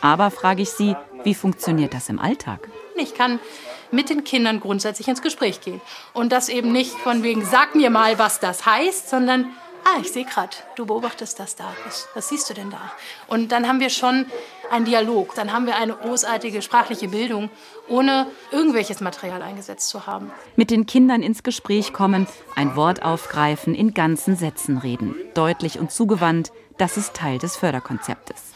Aber 0.00 0.30
frage 0.30 0.62
ich 0.62 0.70
sie, 0.70 0.96
wie 1.24 1.34
funktioniert 1.34 1.94
das 1.94 2.08
im 2.08 2.18
Alltag? 2.18 2.68
Ich 2.96 3.14
kann 3.14 3.40
mit 3.90 4.10
den 4.10 4.24
Kindern 4.24 4.60
grundsätzlich 4.60 5.08
ins 5.08 5.22
Gespräch 5.22 5.60
gehen. 5.60 5.80
Und 6.12 6.32
das 6.32 6.48
eben 6.48 6.72
nicht 6.72 6.92
von 6.92 7.22
wegen, 7.22 7.44
sag 7.44 7.74
mir 7.74 7.90
mal, 7.90 8.18
was 8.18 8.40
das 8.40 8.66
heißt, 8.66 9.08
sondern 9.08 9.46
ah, 9.84 9.98
ich 10.00 10.10
sehe 10.12 10.24
gerade, 10.24 10.56
du 10.76 10.86
beobachtest 10.86 11.38
das 11.38 11.56
da. 11.56 11.64
Was, 11.84 12.08
was, 12.14 12.28
siehst 12.28 12.48
du 12.50 12.54
denn 12.54 12.70
da? 12.70 12.92
Und 13.26 13.52
dann 13.52 13.68
haben 13.68 13.80
wir 13.80 13.90
schon 13.90 14.26
einen 14.70 14.84
Dialog, 14.84 15.34
dann 15.34 15.52
haben 15.52 15.66
wir 15.66 15.76
eine 15.76 15.94
großartige 15.94 16.62
sprachliche 16.62 17.08
Bildung, 17.08 17.50
ohne 17.88 18.26
irgendwelches 18.50 19.00
Material 19.00 19.42
eingesetzt 19.42 19.88
zu 19.88 20.06
haben. 20.06 20.32
Mit 20.56 20.70
den 20.70 20.86
Kindern 20.86 21.22
ins 21.22 21.42
Gespräch 21.42 21.92
kommen, 21.92 22.26
ein 22.56 22.76
Wort 22.76 23.02
aufgreifen, 23.02 23.74
in 23.74 23.94
ganzen 23.94 24.36
Sätzen 24.36 24.78
reden, 24.78 25.14
deutlich 25.34 25.78
und 25.78 25.92
zugewandt, 25.92 26.52
das 26.78 26.96
ist 26.96 27.14
Teil 27.14 27.38
des 27.38 27.56
Förderkonzeptes. 27.56 28.54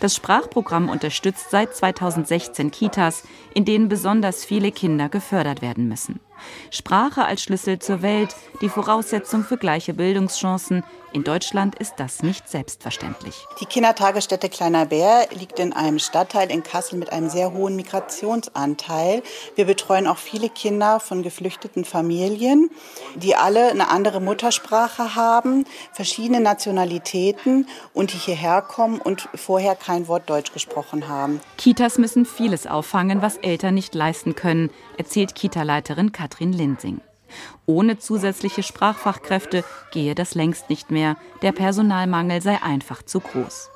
Das 0.00 0.14
Sprachprogramm 0.14 0.88
unterstützt 0.88 1.50
seit 1.50 1.74
2016 1.74 2.70
Kitas, 2.70 3.24
in 3.54 3.64
denen 3.64 3.88
besonders 3.88 4.44
viele 4.44 4.70
Kinder 4.70 5.08
gefördert 5.08 5.62
werden 5.62 5.88
müssen. 5.88 6.20
Sprache 6.70 7.24
als 7.24 7.42
Schlüssel 7.42 7.78
zur 7.78 8.02
Welt, 8.02 8.34
die 8.60 8.68
Voraussetzung 8.68 9.44
für 9.44 9.56
gleiche 9.56 9.94
Bildungschancen. 9.94 10.82
In 11.12 11.24
Deutschland 11.24 11.76
ist 11.76 11.94
das 11.96 12.22
nicht 12.22 12.46
selbstverständlich. 12.46 13.46
Die 13.60 13.64
Kindertagesstätte 13.64 14.50
Kleiner 14.50 14.84
Bär 14.84 15.26
liegt 15.30 15.58
in 15.58 15.72
einem 15.72 15.98
Stadtteil 15.98 16.50
in 16.50 16.62
Kassel 16.62 16.98
mit 16.98 17.10
einem 17.10 17.30
sehr 17.30 17.54
hohen 17.54 17.74
Migrationsanteil. 17.74 19.22
Wir 19.54 19.64
betreuen 19.64 20.08
auch 20.08 20.18
viele 20.18 20.50
Kinder 20.50 21.00
von 21.00 21.22
geflüchteten 21.22 21.86
Familien, 21.86 22.70
die 23.14 23.34
alle 23.34 23.70
eine 23.70 23.88
andere 23.88 24.20
Muttersprache 24.20 25.14
haben, 25.14 25.64
verschiedene 25.92 26.40
Nationalitäten 26.40 27.66
und 27.94 28.12
die 28.12 28.18
hierher 28.18 28.60
kommen 28.60 29.00
und 29.00 29.30
vorher 29.34 29.74
kein 29.74 30.08
Wort 30.08 30.28
Deutsch 30.28 30.52
gesprochen 30.52 31.08
haben. 31.08 31.40
Kitas 31.56 31.96
müssen 31.96 32.26
vieles 32.26 32.66
auffangen, 32.66 33.22
was 33.22 33.38
Eltern 33.38 33.72
nicht 33.72 33.94
leisten 33.94 34.34
können, 34.34 34.70
erzählt 34.98 35.34
Kita-Leiterin 35.34 36.12
Katrin 36.26 36.52
Linsing. 36.52 37.00
Ohne 37.66 38.00
zusätzliche 38.00 38.64
Sprachfachkräfte 38.64 39.62
gehe 39.92 40.16
das 40.16 40.34
längst 40.34 40.68
nicht 40.68 40.90
mehr. 40.90 41.16
Der 41.40 41.52
Personalmangel 41.52 42.42
sei 42.42 42.60
einfach 42.60 43.04
zu 43.04 43.20
groß. 43.20 43.70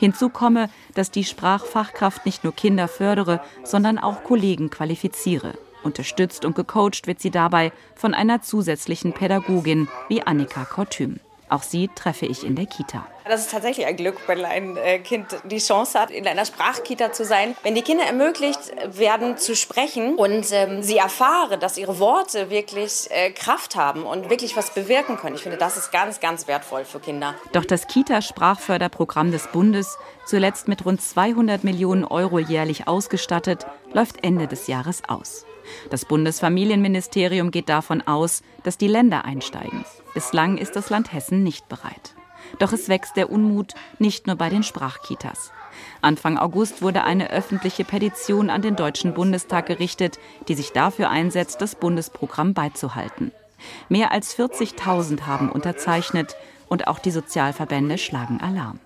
Hinzu 0.00 0.28
komme, 0.28 0.68
dass 0.94 1.10
die 1.10 1.24
Sprachfachkraft 1.24 2.26
nicht 2.26 2.44
nur 2.44 2.54
Kinder 2.54 2.88
fördere, 2.88 3.40
sondern 3.64 3.98
auch 3.98 4.22
Kollegen 4.22 4.68
qualifiziere. 4.68 5.54
Unterstützt 5.82 6.44
und 6.44 6.54
gecoacht 6.54 7.06
wird 7.06 7.20
sie 7.20 7.30
dabei 7.30 7.72
von 7.94 8.12
einer 8.12 8.42
zusätzlichen 8.42 9.14
Pädagogin 9.14 9.88
wie 10.10 10.22
Annika 10.22 10.66
Kortüm. 10.66 11.20
Auch 11.54 11.62
sie 11.62 11.88
treffe 11.94 12.26
ich 12.26 12.42
in 12.42 12.56
der 12.56 12.66
Kita. 12.66 13.06
Das 13.24 13.42
ist 13.42 13.52
tatsächlich 13.52 13.86
ein 13.86 13.94
Glück, 13.94 14.16
wenn 14.26 14.44
ein 14.44 14.76
äh, 14.76 14.98
Kind 14.98 15.28
die 15.44 15.58
Chance 15.58 16.00
hat, 16.00 16.10
in 16.10 16.26
einer 16.26 16.44
Sprachkita 16.44 17.12
zu 17.12 17.24
sein. 17.24 17.54
Wenn 17.62 17.76
die 17.76 17.82
Kinder 17.82 18.04
ermöglicht 18.04 18.58
werden 18.88 19.38
zu 19.38 19.54
sprechen 19.54 20.16
und 20.16 20.50
ähm, 20.50 20.82
sie 20.82 20.96
erfahren, 20.96 21.60
dass 21.60 21.78
ihre 21.78 22.00
Worte 22.00 22.50
wirklich 22.50 23.08
äh, 23.10 23.30
Kraft 23.30 23.76
haben 23.76 24.02
und 24.02 24.30
wirklich 24.30 24.56
was 24.56 24.74
bewirken 24.74 25.16
können. 25.16 25.36
Ich 25.36 25.42
finde, 25.42 25.56
das 25.56 25.76
ist 25.76 25.92
ganz, 25.92 26.18
ganz 26.18 26.48
wertvoll 26.48 26.84
für 26.84 26.98
Kinder. 26.98 27.36
Doch 27.52 27.64
das 27.64 27.86
Kita-Sprachförderprogramm 27.86 29.30
des 29.30 29.46
Bundes, 29.46 29.96
zuletzt 30.26 30.66
mit 30.66 30.84
rund 30.84 31.00
200 31.00 31.62
Millionen 31.62 32.04
Euro 32.04 32.40
jährlich 32.40 32.88
ausgestattet, 32.88 33.64
läuft 33.92 34.24
Ende 34.24 34.48
des 34.48 34.66
Jahres 34.66 35.02
aus. 35.06 35.46
Das 35.90 36.04
Bundesfamilienministerium 36.04 37.50
geht 37.50 37.68
davon 37.68 38.02
aus, 38.02 38.42
dass 38.62 38.78
die 38.78 38.88
Länder 38.88 39.24
einsteigen. 39.24 39.84
Bislang 40.14 40.58
ist 40.58 40.76
das 40.76 40.90
Land 40.90 41.12
Hessen 41.12 41.42
nicht 41.42 41.68
bereit. 41.68 42.14
Doch 42.58 42.72
es 42.72 42.88
wächst 42.88 43.16
der 43.16 43.30
Unmut 43.30 43.74
nicht 43.98 44.26
nur 44.26 44.36
bei 44.36 44.48
den 44.48 44.62
Sprachkitas. 44.62 45.52
Anfang 46.02 46.38
August 46.38 46.82
wurde 46.82 47.02
eine 47.02 47.30
öffentliche 47.30 47.84
Petition 47.84 48.50
an 48.50 48.62
den 48.62 48.76
Deutschen 48.76 49.14
Bundestag 49.14 49.66
gerichtet, 49.66 50.18
die 50.48 50.54
sich 50.54 50.72
dafür 50.72 51.10
einsetzt, 51.10 51.60
das 51.60 51.74
Bundesprogramm 51.74 52.54
beizuhalten. 52.54 53.32
Mehr 53.88 54.12
als 54.12 54.36
40.000 54.38 55.22
haben 55.22 55.50
unterzeichnet 55.50 56.36
und 56.68 56.86
auch 56.86 56.98
die 56.98 57.10
Sozialverbände 57.10 57.98
schlagen 57.98 58.40
Alarm. 58.40 58.78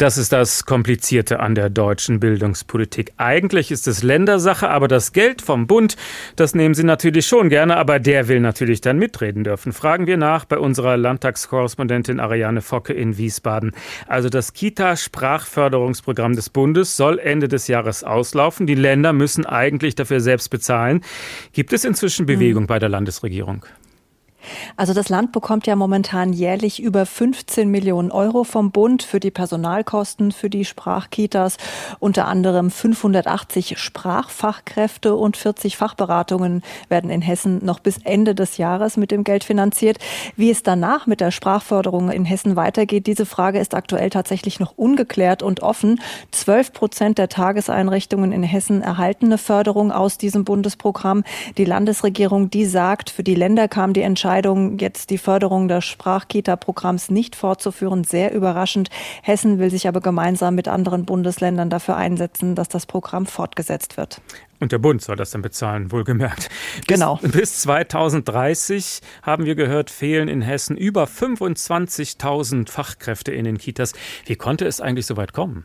Das 0.00 0.16
ist 0.16 0.32
das 0.32 0.64
Komplizierte 0.64 1.40
an 1.40 1.54
der 1.54 1.68
deutschen 1.68 2.20
Bildungspolitik. 2.20 3.12
Eigentlich 3.18 3.70
ist 3.70 3.86
es 3.86 4.02
Ländersache, 4.02 4.70
aber 4.70 4.88
das 4.88 5.12
Geld 5.12 5.42
vom 5.42 5.66
Bund, 5.66 5.98
das 6.36 6.54
nehmen 6.54 6.72
Sie 6.72 6.84
natürlich 6.84 7.26
schon 7.26 7.50
gerne, 7.50 7.76
aber 7.76 7.98
der 7.98 8.26
will 8.26 8.40
natürlich 8.40 8.80
dann 8.80 8.98
mitreden 8.98 9.44
dürfen. 9.44 9.74
Fragen 9.74 10.06
wir 10.06 10.16
nach 10.16 10.46
bei 10.46 10.56
unserer 10.56 10.96
Landtagskorrespondentin 10.96 12.18
Ariane 12.18 12.62
Focke 12.62 12.94
in 12.94 13.18
Wiesbaden. 13.18 13.72
Also 14.08 14.30
das 14.30 14.54
Kita-Sprachförderungsprogramm 14.54 16.34
des 16.34 16.48
Bundes 16.48 16.96
soll 16.96 17.18
Ende 17.18 17.48
des 17.48 17.68
Jahres 17.68 18.02
auslaufen. 18.02 18.66
Die 18.66 18.76
Länder 18.76 19.12
müssen 19.12 19.44
eigentlich 19.44 19.96
dafür 19.96 20.20
selbst 20.20 20.48
bezahlen. 20.48 21.04
Gibt 21.52 21.74
es 21.74 21.84
inzwischen 21.84 22.24
Bewegung 22.24 22.66
bei 22.66 22.78
der 22.78 22.88
Landesregierung? 22.88 23.66
Also 24.76 24.94
das 24.94 25.08
Land 25.08 25.32
bekommt 25.32 25.66
ja 25.66 25.76
momentan 25.76 26.32
jährlich 26.32 26.82
über 26.82 27.06
15 27.06 27.70
Millionen 27.70 28.10
Euro 28.10 28.44
vom 28.44 28.70
Bund 28.70 29.02
für 29.02 29.20
die 29.20 29.30
Personalkosten 29.30 30.32
für 30.32 30.50
die 30.50 30.64
Sprachkitas, 30.64 31.56
unter 31.98 32.26
anderem 32.26 32.70
580 32.70 33.78
Sprachfachkräfte 33.78 35.14
und 35.14 35.36
40 35.36 35.76
Fachberatungen 35.76 36.62
werden 36.88 37.10
in 37.10 37.22
Hessen 37.22 37.64
noch 37.64 37.80
bis 37.80 37.98
Ende 37.98 38.34
des 38.34 38.56
Jahres 38.56 38.96
mit 38.96 39.10
dem 39.10 39.24
Geld 39.24 39.44
finanziert. 39.44 39.98
Wie 40.36 40.50
es 40.50 40.62
danach 40.62 41.06
mit 41.06 41.20
der 41.20 41.30
Sprachförderung 41.30 42.10
in 42.10 42.24
Hessen 42.24 42.56
weitergeht, 42.56 43.06
diese 43.06 43.26
Frage 43.26 43.58
ist 43.58 43.74
aktuell 43.74 44.10
tatsächlich 44.10 44.60
noch 44.60 44.72
ungeklärt 44.76 45.42
und 45.42 45.62
offen. 45.62 46.00
12 46.30 46.72
Prozent 46.72 47.18
der 47.18 47.28
Tageseinrichtungen 47.28 48.32
in 48.32 48.42
Hessen 48.42 48.82
erhalten 48.82 49.26
eine 49.26 49.38
Förderung 49.38 49.92
aus 49.92 50.18
diesem 50.18 50.44
Bundesprogramm. 50.44 51.24
Die 51.58 51.64
Landesregierung, 51.64 52.50
die 52.50 52.64
sagt, 52.64 53.10
für 53.10 53.22
die 53.22 53.34
Länder 53.34 53.68
kam 53.68 53.92
die 53.92 54.02
Entscheidung 54.02 54.29
Entscheidung, 54.30 54.78
jetzt 54.78 55.10
die 55.10 55.18
Förderung 55.18 55.66
des 55.66 55.84
Sprachkita-Programms 55.86 57.10
nicht 57.10 57.34
fortzuführen, 57.34 58.04
sehr 58.04 58.32
überraschend. 58.32 58.88
Hessen 59.22 59.58
will 59.58 59.70
sich 59.70 59.88
aber 59.88 60.00
gemeinsam 60.00 60.54
mit 60.54 60.68
anderen 60.68 61.04
Bundesländern 61.04 61.68
dafür 61.68 61.96
einsetzen, 61.96 62.54
dass 62.54 62.68
das 62.68 62.86
Programm 62.86 63.26
fortgesetzt 63.26 63.96
wird. 63.96 64.20
Und 64.60 64.70
der 64.70 64.78
Bund 64.78 65.02
soll 65.02 65.16
das 65.16 65.32
dann 65.32 65.42
bezahlen, 65.42 65.90
wohlgemerkt. 65.90 66.48
Bis, 66.76 66.86
genau. 66.86 67.18
Bis 67.22 67.60
2030 67.62 69.00
haben 69.24 69.46
wir 69.46 69.56
gehört, 69.56 69.90
fehlen 69.90 70.28
in 70.28 70.42
Hessen 70.42 70.76
über 70.76 71.06
25.000 71.06 72.70
Fachkräfte 72.70 73.32
in 73.32 73.44
den 73.44 73.58
Kitas. 73.58 73.94
Wie 74.26 74.36
konnte 74.36 74.64
es 74.64 74.80
eigentlich 74.80 75.06
so 75.06 75.16
weit 75.16 75.32
kommen? 75.32 75.64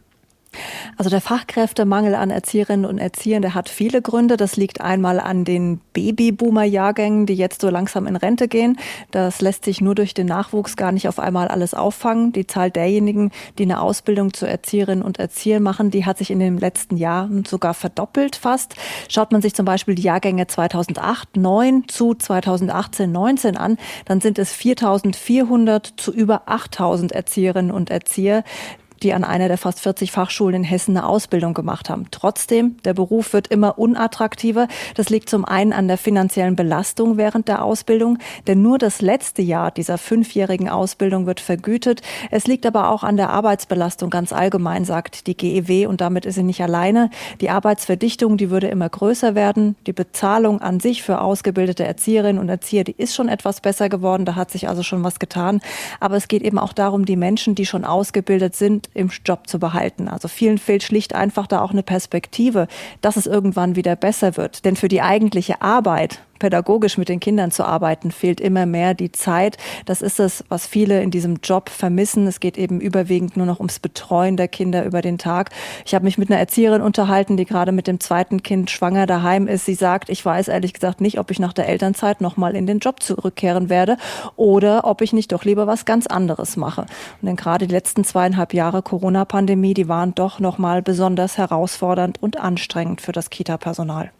Also 0.97 1.09
der 1.09 1.21
Fachkräftemangel 1.21 2.15
an 2.15 2.29
Erzieherinnen 2.29 2.85
und 2.85 2.97
Erziehern, 2.97 3.41
der 3.41 3.53
hat 3.53 3.69
viele 3.69 4.01
Gründe. 4.01 4.37
Das 4.37 4.55
liegt 4.55 4.81
einmal 4.81 5.19
an 5.19 5.45
den 5.45 5.81
Babyboomer-Jahrgängen, 5.93 7.25
die 7.25 7.35
jetzt 7.35 7.61
so 7.61 7.69
langsam 7.69 8.07
in 8.07 8.15
Rente 8.15 8.47
gehen. 8.47 8.77
Das 9.11 9.41
lässt 9.41 9.65
sich 9.65 9.81
nur 9.81 9.95
durch 9.95 10.13
den 10.13 10.27
Nachwuchs 10.27 10.77
gar 10.77 10.91
nicht 10.91 11.07
auf 11.07 11.19
einmal 11.19 11.47
alles 11.47 11.73
auffangen. 11.73 12.31
Die 12.31 12.47
Zahl 12.47 12.71
derjenigen, 12.71 13.31
die 13.57 13.63
eine 13.63 13.81
Ausbildung 13.81 14.33
zur 14.33 14.47
Erzieherin 14.47 15.01
und 15.01 15.19
Erzieher 15.19 15.59
machen, 15.59 15.91
die 15.91 16.05
hat 16.05 16.17
sich 16.17 16.31
in 16.31 16.39
den 16.39 16.57
letzten 16.57 16.97
Jahren 16.97 17.45
sogar 17.45 17.73
verdoppelt 17.73 18.35
fast. 18.35 18.75
Schaut 19.09 19.31
man 19.31 19.41
sich 19.41 19.53
zum 19.53 19.65
Beispiel 19.65 19.95
die 19.95 20.03
Jahrgänge 20.03 20.47
2008, 20.47 21.37
9 21.37 21.87
zu 21.87 22.13
2018, 22.13 23.11
19 23.11 23.57
an, 23.57 23.77
dann 24.05 24.21
sind 24.21 24.39
es 24.39 24.53
4.400 24.53 25.97
zu 25.97 26.13
über 26.13 26.47
8.000 26.47 27.13
Erzieherinnen 27.13 27.71
und 27.71 27.89
Erzieher 27.89 28.43
die 29.05 29.13
an 29.13 29.23
einer 29.23 29.47
der 29.47 29.59
fast 29.59 29.81
40 29.81 30.11
Fachschulen 30.11 30.55
in 30.55 30.63
Hessen 30.63 30.97
eine 30.97 31.07
Ausbildung 31.07 31.53
gemacht 31.53 31.91
haben. 31.91 32.07
Trotzdem, 32.09 32.77
der 32.83 32.95
Beruf 32.95 33.33
wird 33.33 33.47
immer 33.47 33.77
unattraktiver. 33.77 34.67
Das 34.95 35.09
liegt 35.09 35.29
zum 35.29 35.45
einen 35.45 35.73
an 35.73 35.87
der 35.87 35.99
finanziellen 35.99 36.55
Belastung 36.55 37.15
während 37.15 37.47
der 37.47 37.63
Ausbildung, 37.63 38.17
denn 38.47 38.63
nur 38.63 38.79
das 38.79 39.01
letzte 39.01 39.43
Jahr 39.43 39.69
dieser 39.69 39.99
fünfjährigen 39.99 40.69
Ausbildung 40.69 41.27
wird 41.27 41.39
vergütet. 41.39 42.01
Es 42.31 42.47
liegt 42.47 42.65
aber 42.65 42.89
auch 42.89 43.03
an 43.03 43.15
der 43.15 43.29
Arbeitsbelastung 43.29 44.09
ganz 44.09 44.33
allgemein, 44.33 44.85
sagt 44.85 45.27
die 45.27 45.37
GEW 45.37 45.87
und 45.87 46.01
damit 46.01 46.25
ist 46.25 46.35
sie 46.35 46.43
nicht 46.43 46.61
alleine. 46.61 47.11
Die 47.41 47.51
Arbeitsverdichtung, 47.51 48.37
die 48.37 48.49
würde 48.49 48.67
immer 48.69 48.89
größer 48.89 49.35
werden. 49.35 49.75
Die 49.85 49.93
Bezahlung 49.93 50.61
an 50.61 50.79
sich 50.79 51.03
für 51.03 51.21
ausgebildete 51.21 51.83
Erzieherinnen 51.83 52.41
und 52.41 52.49
Erzieher, 52.49 52.83
die 52.83 52.95
ist 52.97 53.13
schon 53.13 53.29
etwas 53.29 53.61
besser 53.61 53.87
geworden. 53.87 54.25
Da 54.25 54.33
hat 54.33 54.49
sich 54.49 54.67
also 54.67 54.81
schon 54.81 55.03
was 55.03 55.19
getan. 55.19 55.61
Aber 55.99 56.15
es 56.15 56.27
geht 56.27 56.41
eben 56.41 56.57
auch 56.57 56.73
darum, 56.73 57.05
die 57.05 57.15
Menschen, 57.15 57.53
die 57.53 57.67
schon 57.67 57.85
ausgebildet 57.85 58.55
sind, 58.55 58.89
im 58.95 59.11
Job 59.23 59.47
zu 59.47 59.59
behalten. 59.59 60.07
Also 60.07 60.27
vielen 60.27 60.57
fehlt 60.57 60.83
schlicht 60.83 61.13
einfach 61.13 61.45
da 61.45 61.61
auch 61.61 61.71
eine 61.71 61.83
Perspektive, 61.83 62.67
dass 63.01 63.17
es 63.17 63.27
irgendwann 63.27 63.75
wieder 63.75 63.95
besser 63.95 64.37
wird. 64.37 64.65
Denn 64.65 64.75
für 64.75 64.87
die 64.87 65.01
eigentliche 65.01 65.61
Arbeit 65.61 66.21
pädagogisch 66.39 66.97
mit 66.97 67.09
den 67.09 67.19
Kindern 67.19 67.51
zu 67.51 67.63
arbeiten, 67.63 68.11
fehlt 68.11 68.41
immer 68.41 68.65
mehr 68.65 68.93
die 68.93 69.11
Zeit. 69.11 69.57
Das 69.85 70.01
ist 70.01 70.19
es, 70.19 70.43
was 70.49 70.67
viele 70.67 71.01
in 71.01 71.11
diesem 71.11 71.37
Job 71.43 71.69
vermissen. 71.69 72.27
Es 72.27 72.39
geht 72.39 72.57
eben 72.57 72.81
überwiegend 72.81 73.37
nur 73.37 73.45
noch 73.45 73.59
ums 73.59 73.79
Betreuen 73.79 74.37
der 74.37 74.47
Kinder 74.47 74.85
über 74.85 75.01
den 75.01 75.17
Tag. 75.17 75.51
Ich 75.85 75.93
habe 75.93 76.05
mich 76.05 76.17
mit 76.17 76.29
einer 76.29 76.39
Erzieherin 76.39 76.81
unterhalten, 76.81 77.37
die 77.37 77.45
gerade 77.45 77.71
mit 77.71 77.87
dem 77.87 77.99
zweiten 77.99 78.43
Kind 78.43 78.71
schwanger 78.71 79.05
daheim 79.05 79.47
ist. 79.47 79.65
Sie 79.65 79.75
sagt, 79.75 80.09
ich 80.09 80.25
weiß 80.25 80.47
ehrlich 80.47 80.73
gesagt 80.73 81.01
nicht, 81.01 81.19
ob 81.19 81.31
ich 81.31 81.39
nach 81.39 81.53
der 81.53 81.67
Elternzeit 81.67 82.21
nochmal 82.21 82.55
in 82.55 82.67
den 82.67 82.79
Job 82.79 83.01
zurückkehren 83.01 83.69
werde 83.69 83.97
oder 84.35 84.85
ob 84.85 85.01
ich 85.01 85.13
nicht 85.13 85.31
doch 85.31 85.45
lieber 85.45 85.67
was 85.67 85.85
ganz 85.85 86.07
anderes 86.07 86.57
mache. 86.57 86.85
Und 87.21 87.27
denn 87.27 87.35
gerade 87.35 87.67
die 87.67 87.73
letzten 87.73 88.03
zweieinhalb 88.03 88.53
Jahre 88.53 88.81
Corona-Pandemie, 88.81 89.73
die 89.73 89.87
waren 89.87 90.15
doch 90.15 90.39
nochmal 90.39 90.81
besonders 90.81 91.37
herausfordernd 91.37 92.21
und 92.21 92.39
anstrengend 92.39 93.01
für 93.01 93.11
das 93.11 93.29
Kita-Personal. 93.29 94.11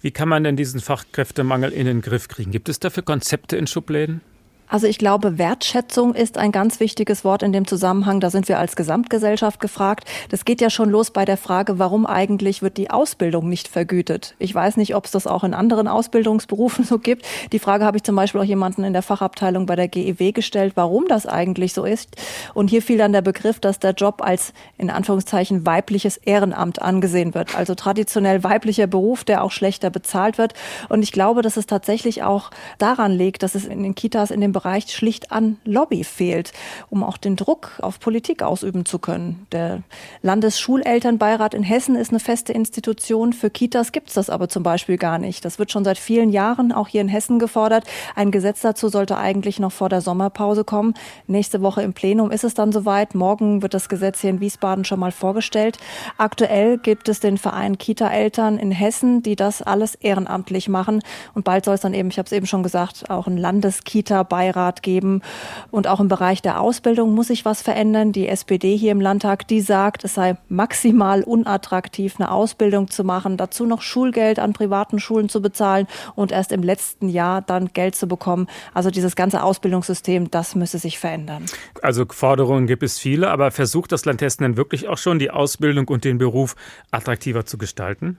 Wie 0.00 0.10
kann 0.10 0.28
man 0.28 0.44
denn 0.44 0.56
diesen 0.56 0.80
Fachkräftemangel 0.80 1.72
in 1.72 1.86
den 1.86 2.00
Griff 2.00 2.28
kriegen? 2.28 2.50
Gibt 2.50 2.68
es 2.68 2.80
dafür 2.80 3.02
Konzepte 3.02 3.56
in 3.56 3.66
Schubläden? 3.66 4.20
Also 4.68 4.86
ich 4.86 4.98
glaube, 4.98 5.38
Wertschätzung 5.38 6.14
ist 6.14 6.38
ein 6.38 6.50
ganz 6.50 6.80
wichtiges 6.80 7.24
Wort 7.24 7.42
in 7.42 7.52
dem 7.52 7.66
Zusammenhang. 7.66 8.20
Da 8.20 8.30
sind 8.30 8.48
wir 8.48 8.58
als 8.58 8.76
Gesamtgesellschaft 8.76 9.60
gefragt. 9.60 10.08
Das 10.30 10.44
geht 10.44 10.60
ja 10.60 10.70
schon 10.70 10.90
los 10.90 11.10
bei 11.10 11.24
der 11.24 11.36
Frage, 11.36 11.78
warum 11.78 12.06
eigentlich 12.06 12.62
wird 12.62 12.78
die 12.78 12.90
Ausbildung 12.90 13.48
nicht 13.48 13.68
vergütet? 13.68 14.34
Ich 14.38 14.54
weiß 14.54 14.76
nicht, 14.78 14.94
ob 14.94 15.04
es 15.04 15.10
das 15.10 15.26
auch 15.26 15.44
in 15.44 15.54
anderen 15.54 15.86
Ausbildungsberufen 15.86 16.84
so 16.84 16.98
gibt. 16.98 17.24
Die 17.52 17.58
Frage 17.58 17.84
habe 17.84 17.98
ich 17.98 18.02
zum 18.02 18.16
Beispiel 18.16 18.40
auch 18.40 18.44
jemanden 18.44 18.84
in 18.84 18.92
der 18.94 19.02
Fachabteilung 19.02 19.66
bei 19.66 19.76
der 19.76 19.88
GEW 19.88 20.32
gestellt, 20.32 20.72
warum 20.76 21.06
das 21.08 21.26
eigentlich 21.26 21.74
so 21.74 21.84
ist. 21.84 22.16
Und 22.54 22.70
hier 22.70 22.80
fiel 22.80 22.98
dann 22.98 23.12
der 23.12 23.22
Begriff, 23.22 23.60
dass 23.60 23.78
der 23.78 23.92
Job 23.92 24.22
als 24.22 24.54
in 24.78 24.88
Anführungszeichen 24.88 25.66
weibliches 25.66 26.16
Ehrenamt 26.16 26.80
angesehen 26.80 27.34
wird. 27.34 27.54
Also 27.54 27.74
traditionell 27.74 28.42
weiblicher 28.42 28.86
Beruf, 28.86 29.24
der 29.24 29.44
auch 29.44 29.50
schlechter 29.50 29.90
bezahlt 29.90 30.38
wird. 30.38 30.54
Und 30.88 31.02
ich 31.02 31.12
glaube, 31.12 31.42
dass 31.42 31.58
es 31.58 31.66
tatsächlich 31.66 32.22
auch 32.22 32.50
daran 32.78 33.12
liegt, 33.12 33.42
dass 33.42 33.54
es 33.54 33.66
in 33.66 33.82
den 33.82 33.94
Kitas 33.94 34.30
in 34.30 34.40
dem 34.40 34.53
Bereich 34.54 34.86
schlicht 34.90 35.30
an 35.30 35.58
Lobby 35.64 36.02
fehlt, 36.02 36.52
um 36.88 37.04
auch 37.04 37.18
den 37.18 37.36
Druck 37.36 37.72
auf 37.82 38.00
Politik 38.00 38.42
ausüben 38.42 38.86
zu 38.86 38.98
können. 38.98 39.46
Der 39.52 39.82
Landesschulelternbeirat 40.22 41.52
in 41.52 41.62
Hessen 41.62 41.96
ist 41.96 42.08
eine 42.08 42.20
feste 42.20 42.54
Institution. 42.54 43.34
Für 43.34 43.50
Kitas 43.50 43.92
gibt 43.92 44.08
es 44.08 44.14
das 44.14 44.30
aber 44.30 44.48
zum 44.48 44.62
Beispiel 44.62 44.96
gar 44.96 45.18
nicht. 45.18 45.44
Das 45.44 45.58
wird 45.58 45.70
schon 45.70 45.84
seit 45.84 45.98
vielen 45.98 46.30
Jahren 46.30 46.72
auch 46.72 46.88
hier 46.88 47.02
in 47.02 47.08
Hessen 47.08 47.38
gefordert. 47.38 47.84
Ein 48.14 48.30
Gesetz 48.30 48.62
dazu 48.62 48.88
sollte 48.88 49.18
eigentlich 49.18 49.60
noch 49.60 49.72
vor 49.72 49.88
der 49.88 50.00
Sommerpause 50.00 50.64
kommen. 50.64 50.94
Nächste 51.26 51.60
Woche 51.60 51.82
im 51.82 51.92
Plenum 51.92 52.30
ist 52.30 52.44
es 52.44 52.54
dann 52.54 52.72
soweit. 52.72 53.14
Morgen 53.14 53.60
wird 53.60 53.74
das 53.74 53.88
Gesetz 53.88 54.20
hier 54.20 54.30
in 54.30 54.40
Wiesbaden 54.40 54.84
schon 54.84 55.00
mal 55.00 55.12
vorgestellt. 55.12 55.78
Aktuell 56.16 56.78
gibt 56.78 57.08
es 57.08 57.20
den 57.20 57.36
Verein 57.36 57.76
Kita-Eltern 57.76 58.58
in 58.58 58.70
Hessen, 58.70 59.22
die 59.22 59.36
das 59.36 59.60
alles 59.62 59.96
ehrenamtlich 59.96 60.68
machen. 60.68 61.02
Und 61.34 61.44
bald 61.44 61.64
soll 61.64 61.74
es 61.74 61.80
dann 61.80 61.94
eben, 61.94 62.08
ich 62.08 62.18
habe 62.18 62.26
es 62.26 62.32
eben 62.32 62.46
schon 62.46 62.62
gesagt, 62.62 63.10
auch 63.10 63.26
ein 63.26 63.36
Landeskita-Beirat 63.36 64.43
Beirat 64.44 64.82
geben. 64.82 65.22
Und 65.70 65.86
auch 65.86 66.00
im 66.00 66.08
Bereich 66.08 66.42
der 66.42 66.60
Ausbildung 66.60 67.14
muss 67.14 67.28
sich 67.28 67.44
was 67.44 67.62
verändern. 67.62 68.12
Die 68.12 68.28
SPD 68.28 68.76
hier 68.76 68.92
im 68.92 69.00
Landtag, 69.00 69.48
die 69.48 69.60
sagt, 69.60 70.04
es 70.04 70.14
sei 70.14 70.36
maximal 70.48 71.22
unattraktiv, 71.22 72.16
eine 72.18 72.30
Ausbildung 72.30 72.90
zu 72.90 73.04
machen, 73.04 73.36
dazu 73.36 73.64
noch 73.64 73.82
Schulgeld 73.82 74.38
an 74.38 74.52
privaten 74.52 74.98
Schulen 74.98 75.28
zu 75.28 75.40
bezahlen 75.40 75.86
und 76.14 76.32
erst 76.32 76.52
im 76.52 76.62
letzten 76.62 77.08
Jahr 77.08 77.40
dann 77.40 77.70
Geld 77.72 77.94
zu 77.94 78.06
bekommen. 78.06 78.46
Also 78.74 78.90
dieses 78.90 79.16
ganze 79.16 79.42
Ausbildungssystem, 79.42 80.30
das 80.30 80.54
müsse 80.54 80.78
sich 80.78 80.98
verändern. 80.98 81.46
Also 81.82 82.04
Forderungen 82.08 82.66
gibt 82.66 82.82
es 82.82 82.98
viele, 82.98 83.30
aber 83.30 83.50
versucht 83.50 83.92
das 83.92 84.04
Land 84.04 84.20
Hessen 84.20 84.42
denn 84.42 84.56
wirklich 84.56 84.88
auch 84.88 84.98
schon, 84.98 85.18
die 85.18 85.30
Ausbildung 85.30 85.88
und 85.88 86.04
den 86.04 86.18
Beruf 86.18 86.54
attraktiver 86.90 87.46
zu 87.46 87.56
gestalten? 87.56 88.18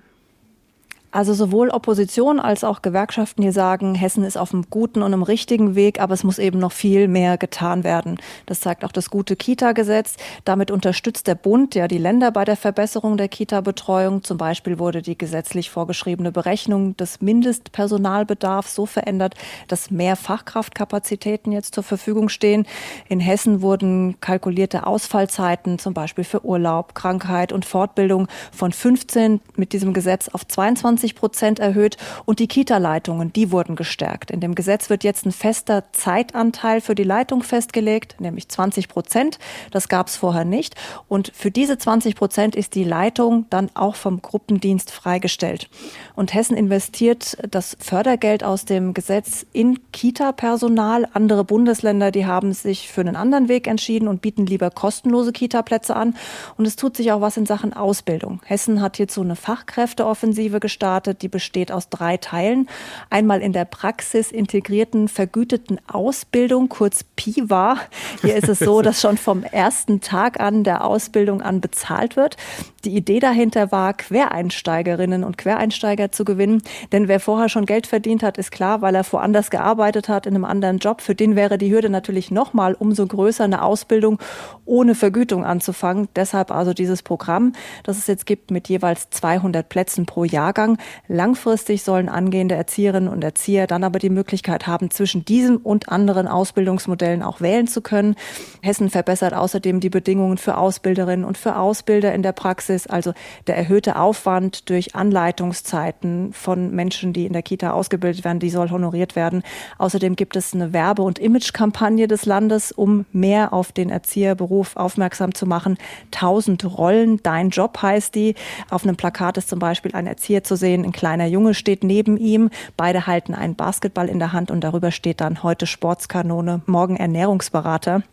Also 1.16 1.34
sowohl 1.34 1.70
Opposition 1.70 2.42
als 2.42 2.66
auch 2.66 2.82
Gewerkschaften 2.82 3.42
hier 3.42 3.54
sagen, 3.54 3.96
Hessen 3.96 4.26
ist 4.26 4.36
auf 4.36 4.54
einem 4.54 4.66
guten 4.70 5.02
und 5.02 5.14
einem 5.14 5.24
richtigen 5.24 5.74
Weg, 5.74 6.02
aber 6.02 6.14
es 6.14 6.26
muss 6.26 6.40
eben 6.40 6.60
noch 6.60 6.74
viel 6.74 7.08
mehr 7.08 7.38
getan 7.38 7.86
werden. 7.86 8.18
Das 8.48 8.60
zeigt 8.60 8.84
auch 8.84 8.92
das 8.92 9.10
gute 9.10 9.38
Kita-Gesetz. 9.38 10.18
Damit 10.44 10.72
unterstützt 10.72 11.28
der 11.28 11.36
Bund 11.36 11.74
ja 11.74 11.88
die 11.88 12.00
Länder 12.00 12.32
bei 12.32 12.44
der 12.44 12.58
Verbesserung 12.58 13.16
der 13.16 13.30
Kita-Betreuung. 13.30 14.26
Zum 14.26 14.38
Beispiel 14.38 14.78
wurde 14.78 15.02
die 15.02 15.18
gesetzlich 15.18 15.70
vorgeschriebene 15.70 16.34
Berechnung 16.34 16.98
des 16.98 17.22
Mindestpersonalbedarfs 17.22 18.76
so 18.76 18.86
verändert, 18.86 19.36
dass 19.70 19.92
mehr 19.92 20.18
Fachkraftkapazitäten 20.18 21.54
jetzt 21.54 21.76
zur 21.76 21.86
Verfügung 21.86 22.28
stehen. 22.28 22.68
In 23.08 23.22
Hessen 23.22 23.62
wurden 23.62 24.20
kalkulierte 24.20 24.86
Ausfallzeiten, 24.86 25.80
zum 25.80 25.94
Beispiel 25.94 26.26
für 26.26 26.44
Urlaub, 26.44 26.94
Krankheit 26.94 27.54
und 27.54 27.64
Fortbildung 27.64 28.28
von 28.52 28.74
15 28.74 29.40
mit 29.56 29.72
diesem 29.72 29.94
Gesetz 29.94 30.28
auf 30.28 30.46
22 30.46 31.05
20 31.06 31.16
Prozent 31.16 31.60
erhöht 31.60 31.98
und 32.26 32.40
die 32.40 32.48
Kita-Leitungen, 32.48 33.32
die 33.32 33.52
wurden 33.52 33.76
gestärkt. 33.76 34.32
In 34.32 34.40
dem 34.40 34.56
Gesetz 34.56 34.90
wird 34.90 35.04
jetzt 35.04 35.26
ein 35.26 35.32
fester 35.32 35.84
Zeitanteil 35.92 36.82
für 36.82 36.96
die 36.96 37.04
Leitung 37.04 37.44
festgelegt, 37.44 38.16
nämlich 38.20 38.50
20 38.50 38.88
Prozent. 38.88 39.38
Das 39.70 39.88
gab 39.88 40.08
es 40.08 40.16
vorher 40.16 40.46
nicht. 40.46 40.76
Und 41.08 41.32
für 41.36 41.52
diese 41.52 41.78
20 41.78 42.16
Prozent 42.16 42.56
ist 42.56 42.74
die 42.74 42.84
Leitung 42.84 43.46
dann 43.52 43.70
auch 43.76 43.96
vom 43.96 44.22
Gruppendienst 44.22 44.90
freigestellt. 44.90 45.70
Und 46.16 46.34
Hessen 46.34 46.58
investiert 46.58 47.38
das 47.52 47.78
Fördergeld 47.80 48.44
aus 48.44 48.66
dem 48.66 48.96
Gesetz 48.96 49.46
in 49.54 49.80
Kita-Personal. 49.92 51.08
Andere 51.14 51.44
Bundesländer, 51.44 52.10
die 52.10 52.26
haben 52.26 52.54
sich 52.54 52.90
für 52.90 53.02
einen 53.02 53.16
anderen 53.16 53.48
Weg 53.48 53.68
entschieden 53.68 54.08
und 54.08 54.24
bieten 54.24 54.48
lieber 54.48 54.72
kostenlose 54.72 55.34
Kita-Plätze 55.34 55.96
an. 55.96 56.16
Und 56.58 56.66
es 56.66 56.76
tut 56.76 56.98
sich 56.98 57.12
auch 57.12 57.22
was 57.22 57.38
in 57.38 57.46
Sachen 57.46 57.74
Ausbildung. 57.74 58.42
Hessen 58.46 58.82
hat 58.82 58.98
hierzu 58.98 59.22
eine 59.22 59.36
Fachkräfteoffensive 59.36 60.60
gestartet 60.60 60.95
gestartet. 60.96 61.22
Die 61.22 61.28
besteht 61.28 61.72
aus 61.72 61.90
drei 61.90 62.18
Teilen. 62.18 62.68
Einmal 63.10 63.42
in 63.42 63.54
der 63.54 63.66
Praxis 63.66 64.32
integrierten 64.32 65.08
vergüteten 65.08 65.80
Ausbildung, 65.88 66.70
kurz 66.70 67.04
PIVA. 67.16 67.78
Hier 68.22 68.36
ist 68.36 68.48
es 68.48 68.60
so, 68.60 68.82
dass 68.86 69.02
schon 69.02 69.18
vom 69.18 69.44
ersten 69.44 70.00
Tag 70.00 70.40
an 70.40 70.64
der 70.64 70.86
Ausbildung 70.86 71.42
an 71.42 71.60
bezahlt 71.60 72.16
wird. 72.16 72.38
Die 72.86 72.96
Idee 72.96 73.20
dahinter 73.20 73.72
war, 73.72 73.94
Quereinsteigerinnen 73.94 75.24
und 75.24 75.38
Quereinsteiger 75.38 76.12
zu 76.12 76.24
gewinnen. 76.24 76.62
Denn 76.92 77.08
wer 77.08 77.20
vorher 77.20 77.50
schon 77.50 77.66
Geld 77.66 77.88
verdient 77.88 78.24
hat, 78.24 78.38
ist 78.38 78.52
klar, 78.52 78.82
weil 78.82 78.96
er 78.96 79.06
woanders 79.12 79.50
gearbeitet 79.50 80.08
hat, 80.08 80.26
in 80.26 80.36
einem 80.36 80.46
anderen 80.46 80.78
Job. 80.78 81.02
Für 81.02 81.16
den 81.16 81.36
wäre 81.36 81.58
die 81.58 81.72
Hürde 81.72 81.90
natürlich 81.90 82.32
nochmal 82.32 82.74
umso 82.74 83.06
größer, 83.06 83.44
eine 83.44 83.64
Ausbildung 83.64 84.20
ohne 84.66 84.96
Vergütung 84.96 85.46
anzufangen. 85.46 86.08
Deshalb 86.16 86.52
also 86.52 86.74
dieses 86.74 87.02
Programm, 87.02 87.54
das 87.84 87.98
es 87.98 88.08
jetzt 88.08 88.26
gibt 88.26 88.52
mit 88.52 88.70
jeweils 88.70 89.10
200 89.10 89.68
Plätzen 89.68 90.06
pro 90.06 90.24
Jahrgang. 90.24 90.75
Langfristig 91.08 91.84
sollen 91.84 92.10
angehende 92.10 92.56
Erzieherinnen 92.56 93.10
und 93.10 93.24
Erzieher 93.24 93.68
dann 93.68 93.84
aber 93.84 94.00
die 94.00 94.10
Möglichkeit 94.10 94.68
haben, 94.68 94.90
zwischen 94.92 95.26
diesem 95.26 95.58
und 95.58 95.90
anderen 95.90 96.28
Ausbildungsmodellen 96.28 97.24
auch 97.24 97.42
wählen 97.42 97.68
zu 97.68 97.82
können. 97.82 98.16
Hessen 98.62 98.90
verbessert 98.90 99.34
außerdem 99.34 99.80
die 99.80 99.90
Bedingungen 99.90 100.38
für 100.38 100.58
Ausbilderinnen 100.58 101.26
und 101.26 101.38
für 101.38 101.58
Ausbilder 101.58 102.14
in 102.14 102.24
der 102.24 102.32
Praxis. 102.32 102.88
Also 102.88 103.14
der 103.48 103.58
erhöhte 103.58 103.98
Aufwand 103.98 104.70
durch 104.70 104.96
Anleitungszeiten 104.96 106.34
von 106.34 106.72
Menschen, 106.72 107.14
die 107.14 107.26
in 107.26 107.34
der 107.34 107.44
Kita 107.44 107.72
ausgebildet 107.72 108.24
werden, 108.26 108.40
die 108.40 108.50
soll 108.50 108.70
honoriert 108.72 109.16
werden. 109.16 109.44
Außerdem 109.78 110.16
gibt 110.16 110.36
es 110.36 110.54
eine 110.54 110.74
Werbe- 110.74 111.04
und 111.04 111.20
Imagekampagne 111.20 112.08
des 112.08 112.26
Landes, 112.26 112.72
um 112.72 113.06
mehr 113.12 113.54
auf 113.54 113.72
den 113.72 113.90
Erzieherberuf 113.90 114.76
aufmerksam 114.76 115.34
zu 115.34 115.46
machen. 115.46 115.78
Tausend 116.12 116.66
Rollen, 116.78 117.22
dein 117.24 117.50
Job 117.50 117.82
heißt 117.82 118.16
die. 118.16 118.36
Auf 118.70 118.84
einem 118.84 118.96
Plakat 118.96 119.38
ist 119.38 119.50
zum 119.50 119.60
Beispiel 119.60 119.94
ein 119.94 120.08
Erzieher 120.08 120.44
zu 120.44 120.56
sehen, 120.56 120.65
ein 120.74 120.92
kleiner 120.92 121.26
Junge 121.26 121.54
steht 121.54 121.84
neben 121.84 122.18
ihm. 122.18 122.50
Beide 122.78 123.08
halten 123.08 123.34
einen 123.34 123.56
Basketball 123.56 124.10
in 124.10 124.20
der 124.20 124.34
Hand 124.34 124.52
und 124.52 124.62
darüber 124.62 124.92
steht 124.92 125.22
dann 125.22 125.44
heute 125.44 125.68
Sportskanone, 125.68 126.62
morgen 126.66 126.96
Ernährungsberater. 126.98 128.04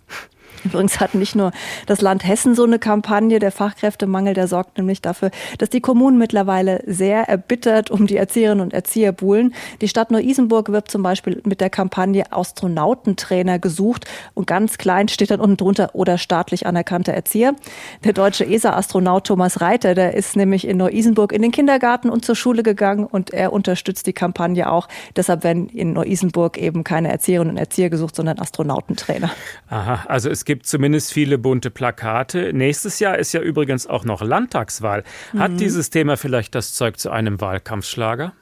Übrigens 0.65 1.01
hat 1.01 1.15
nicht 1.15 1.35
nur 1.35 1.53
das 1.87 2.01
Land 2.01 2.27
Hessen 2.27 2.55
so 2.55 2.65
eine 2.65 2.79
Kampagne, 2.79 3.39
der 3.39 3.53
Fachkräftemangel, 3.53 4.35
der 4.35 4.47
sorgt 4.47 4.79
nämlich 4.79 5.03
dafür, 5.03 5.31
dass 5.59 5.71
die 5.71 5.81
Kommunen 5.81 6.19
mittlerweile 6.19 6.83
sehr 6.87 7.29
erbittert 7.29 7.91
um 7.91 8.07
die 8.07 8.17
Erzieherinnen 8.17 8.63
und 8.63 8.73
Erzieher 8.73 9.13
buhlen. 9.13 9.55
Die 9.81 9.89
Stadt 9.89 10.11
Neu-Isenburg 10.11 10.71
wirbt 10.71 10.91
zum 10.91 11.03
Beispiel 11.03 11.41
mit 11.45 11.61
der 11.61 11.71
Kampagne 11.71 12.33
Astronautentrainer 12.33 13.59
gesucht 13.59 14.07
und 14.35 14.47
ganz 14.47 14.79
klein 14.79 15.09
steht 15.09 15.31
dann 15.31 15.41
unten 15.41 15.57
drunter 15.57 15.91
oder 15.95 16.19
staatlich 16.19 16.67
anerkannter 16.67 17.13
Erzieher. 17.13 17.55
Der 18.05 18.13
deutsche 18.13 18.45
ESA-Astronaut 18.45 19.27
Thomas 19.27 19.61
Reiter, 19.61 19.95
der 19.95 20.15
ist 20.15 20.37
nämlich 20.37 20.67
in 20.67 20.77
Neu-Isenburg 20.77 21.33
in 21.33 21.43
den 21.43 21.51
Kindergarten 21.51 22.09
und 22.09 22.25
zur 22.25 22.37
Schule 22.37 22.63
gegangen 22.63 23.05
und 23.05 23.33
er 23.33 23.53
unterstützt 23.53 24.07
die 24.07 24.13
Kampagne 24.13 24.71
auch. 24.71 24.89
Deshalb 25.17 25.45
werden 25.45 25.69
in 25.69 25.93
Neu-Isenburg 25.93 26.59
eben 26.59 26.85
keine 26.85 27.11
Erzieherinnen 27.11 27.55
und 27.55 27.59
Erzieher 27.59 27.91
gesucht, 27.91 28.17
sondern 28.17 28.39
Astronautentrainer. 28.39 29.31
Aha, 29.69 30.05
also 30.07 30.31
es 30.31 30.42
gibt 30.45 30.63
gibt 30.63 30.67
zumindest 30.67 31.13
viele 31.13 31.39
bunte 31.39 31.71
Plakate. 31.71 32.53
Nächstes 32.53 33.01
Jahr 33.01 33.19
ist 33.19 33.33
ja 33.33 33.41
übrigens 33.41 33.87
auch 33.87 34.05
noch 34.05 34.21
Landtagswahl. 34.21 35.03
Hat 35.37 35.53
mhm. 35.53 35.57
dieses 35.57 35.89
Thema 35.89 36.19
vielleicht 36.19 36.55
das 36.55 36.75
Zeug 36.75 36.99
zu 36.99 37.11
einem 37.11 37.41
Wahlkampfschlager? 37.41 38.33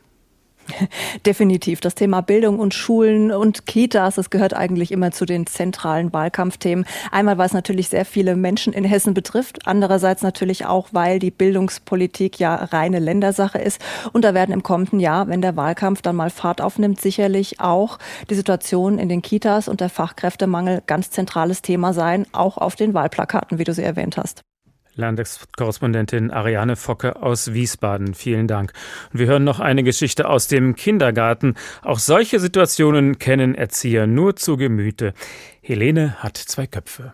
Definitiv. 1.27 1.81
Das 1.81 1.95
Thema 1.95 2.21
Bildung 2.21 2.59
und 2.59 2.75
Schulen 2.75 3.31
und 3.31 3.67
Kitas, 3.67 4.17
das 4.17 4.31
gehört 4.31 4.55
eigentlich 4.55 4.93
immer 4.93 5.11
zu 5.11 5.25
den 5.27 5.47
zentralen 5.47 6.13
Wahlkampfthemen. 6.13 6.85
Einmal, 7.11 7.39
weil 7.39 7.47
es 7.47 7.53
natürlich 7.53 7.89
sehr 7.89 8.05
viele 8.05 8.37
Menschen 8.37 8.73
in 8.73 8.85
Hessen 8.85 9.15
betrifft. 9.15 9.67
Andererseits 9.67 10.23
natürlich 10.23 10.67
auch, 10.67 10.89
weil 10.93 11.19
die 11.19 11.31
Bildungspolitik 11.31 12.39
ja 12.39 12.55
reine 12.55 12.99
Ländersache 12.99 13.59
ist. 13.59 13.81
Und 14.13 14.25
da 14.25 14.35
werden 14.35 14.53
im 14.53 14.63
kommenden 14.63 15.01
Jahr, 15.01 15.29
wenn 15.29 15.43
der 15.43 15.57
Wahlkampf 15.57 16.03
dann 16.03 16.17
mal 16.17 16.31
Fahrt 16.31 16.61
aufnimmt, 16.61 17.01
sicherlich 17.01 17.61
auch 17.61 17.99
die 18.29 18.35
Situation 18.35 18.99
in 18.99 19.09
den 19.09 19.23
Kitas 19.23 19.69
und 19.69 19.81
der 19.81 19.91
Fachkräftemangel 19.91 20.83
ganz 20.87 21.11
zentrales 21.11 21.63
Thema 21.63 21.93
sein, 21.93 22.27
auch 22.33 22.59
auf 22.59 22.77
den 22.77 22.95
Wahlplakaten, 22.95 23.59
wie 23.59 23.65
du 23.65 23.73
sie 23.73 23.83
erwähnt 23.83 24.17
hast. 24.17 24.43
Landeskorrespondentin 24.95 26.31
Ariane 26.31 26.77
Focke 26.77 27.23
aus 27.23 27.53
Wiesbaden. 27.53 28.15
Vielen 28.15 28.49
Dank. 28.49 28.73
Und 29.13 29.19
wir 29.19 29.27
hören 29.27 29.45
noch 29.45 29.61
eine 29.61 29.83
Geschichte 29.83 30.29
aus 30.29 30.49
dem 30.49 30.75
Kindergarten. 30.75 31.55
Auch 31.83 31.99
solche 31.99 32.41
Situationen 32.41 33.19
kennen 33.19 33.55
Erzieher 33.55 34.07
nur 34.07 34.37
zu 34.37 34.57
Gemüte. 34.57 35.15
Helene 35.63 36.23
hat 36.23 36.37
zwei 36.37 36.67
Köpfe. 36.67 37.13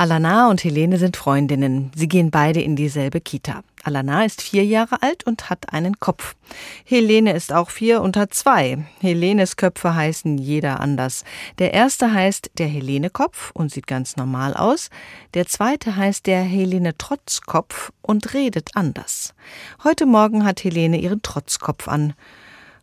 Alana 0.00 0.48
und 0.48 0.62
Helene 0.62 0.96
sind 0.96 1.16
Freundinnen. 1.16 1.90
Sie 1.92 2.06
gehen 2.06 2.30
beide 2.30 2.62
in 2.62 2.76
dieselbe 2.76 3.20
Kita. 3.20 3.64
Alana 3.82 4.24
ist 4.24 4.40
vier 4.40 4.64
Jahre 4.64 5.02
alt 5.02 5.24
und 5.26 5.50
hat 5.50 5.72
einen 5.72 5.98
Kopf. 5.98 6.36
Helene 6.84 7.32
ist 7.32 7.52
auch 7.52 7.68
vier 7.68 8.00
und 8.00 8.16
hat 8.16 8.32
zwei. 8.32 8.86
Helenes 9.00 9.56
Köpfe 9.56 9.96
heißen 9.96 10.38
jeder 10.38 10.78
anders. 10.78 11.24
Der 11.58 11.74
erste 11.74 12.12
heißt 12.12 12.52
der 12.58 12.68
Helene-Kopf 12.68 13.50
und 13.54 13.72
sieht 13.72 13.88
ganz 13.88 14.14
normal 14.14 14.54
aus. 14.54 14.88
Der 15.34 15.46
zweite 15.46 15.96
heißt 15.96 16.28
der 16.28 16.42
Helene-Trotzkopf 16.42 17.90
und 18.00 18.34
redet 18.34 18.76
anders. 18.76 19.34
Heute 19.82 20.06
Morgen 20.06 20.44
hat 20.44 20.62
Helene 20.62 20.98
ihren 21.00 21.22
Trotzkopf 21.22 21.88
an. 21.88 22.14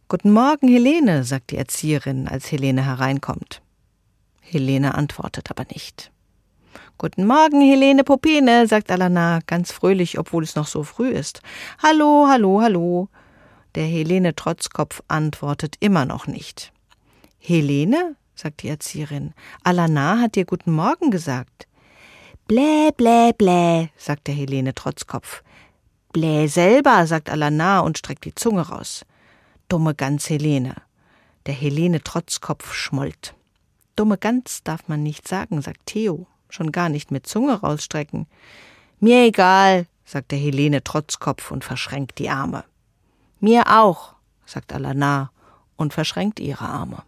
Guten 0.09 0.33
Morgen, 0.33 0.67
Helene, 0.67 1.23
sagt 1.23 1.51
die 1.51 1.57
Erzieherin, 1.57 2.27
als 2.27 2.51
Helene 2.51 2.83
hereinkommt. 2.83 3.61
Helene 4.41 4.95
antwortet 4.95 5.49
aber 5.49 5.63
nicht. 5.71 6.11
Guten 6.97 7.27
Morgen, 7.27 7.59
Helene 7.59 8.05
Popene, 8.05 8.67
sagt 8.67 8.89
Alana 8.89 9.41
ganz 9.47 9.73
fröhlich, 9.73 10.17
obwohl 10.17 10.45
es 10.45 10.55
noch 10.55 10.65
so 10.65 10.83
früh 10.83 11.09
ist. 11.09 11.41
Hallo, 11.83 12.27
hallo, 12.29 12.61
hallo. 12.61 13.09
Der 13.75 13.83
Helene 13.83 14.33
Trotzkopf 14.33 15.03
antwortet 15.09 15.75
immer 15.81 16.05
noch 16.05 16.25
nicht. 16.25 16.71
Helene, 17.37 18.15
sagt 18.33 18.63
die 18.63 18.69
Erzieherin, 18.69 19.33
Alana 19.61 20.21
hat 20.21 20.35
dir 20.35 20.45
guten 20.45 20.71
Morgen 20.71 21.11
gesagt. 21.11 21.67
Blä, 22.47 22.91
blä, 22.95 23.33
blä, 23.33 23.89
sagt 23.97 24.27
der 24.27 24.35
Helene 24.35 24.73
Trotzkopf. 24.73 25.43
Blä 26.13 26.47
selber, 26.47 27.05
sagt 27.07 27.29
Alana 27.29 27.81
und 27.81 27.97
streckt 27.97 28.23
die 28.23 28.35
Zunge 28.35 28.69
raus. 28.69 29.05
Dumme 29.67 29.95
Gans 29.95 30.29
Helene. 30.29 30.75
Der 31.45 31.55
Helene 31.55 32.01
Trotzkopf 32.01 32.73
schmollt. 32.73 33.35
Dumme 33.97 34.17
Gans 34.17 34.63
darf 34.63 34.87
man 34.87 35.03
nicht 35.03 35.27
sagen, 35.27 35.61
sagt 35.61 35.87
Theo 35.87 36.25
schon 36.55 36.71
gar 36.71 36.89
nicht 36.89 37.11
mit 37.11 37.27
Zunge 37.27 37.53
rausstrecken. 37.53 38.25
Mir 38.99 39.25
egal, 39.25 39.85
sagt 40.05 40.31
der 40.31 40.39
Helene 40.39 40.83
Trotzkopf 40.83 41.51
und 41.51 41.63
verschränkt 41.63 42.17
die 42.17 42.29
Arme. 42.29 42.63
Mir 43.39 43.65
auch, 43.67 44.13
sagt 44.45 44.73
Alana 44.73 45.31
und 45.75 45.93
verschränkt 45.93 46.39
ihre 46.39 46.65
Arme. 46.65 47.03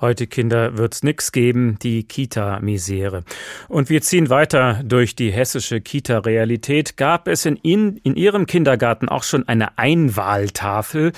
Heute, 0.00 0.26
Kinder, 0.26 0.76
wird's 0.76 1.02
nix 1.02 1.32
geben, 1.32 1.78
die 1.80 2.02
Kita-Misere. 2.02 3.24
Und 3.68 3.88
wir 3.90 4.02
ziehen 4.02 4.28
weiter 4.28 4.82
durch 4.84 5.14
die 5.14 5.32
hessische 5.32 5.80
Kita-Realität. 5.80 6.96
Gab 6.96 7.28
es 7.28 7.46
in, 7.46 7.56
in, 7.56 7.96
in 7.98 8.16
Ihrem 8.16 8.46
Kindergarten 8.46 9.08
auch 9.08 9.22
schon 9.22 9.48
eine 9.48 9.78
Einwahltafel? 9.78 11.12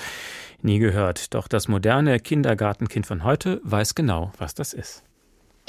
Nie 0.61 0.79
gehört. 0.79 1.33
Doch 1.33 1.47
das 1.47 1.67
moderne 1.67 2.19
Kindergartenkind 2.19 3.07
von 3.07 3.23
heute 3.23 3.59
weiß 3.63 3.95
genau, 3.95 4.31
was 4.37 4.53
das 4.53 4.73
ist. 4.73 5.03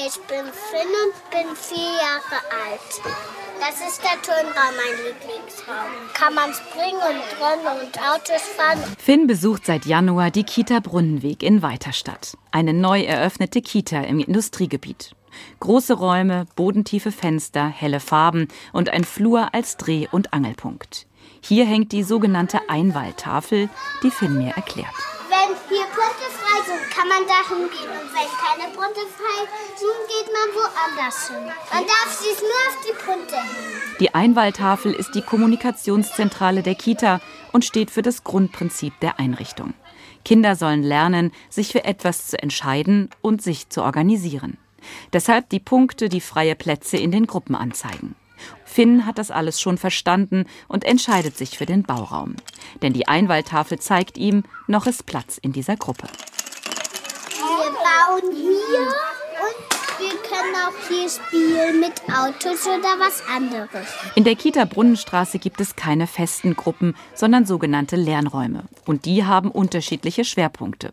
Ich 0.00 0.14
bin 0.28 0.44
Finn 0.44 0.92
und 1.02 1.30
bin 1.32 1.56
vier 1.56 1.82
Jahre 1.82 2.38
alt. 2.64 3.02
Das 3.58 3.80
ist 3.80 4.00
der 4.00 4.22
Turnraum, 4.22 4.72
mein 4.76 4.96
Lieblingsraum. 5.04 5.90
Kann 6.14 6.34
man 6.34 6.54
springen 6.54 7.00
und 7.00 7.24
rennen 7.42 7.82
und 7.82 7.98
Autos 7.98 8.42
fahren. 8.56 8.78
Finn 8.96 9.26
besucht 9.26 9.66
seit 9.66 9.86
Januar 9.86 10.30
die 10.30 10.44
Kita 10.44 10.78
Brunnenweg 10.78 11.42
in 11.42 11.62
Weiterstadt. 11.62 12.36
Eine 12.52 12.74
neu 12.74 13.02
eröffnete 13.02 13.60
Kita 13.60 14.02
im 14.02 14.20
Industriegebiet. 14.20 15.16
Große 15.58 15.94
Räume, 15.94 16.46
bodentiefe 16.54 17.10
Fenster, 17.10 17.66
helle 17.66 17.98
Farben 17.98 18.46
und 18.72 18.90
ein 18.90 19.02
Flur 19.02 19.52
als 19.52 19.78
Dreh- 19.78 20.06
und 20.12 20.32
Angelpunkt. 20.32 21.08
Hier 21.40 21.66
hängt 21.66 21.90
die 21.90 22.04
sogenannte 22.04 22.60
Einwahltafel, 22.68 23.68
die 24.04 24.12
Finn 24.12 24.38
mir 24.38 24.52
erklärt. 24.54 24.94
Wenn 25.28 25.56
hier 25.68 25.86
Punkte 25.86 26.38
sind, 26.64 26.90
kann 26.90 27.08
man 27.08 27.26
da 27.26 27.48
hingehen. 27.48 27.90
Und 27.90 28.10
wenn 28.12 28.30
keine 28.38 28.72
frei 28.72 29.40
sind, 29.76 30.00
geht 30.08 30.32
man 30.32 30.48
woanders 30.54 31.28
hin. 31.28 31.44
Man 31.72 31.84
darf 31.86 32.12
sich 32.12 32.38
nur 32.40 32.60
auf 32.68 32.78
die 32.86 33.04
Punkte 33.04 33.36
hin. 33.36 33.96
Die 34.00 34.14
Einwahltafel 34.14 34.92
ist 34.92 35.14
die 35.14 35.22
Kommunikationszentrale 35.22 36.62
der 36.62 36.74
Kita 36.74 37.20
und 37.52 37.64
steht 37.64 37.90
für 37.90 38.02
das 38.02 38.24
Grundprinzip 38.24 38.98
der 39.00 39.18
Einrichtung. 39.18 39.74
Kinder 40.24 40.56
sollen 40.56 40.82
lernen, 40.82 41.32
sich 41.48 41.72
für 41.72 41.84
etwas 41.84 42.28
zu 42.28 42.42
entscheiden 42.42 43.10
und 43.22 43.42
sich 43.42 43.68
zu 43.68 43.82
organisieren. 43.82 44.58
Deshalb 45.12 45.48
die 45.50 45.60
Punkte, 45.60 46.08
die 46.08 46.20
freie 46.20 46.54
Plätze 46.54 46.96
in 46.96 47.10
den 47.10 47.26
Gruppen 47.26 47.54
anzeigen. 47.54 48.14
Finn 48.64 49.06
hat 49.06 49.18
das 49.18 49.30
alles 49.30 49.60
schon 49.60 49.78
verstanden 49.78 50.44
und 50.68 50.84
entscheidet 50.84 51.36
sich 51.36 51.58
für 51.58 51.66
den 51.66 51.82
Bauraum. 51.82 52.36
Denn 52.82 52.92
die 52.92 53.08
Einwahltafel 53.08 53.78
zeigt 53.78 54.18
ihm, 54.18 54.44
noch 54.66 54.86
ist 54.86 55.06
Platz 55.06 55.38
in 55.38 55.52
dieser 55.52 55.76
Gruppe. 55.76 56.06
Bauen 57.82 58.32
hier 58.32 58.80
und 59.40 59.78
wir 59.98 60.10
können 60.10 60.54
auch 60.54 60.88
hier 60.88 61.08
spielen 61.08 61.80
mit 61.80 61.92
Autos 62.08 62.66
oder 62.66 62.98
was 62.98 63.22
anderes. 63.28 63.86
In 64.14 64.24
der 64.24 64.36
Kita 64.36 64.64
Brunnenstraße 64.64 65.38
gibt 65.38 65.60
es 65.60 65.74
keine 65.74 66.06
festen 66.06 66.54
Gruppen, 66.54 66.94
sondern 67.14 67.46
sogenannte 67.46 67.96
Lernräume. 67.96 68.64
Und 68.86 69.06
die 69.06 69.24
haben 69.24 69.50
unterschiedliche 69.50 70.24
Schwerpunkte. 70.24 70.92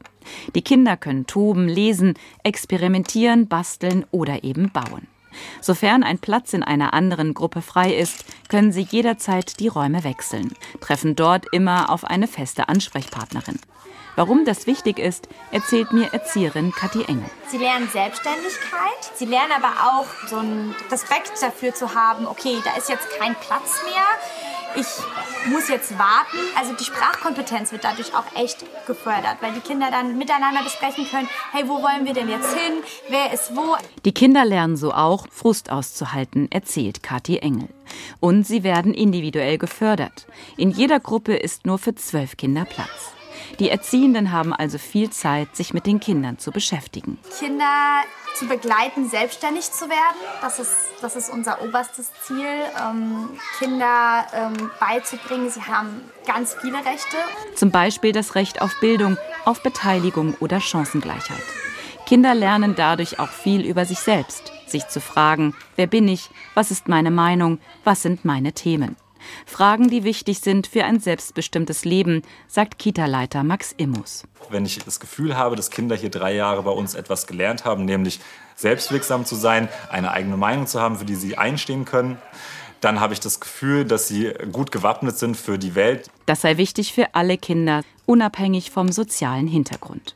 Die 0.56 0.64
Kinder 0.64 0.98
können 0.98 1.28
toben, 1.28 1.68
lesen, 1.68 2.16
experimentieren, 2.44 3.48
basteln 3.48 4.06
oder 4.12 4.44
eben 4.44 4.72
bauen. 4.72 5.08
Sofern 5.62 6.04
ein 6.04 6.20
Platz 6.20 6.54
in 6.54 6.64
einer 6.64 6.94
anderen 6.94 7.34
Gruppe 7.34 7.62
frei 7.62 7.94
ist, 7.94 8.26
können 8.48 8.72
Sie 8.72 8.88
jederzeit 8.90 9.60
die 9.60 9.68
Räume 9.68 10.04
wechseln, 10.04 10.54
treffen 10.80 11.16
dort 11.16 11.46
immer 11.52 11.90
auf 11.90 12.06
eine 12.06 12.28
feste 12.28 12.70
Ansprechpartnerin. 12.70 13.60
Warum 14.16 14.46
das 14.46 14.68
wichtig 14.68 15.00
ist, 15.00 15.28
erzählt 15.52 15.92
mir 15.92 16.14
Erzieherin 16.14 16.72
Kathi 16.72 17.04
Engel. 17.04 17.30
Sie 17.48 17.58
lernen 17.58 17.90
Selbstständigkeit. 17.90 19.12
Sie 19.16 19.26
lernen 19.26 19.52
aber 19.56 19.74
auch 19.92 20.28
so 20.28 20.38
einen 20.38 20.76
Respekt 20.92 21.32
dafür 21.42 21.74
zu 21.74 21.94
haben, 21.94 22.28
okay, 22.28 22.58
da 22.64 22.78
ist 22.78 22.90
jetzt 22.90 23.10
kein 23.20 23.36
Platz 23.36 23.82
mehr 23.84 24.06
ich 24.78 25.52
muss 25.52 25.70
jetzt 25.70 25.98
warten. 25.98 26.38
Also 26.58 26.74
die 26.74 26.84
Sprachkompetenz 26.84 27.72
wird 27.72 27.84
dadurch 27.84 28.14
auch 28.14 28.26
echt 28.36 28.66
gefördert, 28.86 29.38
weil 29.42 29.54
die 29.54 29.62
Kinder 29.62 29.90
dann 29.92 30.18
miteinander 30.18 30.64
besprechen 30.64 31.08
können, 31.10 31.30
hey, 31.52 31.68
wo 31.68 31.82
wollen 31.82 32.06
wir 32.06 32.14
denn 32.14 32.30
jetzt 32.30 32.54
hin? 32.54 32.84
Wer 33.10 33.34
ist 33.34 33.56
wo? 33.56 33.76
Die 34.04 34.14
Kinder 34.14 34.46
lernen 34.46 34.78
so 34.78 34.94
auch, 34.94 35.28
Frust 35.32 35.72
auszuhalten, 35.72 36.52
erzählt 36.52 37.04
Kathi 37.04 37.38
Engel. 37.38 37.70
Und 38.20 38.46
sie 38.46 38.64
werden 38.64 38.94
individuell 38.94 39.58
gefördert. 39.58 40.28
In 40.58 40.72
jeder 40.72 41.00
Gruppe 41.00 41.36
ist 41.36 41.66
nur 41.66 41.78
für 41.78 41.96
zwölf 41.96 42.38
Kinder 42.38 42.66
Platz. 42.66 43.15
Die 43.60 43.70
Erziehenden 43.70 44.32
haben 44.32 44.54
also 44.54 44.78
viel 44.78 45.10
Zeit, 45.10 45.56
sich 45.56 45.74
mit 45.74 45.86
den 45.86 46.00
Kindern 46.00 46.38
zu 46.38 46.52
beschäftigen. 46.52 47.18
Kinder 47.40 48.04
zu 48.36 48.48
begleiten, 48.48 49.10
selbstständig 49.10 49.72
zu 49.72 49.90
werden, 49.90 50.18
das 50.42 50.60
ist, 50.60 50.76
das 51.02 51.16
ist 51.16 51.30
unser 51.30 51.62
oberstes 51.62 52.12
Ziel. 52.24 52.46
Ähm, 52.46 53.30
Kinder 53.60 54.26
ähm, 54.34 54.72
beizubringen, 54.80 55.50
sie 55.50 55.62
haben 55.62 56.02
ganz 56.28 56.54
viele 56.60 56.78
Rechte. 56.78 57.16
Zum 57.56 57.72
Beispiel 57.72 58.12
das 58.12 58.36
Recht 58.36 58.62
auf 58.62 58.78
Bildung, 58.82 59.18
auf 59.46 59.64
Beteiligung 59.64 60.36
oder 60.42 60.60
Chancengleichheit. 60.60 61.44
Kinder 62.06 62.36
lernen 62.36 62.76
dadurch 62.76 63.20
auch 63.20 63.30
viel 63.30 63.66
über 63.66 63.86
sich 63.86 64.00
selbst, 64.00 64.52
sich 64.68 64.88
zu 64.90 65.00
fragen, 65.00 65.56
wer 65.76 65.88
bin 65.88 66.08
ich, 66.08 66.30
was 66.54 66.72
ist 66.72 66.88
meine 66.88 67.12
Meinung, 67.12 67.60
was 67.84 68.02
sind 68.02 68.26
meine 68.26 68.52
Themen. 68.52 68.98
Fragen, 69.46 69.90
die 69.90 70.04
wichtig 70.04 70.40
sind 70.40 70.68
für 70.68 70.84
ein 70.84 71.00
selbstbestimmtes 71.00 71.86
Leben, 71.86 72.22
sagt 72.48 72.80
Kita-Leiter 72.80 73.44
Max 73.44 73.74
Immus. 73.78 74.24
Wenn 74.50 74.66
ich 74.66 74.80
das 74.80 75.00
Gefühl 75.00 75.38
habe, 75.38 75.56
dass 75.56 75.70
Kinder 75.70 75.96
hier 75.96 76.10
drei 76.10 76.34
Jahre 76.36 76.64
bei 76.64 76.72
uns 76.72 76.96
etwas 76.96 77.28
gelernt 77.28 77.66
haben, 77.66 77.86
nämlich 77.86 78.20
selbstwirksam 78.56 79.26
zu 79.26 79.36
sein, 79.36 79.70
eine 79.90 80.12
eigene 80.12 80.38
Meinung 80.38 80.68
zu 80.68 80.80
haben, 80.80 80.98
für 80.98 81.06
die 81.06 81.16
sie 81.16 81.38
einstehen 81.38 81.86
können, 81.86 82.18
dann 82.82 83.00
habe 83.00 83.14
ich 83.14 83.20
das 83.20 83.40
Gefühl, 83.40 83.86
dass 83.86 84.08
sie 84.08 84.32
gut 84.52 84.72
gewappnet 84.72 85.18
sind 85.18 85.36
für 85.36 85.58
die 85.58 85.76
Welt. 85.76 86.10
Das 86.26 86.42
sei 86.42 86.58
wichtig 86.58 86.94
für 86.94 87.16
alle 87.16 87.38
Kinder, 87.38 87.82
unabhängig 88.06 88.72
vom 88.72 88.92
sozialen 88.92 89.48
Hintergrund. 89.48 90.16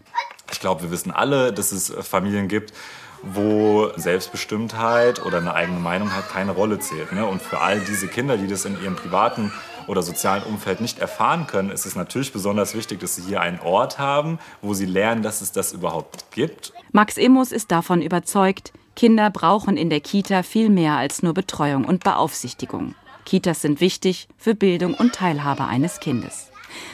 Ich 0.51 0.59
glaube, 0.59 0.83
wir 0.83 0.91
wissen 0.91 1.11
alle, 1.11 1.53
dass 1.53 1.71
es 1.71 1.93
Familien 2.01 2.47
gibt, 2.47 2.73
wo 3.21 3.89
Selbstbestimmtheit 3.95 5.25
oder 5.25 5.37
eine 5.37 5.53
eigene 5.53 5.79
Meinung 5.79 6.13
halt 6.13 6.29
keine 6.29 6.51
Rolle 6.51 6.79
zählt. 6.79 7.11
Ne? 7.11 7.25
Und 7.25 7.41
für 7.41 7.59
all 7.59 7.79
diese 7.79 8.07
Kinder, 8.07 8.37
die 8.37 8.47
das 8.47 8.65
in 8.65 8.81
ihrem 8.81 8.95
privaten 8.95 9.51
oder 9.87 10.01
sozialen 10.03 10.43
Umfeld 10.43 10.81
nicht 10.81 10.99
erfahren 10.99 11.47
können, 11.47 11.71
ist 11.71 11.85
es 11.85 11.95
natürlich 11.95 12.31
besonders 12.31 12.75
wichtig, 12.75 12.99
dass 12.99 13.15
sie 13.15 13.23
hier 13.23 13.41
einen 13.41 13.59
Ort 13.59 13.97
haben, 13.97 14.39
wo 14.61 14.73
sie 14.73 14.85
lernen, 14.85 15.23
dass 15.23 15.41
es 15.41 15.51
das 15.51 15.73
überhaupt 15.73 16.25
gibt. 16.31 16.73
Max 16.91 17.17
Immus 17.17 17.51
ist 17.51 17.71
davon 17.71 18.01
überzeugt, 18.01 18.71
Kinder 18.95 19.29
brauchen 19.29 19.77
in 19.77 19.89
der 19.89 20.01
Kita 20.01 20.43
viel 20.43 20.69
mehr 20.69 20.97
als 20.97 21.23
nur 21.23 21.33
Betreuung 21.33 21.85
und 21.85 22.03
Beaufsichtigung. 22.03 22.95
Kitas 23.25 23.61
sind 23.61 23.79
wichtig 23.79 24.27
für 24.37 24.55
Bildung 24.55 24.93
und 24.93 25.13
Teilhabe 25.13 25.65
eines 25.65 25.99
Kindes. 25.99 26.48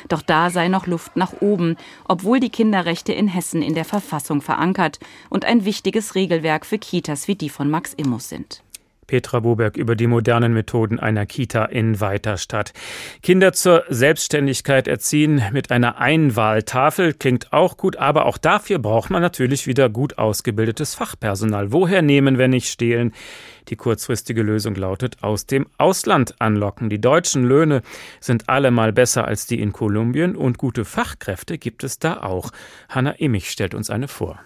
Doch 0.07 0.21
da 0.21 0.49
sei 0.49 0.67
noch 0.67 0.87
Luft 0.87 1.15
nach 1.15 1.41
oben, 1.41 1.77
obwohl 2.07 2.39
die 2.39 2.49
Kinderrechte 2.49 3.13
in 3.13 3.27
Hessen 3.27 3.61
in 3.61 3.75
der 3.75 3.85
Verfassung 3.85 4.41
verankert 4.41 4.99
und 5.29 5.45
ein 5.45 5.65
wichtiges 5.65 6.15
Regelwerk 6.15 6.65
für 6.65 6.77
Kitas 6.77 7.27
wie 7.27 7.35
die 7.35 7.49
von 7.49 7.69
Max 7.69 7.93
Immus 7.93 8.29
sind. 8.29 8.64
Petra 9.07 9.39
Boberg 9.39 9.77
über 9.77 9.95
die 9.95 10.07
modernen 10.07 10.53
Methoden 10.53 10.99
einer 10.99 11.25
Kita 11.25 11.65
in 11.65 11.99
Weiterstadt. 11.99 12.73
Kinder 13.21 13.53
zur 13.53 13.83
Selbstständigkeit 13.89 14.87
erziehen 14.87 15.41
mit 15.51 15.71
einer 15.71 15.97
Einwahltafel 15.97 17.13
klingt 17.13 17.53
auch 17.53 17.77
gut, 17.77 17.97
aber 17.97 18.25
auch 18.25 18.37
dafür 18.37 18.79
braucht 18.79 19.09
man 19.09 19.21
natürlich 19.21 19.67
wieder 19.67 19.89
gut 19.89 20.17
ausgebildetes 20.17 20.95
Fachpersonal. 20.95 21.71
Woher 21.71 22.01
nehmen, 22.01 22.37
wenn 22.37 22.51
nicht 22.51 22.69
stehlen? 22.69 23.13
Die 23.69 23.75
kurzfristige 23.75 24.43
Lösung 24.43 24.75
lautet 24.75 25.23
aus 25.23 25.45
dem 25.45 25.67
Ausland 25.77 26.35
anlocken. 26.39 26.89
Die 26.89 27.01
deutschen 27.01 27.43
Löhne 27.43 27.81
sind 28.19 28.47
allemal 28.47 28.93
besser 28.93 29.25
als 29.25 29.47
die 29.47 29.59
in 29.59 29.73
Kolumbien 29.73 30.35
und 30.35 30.57
gute 30.57 30.85
Fachkräfte 30.85 31.57
gibt 31.57 31.83
es 31.83 31.99
da 31.99 32.21
auch. 32.21 32.51
Hanna 32.89 33.11
Immich 33.11 33.49
stellt 33.49 33.73
uns 33.73 33.89
eine 33.89 34.07
vor. 34.07 34.39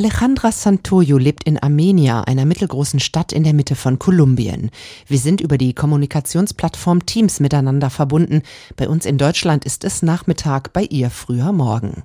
Alejandra 0.00 0.50
Santoyo 0.50 1.18
lebt 1.18 1.44
in 1.44 1.58
Armenia, 1.58 2.22
einer 2.22 2.46
mittelgroßen 2.46 3.00
Stadt 3.00 3.34
in 3.34 3.44
der 3.44 3.52
Mitte 3.52 3.76
von 3.76 3.98
Kolumbien. 3.98 4.70
Wir 5.06 5.18
sind 5.18 5.42
über 5.42 5.58
die 5.58 5.74
Kommunikationsplattform 5.74 7.04
Teams 7.04 7.38
miteinander 7.38 7.90
verbunden. 7.90 8.40
Bei 8.76 8.88
uns 8.88 9.04
in 9.04 9.18
Deutschland 9.18 9.66
ist 9.66 9.84
es 9.84 10.00
Nachmittag, 10.00 10.72
bei 10.72 10.84
ihr 10.84 11.10
früher 11.10 11.52
Morgen. 11.52 12.04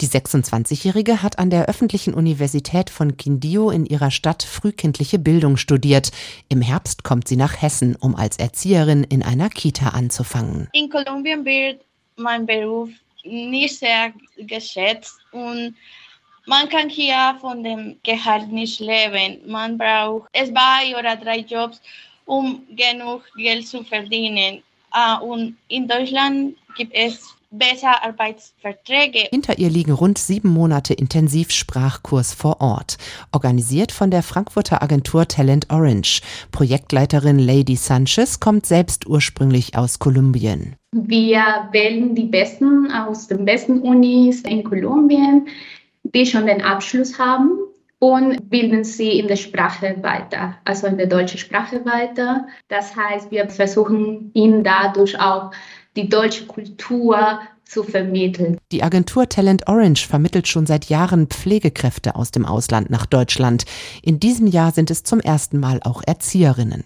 Die 0.00 0.06
26-Jährige 0.06 1.22
hat 1.22 1.38
an 1.38 1.50
der 1.50 1.66
öffentlichen 1.66 2.14
Universität 2.14 2.88
von 2.88 3.18
Quindío 3.18 3.70
in 3.70 3.84
ihrer 3.84 4.10
Stadt 4.10 4.42
frühkindliche 4.42 5.18
Bildung 5.18 5.58
studiert. 5.58 6.12
Im 6.48 6.62
Herbst 6.62 7.04
kommt 7.04 7.28
sie 7.28 7.36
nach 7.36 7.60
Hessen, 7.60 7.94
um 7.94 8.16
als 8.16 8.38
Erzieherin 8.38 9.04
in 9.04 9.22
einer 9.22 9.50
Kita 9.50 9.90
anzufangen. 9.90 10.70
In 10.72 10.88
Kolumbien 10.88 11.44
wird 11.44 11.82
mein 12.16 12.46
Beruf 12.46 12.88
nicht 13.22 13.78
sehr 13.78 14.14
geschätzt 14.38 15.18
und 15.32 15.74
man 16.46 16.68
kann 16.68 16.88
hier 16.88 17.36
von 17.40 17.62
dem 17.62 17.96
Gehalt 18.02 18.50
nicht 18.50 18.80
leben. 18.80 19.40
Man 19.46 19.78
braucht 19.78 20.28
zwei 20.34 20.98
oder 20.98 21.16
drei 21.16 21.38
Jobs, 21.38 21.80
um 22.26 22.62
genug 22.70 23.22
Geld 23.36 23.66
zu 23.66 23.82
verdienen. 23.84 24.62
Ah, 24.90 25.16
und 25.16 25.56
in 25.68 25.88
Deutschland 25.88 26.56
gibt 26.76 26.94
es 26.94 27.34
bessere 27.50 28.02
Arbeitsverträge. 28.02 29.28
Hinter 29.30 29.58
ihr 29.58 29.70
liegen 29.70 29.92
rund 29.92 30.18
sieben 30.18 30.50
Monate 30.50 30.94
Intensivsprachkurs 30.94 32.34
vor 32.34 32.60
Ort, 32.60 32.98
organisiert 33.32 33.92
von 33.92 34.10
der 34.10 34.22
Frankfurter 34.22 34.82
Agentur 34.82 35.26
Talent 35.26 35.70
Orange. 35.70 36.20
Projektleiterin 36.52 37.38
Lady 37.38 37.76
Sanchez 37.76 38.40
kommt 38.40 38.66
selbst 38.66 39.06
ursprünglich 39.06 39.76
aus 39.76 39.98
Kolumbien. 39.98 40.76
Wir 40.92 41.68
wählen 41.72 42.14
die 42.14 42.24
Besten 42.24 42.90
aus 42.90 43.26
den 43.26 43.44
besten 43.44 43.80
Unis 43.80 44.42
in 44.42 44.62
Kolumbien 44.64 45.48
die 46.04 46.26
schon 46.26 46.46
den 46.46 46.62
Abschluss 46.62 47.18
haben 47.18 47.58
und 47.98 48.50
bilden 48.50 48.84
sie 48.84 49.18
in 49.18 49.28
der 49.28 49.36
Sprache 49.36 49.96
weiter, 50.02 50.56
also 50.64 50.86
in 50.86 50.98
der 50.98 51.06
deutschen 51.06 51.38
Sprache 51.38 51.84
weiter. 51.84 52.46
Das 52.68 52.94
heißt, 52.94 53.30
wir 53.30 53.48
versuchen 53.48 54.30
ihnen 54.34 54.62
dadurch 54.62 55.18
auch 55.18 55.52
die 55.96 56.08
deutsche 56.08 56.46
Kultur 56.46 57.38
zu 57.64 57.82
vermitteln. 57.82 58.58
Die 58.72 58.82
Agentur 58.82 59.28
Talent 59.28 59.68
Orange 59.68 60.06
vermittelt 60.06 60.46
schon 60.46 60.66
seit 60.66 60.86
Jahren 60.86 61.28
Pflegekräfte 61.28 62.14
aus 62.14 62.30
dem 62.30 62.44
Ausland 62.44 62.90
nach 62.90 63.06
Deutschland. 63.06 63.64
In 64.02 64.20
diesem 64.20 64.46
Jahr 64.46 64.72
sind 64.72 64.90
es 64.90 65.02
zum 65.02 65.20
ersten 65.20 65.58
Mal 65.58 65.80
auch 65.82 66.02
Erzieherinnen. 66.06 66.84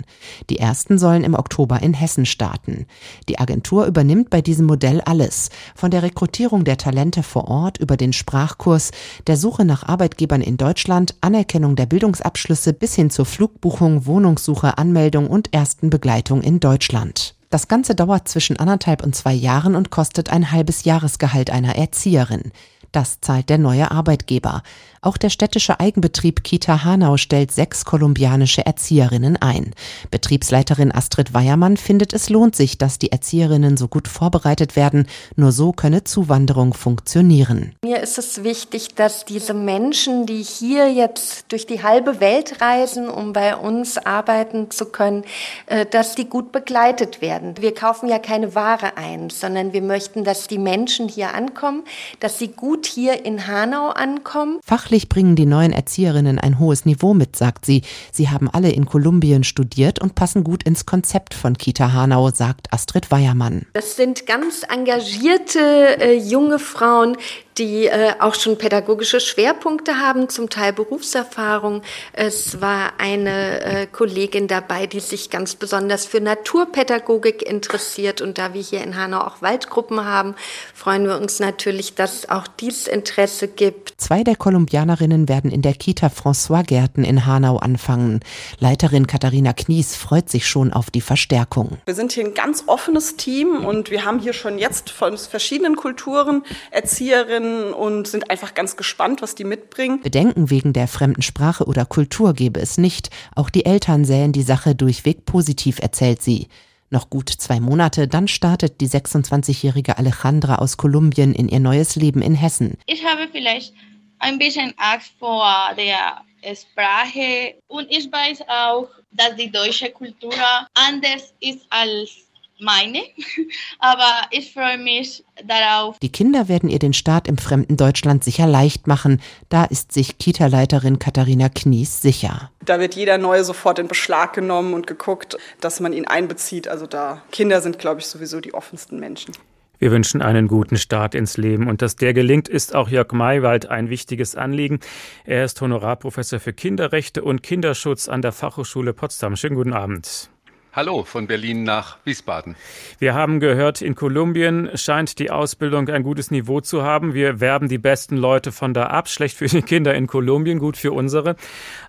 Die 0.50 0.58
ersten 0.58 0.98
sollen 0.98 1.24
im 1.24 1.34
Oktober 1.34 1.82
in 1.82 1.94
Hessen 1.94 2.26
starten. 2.26 2.86
Die 3.28 3.38
Agentur 3.38 3.86
übernimmt 3.86 4.30
bei 4.30 4.40
diesem 4.40 4.66
Modell 4.66 5.00
alles. 5.00 5.50
Von 5.74 5.90
der 5.90 6.02
Rekrutierung 6.02 6.64
der 6.64 6.78
Talente 6.78 7.22
vor 7.22 7.48
Ort 7.48 7.78
über 7.78 7.96
den 7.96 8.12
Sprachkurs, 8.12 8.92
der 9.26 9.36
Suche 9.36 9.64
nach 9.64 9.82
Arbeitgebern 9.82 10.40
in 10.40 10.56
Deutschland, 10.56 11.16
Anerkennung 11.20 11.76
der 11.76 11.86
Bildungsabschlüsse 11.86 12.72
bis 12.72 12.94
hin 12.94 13.10
zur 13.10 13.26
Flugbuchung, 13.26 14.06
Wohnungssuche, 14.06 14.78
Anmeldung 14.78 15.26
und 15.26 15.52
ersten 15.52 15.90
Begleitung 15.90 16.40
in 16.42 16.60
Deutschland. 16.60 17.37
Das 17.50 17.68
Ganze 17.68 17.94
dauert 17.94 18.28
zwischen 18.28 18.58
anderthalb 18.58 19.02
und 19.02 19.14
zwei 19.14 19.32
Jahren 19.32 19.74
und 19.74 19.90
kostet 19.90 20.30
ein 20.30 20.52
halbes 20.52 20.84
Jahresgehalt 20.84 21.50
einer 21.50 21.76
Erzieherin. 21.76 22.52
Das 22.92 23.20
zahlt 23.20 23.48
der 23.48 23.58
neue 23.58 23.90
Arbeitgeber. 23.90 24.62
Auch 25.00 25.16
der 25.16 25.30
städtische 25.30 25.80
Eigenbetrieb 25.80 26.42
Kita 26.44 26.84
Hanau 26.84 27.16
stellt 27.16 27.52
sechs 27.52 27.84
kolumbianische 27.84 28.66
Erzieherinnen 28.66 29.36
ein. 29.36 29.74
Betriebsleiterin 30.10 30.94
Astrid 30.94 31.34
Weiermann 31.34 31.76
findet, 31.76 32.12
es 32.12 32.28
lohnt 32.28 32.56
sich, 32.56 32.78
dass 32.78 32.98
die 32.98 33.12
Erzieherinnen 33.12 33.76
so 33.76 33.88
gut 33.88 34.08
vorbereitet 34.08 34.76
werden. 34.76 35.06
Nur 35.36 35.52
so 35.52 35.72
könne 35.72 36.04
Zuwanderung 36.04 36.74
funktionieren. 36.74 37.74
Mir 37.84 38.00
ist 38.00 38.18
es 38.18 38.42
wichtig, 38.42 38.94
dass 38.94 39.24
diese 39.24 39.54
Menschen, 39.54 40.26
die 40.26 40.42
hier 40.42 40.92
jetzt 40.92 41.46
durch 41.52 41.66
die 41.66 41.82
halbe 41.82 42.20
Welt 42.20 42.60
reisen, 42.60 43.08
um 43.08 43.32
bei 43.32 43.56
uns 43.56 43.98
arbeiten 43.98 44.70
zu 44.70 44.86
können, 44.86 45.24
äh, 45.66 45.86
dass 45.86 46.14
die 46.14 46.26
gut 46.26 46.52
begleitet 46.52 47.20
werden. 47.20 47.54
Wir 47.60 47.74
kaufen 47.74 48.08
ja 48.08 48.18
keine 48.18 48.54
Ware 48.54 48.96
ein, 48.96 49.30
sondern 49.30 49.72
wir 49.72 49.82
möchten, 49.82 50.24
dass 50.24 50.48
die 50.48 50.58
Menschen 50.58 51.08
hier 51.08 51.34
ankommen, 51.34 51.84
dass 52.20 52.38
sie 52.38 52.48
gut 52.48 52.86
hier 52.86 53.24
in 53.24 53.46
Hanau 53.46 53.90
ankommen. 53.90 54.58
Fachlich 54.88 55.10
bringen 55.10 55.36
die 55.36 55.44
neuen 55.44 55.72
Erzieherinnen 55.72 56.38
ein 56.38 56.58
hohes 56.58 56.86
Niveau 56.86 57.12
mit, 57.12 57.36
sagt 57.36 57.66
sie. 57.66 57.82
Sie 58.10 58.30
haben 58.30 58.48
alle 58.48 58.70
in 58.70 58.86
Kolumbien 58.86 59.44
studiert 59.44 59.98
und 59.98 60.14
passen 60.14 60.44
gut 60.44 60.62
ins 60.62 60.86
Konzept 60.86 61.34
von 61.34 61.58
Kita 61.58 61.92
Hanau, 61.92 62.30
sagt 62.30 62.72
Astrid 62.72 63.10
Weiermann. 63.10 63.66
Das 63.74 63.96
sind 63.96 64.24
ganz 64.24 64.62
engagierte 64.66 66.00
äh, 66.00 66.16
junge 66.16 66.58
Frauen, 66.58 67.18
die 67.58 67.86
äh, 67.86 68.12
auch 68.20 68.34
schon 68.34 68.58
pädagogische 68.58 69.20
Schwerpunkte 69.20 69.98
haben, 69.98 70.28
zum 70.28 70.48
Teil 70.48 70.72
Berufserfahrung. 70.72 71.82
Es 72.12 72.60
war 72.60 72.92
eine 72.98 73.60
äh, 73.60 73.86
Kollegin 73.86 74.46
dabei, 74.48 74.86
die 74.86 75.00
sich 75.00 75.30
ganz 75.30 75.54
besonders 75.54 76.06
für 76.06 76.20
Naturpädagogik 76.20 77.42
interessiert. 77.42 78.20
Und 78.20 78.38
da 78.38 78.54
wir 78.54 78.62
hier 78.62 78.82
in 78.82 78.96
Hanau 78.96 79.20
auch 79.20 79.42
Waldgruppen 79.42 80.04
haben, 80.04 80.34
freuen 80.74 81.04
wir 81.04 81.18
uns 81.18 81.40
natürlich, 81.40 81.94
dass 81.94 82.20
es 82.20 82.28
auch 82.28 82.46
dieses 82.46 82.86
Interesse 82.86 83.48
gibt. 83.48 83.94
Zwei 83.96 84.22
der 84.22 84.36
Kolumbianerinnen 84.36 85.28
werden 85.28 85.50
in 85.50 85.62
der 85.62 85.74
Kita 85.74 86.08
François 86.08 86.64
Gärten 86.64 87.04
in 87.04 87.26
Hanau 87.26 87.56
anfangen. 87.56 88.20
Leiterin 88.58 89.06
Katharina 89.06 89.52
Knies 89.52 89.96
freut 89.96 90.30
sich 90.30 90.46
schon 90.46 90.72
auf 90.72 90.90
die 90.90 91.00
Verstärkung. 91.00 91.78
Wir 91.86 91.94
sind 91.94 92.12
hier 92.12 92.24
ein 92.24 92.34
ganz 92.34 92.64
offenes 92.66 93.16
Team 93.16 93.64
und 93.64 93.90
wir 93.90 94.04
haben 94.04 94.20
hier 94.20 94.32
schon 94.32 94.58
jetzt 94.58 94.90
von 94.90 95.18
verschiedenen 95.18 95.76
Kulturen 95.76 96.44
Erzieherinnen, 96.70 97.47
und 97.72 98.08
sind 98.08 98.30
einfach 98.30 98.54
ganz 98.54 98.76
gespannt, 98.76 99.22
was 99.22 99.34
die 99.34 99.44
mitbringen. 99.44 100.00
Bedenken 100.00 100.50
wegen 100.50 100.72
der 100.72 100.88
fremden 100.88 101.22
Sprache 101.22 101.64
oder 101.64 101.84
Kultur 101.84 102.34
gebe 102.34 102.60
es 102.60 102.78
nicht. 102.78 103.10
Auch 103.34 103.50
die 103.50 103.64
Eltern 103.64 104.04
sähen 104.04 104.32
die 104.32 104.42
Sache 104.42 104.74
durchweg 104.74 105.24
positiv, 105.24 105.78
erzählt 105.80 106.22
sie. 106.22 106.48
Noch 106.90 107.10
gut 107.10 107.28
zwei 107.28 107.60
Monate, 107.60 108.08
dann 108.08 108.28
startet 108.28 108.80
die 108.80 108.88
26-jährige 108.88 109.98
Alejandra 109.98 110.56
aus 110.56 110.78
Kolumbien 110.78 111.34
in 111.34 111.48
ihr 111.48 111.60
neues 111.60 111.96
Leben 111.96 112.22
in 112.22 112.34
Hessen. 112.34 112.78
Ich 112.86 113.04
habe 113.04 113.28
vielleicht 113.30 113.74
ein 114.20 114.38
bisschen 114.38 114.72
Angst 114.78 115.12
vor 115.18 115.74
der 115.76 116.22
Sprache 116.54 117.56
und 117.66 117.86
ich 117.90 118.10
weiß 118.10 118.42
auch, 118.48 118.88
dass 119.10 119.36
die 119.36 119.50
deutsche 119.50 119.90
Kultur 119.90 120.32
anders 120.74 121.34
ist 121.40 121.66
als 121.70 122.27
meine, 122.60 123.00
aber 123.78 124.26
ich 124.30 124.52
freue 124.52 124.78
mich 124.78 125.24
darauf. 125.44 125.98
Die 125.98 126.10
Kinder 126.10 126.48
werden 126.48 126.68
ihr 126.68 126.78
den 126.78 126.92
Start 126.92 127.28
im 127.28 127.38
fremden 127.38 127.76
Deutschland 127.76 128.24
sicher 128.24 128.46
leicht 128.46 128.86
machen. 128.86 129.20
Da 129.48 129.64
ist 129.64 129.92
sich 129.92 130.18
Kita-Leiterin 130.18 130.98
Katharina 130.98 131.48
Knies 131.48 132.02
sicher. 132.02 132.50
Da 132.64 132.80
wird 132.80 132.94
jeder 132.94 133.18
Neue 133.18 133.44
sofort 133.44 133.78
in 133.78 133.88
Beschlag 133.88 134.32
genommen 134.32 134.74
und 134.74 134.86
geguckt, 134.86 135.36
dass 135.60 135.80
man 135.80 135.92
ihn 135.92 136.06
einbezieht. 136.06 136.68
Also 136.68 136.86
da 136.86 137.22
Kinder 137.30 137.60
sind, 137.60 137.78
glaube 137.78 138.00
ich, 138.00 138.06
sowieso 138.06 138.40
die 138.40 138.54
offensten 138.54 138.98
Menschen. 138.98 139.34
Wir 139.78 139.92
wünschen 139.92 140.22
einen 140.22 140.48
guten 140.48 140.76
Start 140.76 141.14
ins 141.14 141.36
Leben 141.36 141.68
und 141.68 141.82
dass 141.82 141.94
der 141.94 142.12
gelingt, 142.12 142.48
ist 142.48 142.74
auch 142.74 142.88
Jörg 142.88 143.12
Maywald 143.12 143.66
ein 143.66 143.90
wichtiges 143.90 144.34
Anliegen. 144.34 144.80
Er 145.24 145.44
ist 145.44 145.60
Honorarprofessor 145.60 146.40
für 146.40 146.52
Kinderrechte 146.52 147.22
und 147.22 147.44
Kinderschutz 147.44 148.08
an 148.08 148.20
der 148.20 148.32
Fachhochschule 148.32 148.92
Potsdam. 148.92 149.36
Schönen 149.36 149.54
guten 149.54 149.72
Abend. 149.72 150.30
Hallo 150.72 151.02
von 151.02 151.26
Berlin 151.26 151.62
nach 151.64 151.98
Wiesbaden. 152.04 152.54
Wir 152.98 153.14
haben 153.14 153.40
gehört, 153.40 153.80
in 153.80 153.94
Kolumbien 153.94 154.70
scheint 154.74 155.18
die 155.18 155.30
Ausbildung 155.30 155.88
ein 155.88 156.02
gutes 156.02 156.30
Niveau 156.30 156.60
zu 156.60 156.82
haben. 156.82 157.14
Wir 157.14 157.40
werben 157.40 157.68
die 157.68 157.78
besten 157.78 158.16
Leute 158.16 158.52
von 158.52 158.74
da 158.74 158.86
ab. 158.86 159.08
Schlecht 159.08 159.36
für 159.36 159.46
die 159.46 159.62
Kinder 159.62 159.94
in 159.94 160.06
Kolumbien, 160.06 160.58
gut 160.58 160.76
für 160.76 160.92
unsere. 160.92 161.36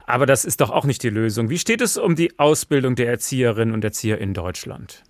Aber 0.08 0.26
das 0.26 0.46
ist 0.46 0.62
doch 0.62 0.70
auch 0.70 0.86
nicht 0.86 1.04
die 1.04 1.10
Lösung. 1.10 1.50
Wie 1.50 1.60
steht 1.60 1.82
es 1.82 1.98
um 1.98 2.16
die 2.16 2.40
Ausbildung 2.40 2.96
der 2.96 3.10
Erzieherinnen 3.10 3.74
und 3.74 3.84
Erzieher 3.84 4.18
in 4.18 4.34
Deutschland? 4.34 5.04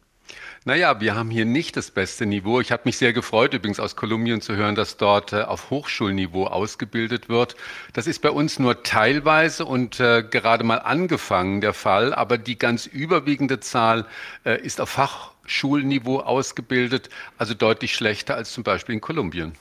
Naja, 0.66 1.00
wir 1.00 1.16
haben 1.16 1.30
hier 1.30 1.46
nicht 1.46 1.78
das 1.78 1.90
beste 1.90 2.26
Niveau. 2.26 2.60
Ich 2.60 2.74
habe 2.74 2.82
mich 2.84 2.98
sehr 2.98 3.14
gefreut, 3.14 3.54
übrigens 3.54 3.80
aus 3.80 3.96
Kolumbien 3.96 4.42
zu 4.42 4.58
hören, 4.58 4.76
dass 4.76 4.98
dort 4.98 5.32
äh, 5.32 5.44
auf 5.44 5.70
Hochschulniveau 5.70 6.48
ausgebildet 6.48 7.30
wird. 7.30 7.56
Das 7.94 8.08
ist 8.08 8.22
bei 8.22 8.30
uns 8.30 8.60
nur 8.60 8.84
teilweise 8.84 9.64
und 9.64 10.02
äh, 10.02 10.22
gerade 10.22 10.66
mal 10.66 10.80
angefangen 10.80 11.62
der 11.62 11.74
Fall, 11.74 12.14
aber 12.14 12.38
die 12.38 12.58
ganz 12.58 12.86
überwiegende 12.86 13.62
Zahl 13.62 14.06
äh, 14.44 14.62
ist 14.62 14.82
auf 14.82 14.90
Fachschulniveau 14.90 16.20
ausgebildet, 16.20 17.10
also 17.38 17.54
deutlich 17.54 17.96
schlechter 17.96 18.36
als 18.36 18.52
zum 18.52 18.64
Beispiel 18.66 18.96
in 18.96 19.02
Kolumbien. 19.02 19.54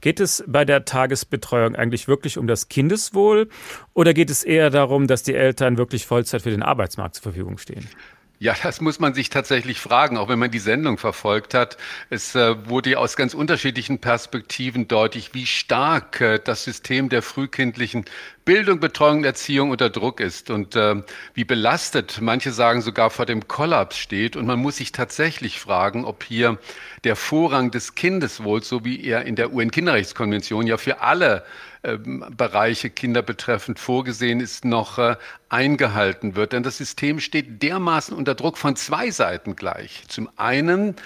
Geht 0.00 0.18
es 0.18 0.42
bei 0.48 0.64
der 0.64 0.84
Tagesbetreuung 0.84 1.76
eigentlich 1.76 2.08
wirklich 2.08 2.38
um 2.38 2.48
das 2.48 2.68
Kindeswohl 2.68 3.48
oder 3.94 4.14
geht 4.14 4.30
es 4.30 4.42
eher 4.42 4.70
darum, 4.70 5.06
dass 5.06 5.22
die 5.22 5.34
Eltern 5.34 5.78
wirklich 5.78 6.06
Vollzeit 6.06 6.42
für 6.42 6.50
den 6.50 6.64
Arbeitsmarkt 6.64 7.14
zur 7.14 7.22
Verfügung 7.22 7.58
stehen? 7.58 7.88
Ja, 8.42 8.54
das 8.62 8.80
muss 8.80 8.98
man 9.00 9.12
sich 9.12 9.28
tatsächlich 9.28 9.80
fragen, 9.80 10.16
auch 10.16 10.30
wenn 10.30 10.38
man 10.38 10.50
die 10.50 10.60
Sendung 10.60 10.96
verfolgt 10.96 11.52
hat. 11.52 11.76
Es 12.08 12.34
äh, 12.34 12.70
wurde 12.70 12.88
ja 12.92 12.96
aus 12.96 13.14
ganz 13.14 13.34
unterschiedlichen 13.34 13.98
Perspektiven 13.98 14.88
deutlich, 14.88 15.34
wie 15.34 15.44
stark 15.44 16.22
äh, 16.22 16.40
das 16.42 16.64
System 16.64 17.10
der 17.10 17.20
frühkindlichen 17.20 18.06
Bildung, 18.46 18.80
Betreuung 18.80 19.18
und 19.18 19.24
Erziehung 19.24 19.68
unter 19.68 19.90
Druck 19.90 20.20
ist 20.20 20.48
und 20.48 20.74
äh, 20.74 21.02
wie 21.34 21.44
belastet, 21.44 22.20
manche 22.22 22.50
sagen 22.50 22.80
sogar 22.80 23.10
vor 23.10 23.26
dem 23.26 23.46
Kollaps 23.46 23.98
steht. 23.98 24.36
Und 24.36 24.46
man 24.46 24.58
muss 24.58 24.78
sich 24.78 24.92
tatsächlich 24.92 25.60
fragen, 25.60 26.06
ob 26.06 26.24
hier 26.24 26.58
der 27.04 27.16
Vorrang 27.16 27.70
des 27.70 27.94
Kindeswohls, 27.94 28.66
so 28.66 28.86
wie 28.86 29.04
er 29.04 29.26
in 29.26 29.36
der 29.36 29.52
UN-Kinderrechtskonvention 29.52 30.66
ja 30.66 30.78
für 30.78 31.02
alle 31.02 31.44
Bereiche 31.82 32.90
Kinder 32.90 33.22
betreffend 33.22 33.78
vorgesehen 33.78 34.40
ist, 34.40 34.64
noch 34.66 34.98
äh, 34.98 35.16
eingehalten 35.48 36.36
wird. 36.36 36.52
Denn 36.52 36.62
das 36.62 36.76
System 36.76 37.20
steht 37.20 37.62
dermaßen 37.62 38.14
unter 38.14 38.34
Druck 38.34 38.58
von 38.58 38.76
zwei 38.76 39.10
Seiten 39.10 39.56
gleich. 39.56 40.04
Zum 40.08 40.28
einen 40.36 40.96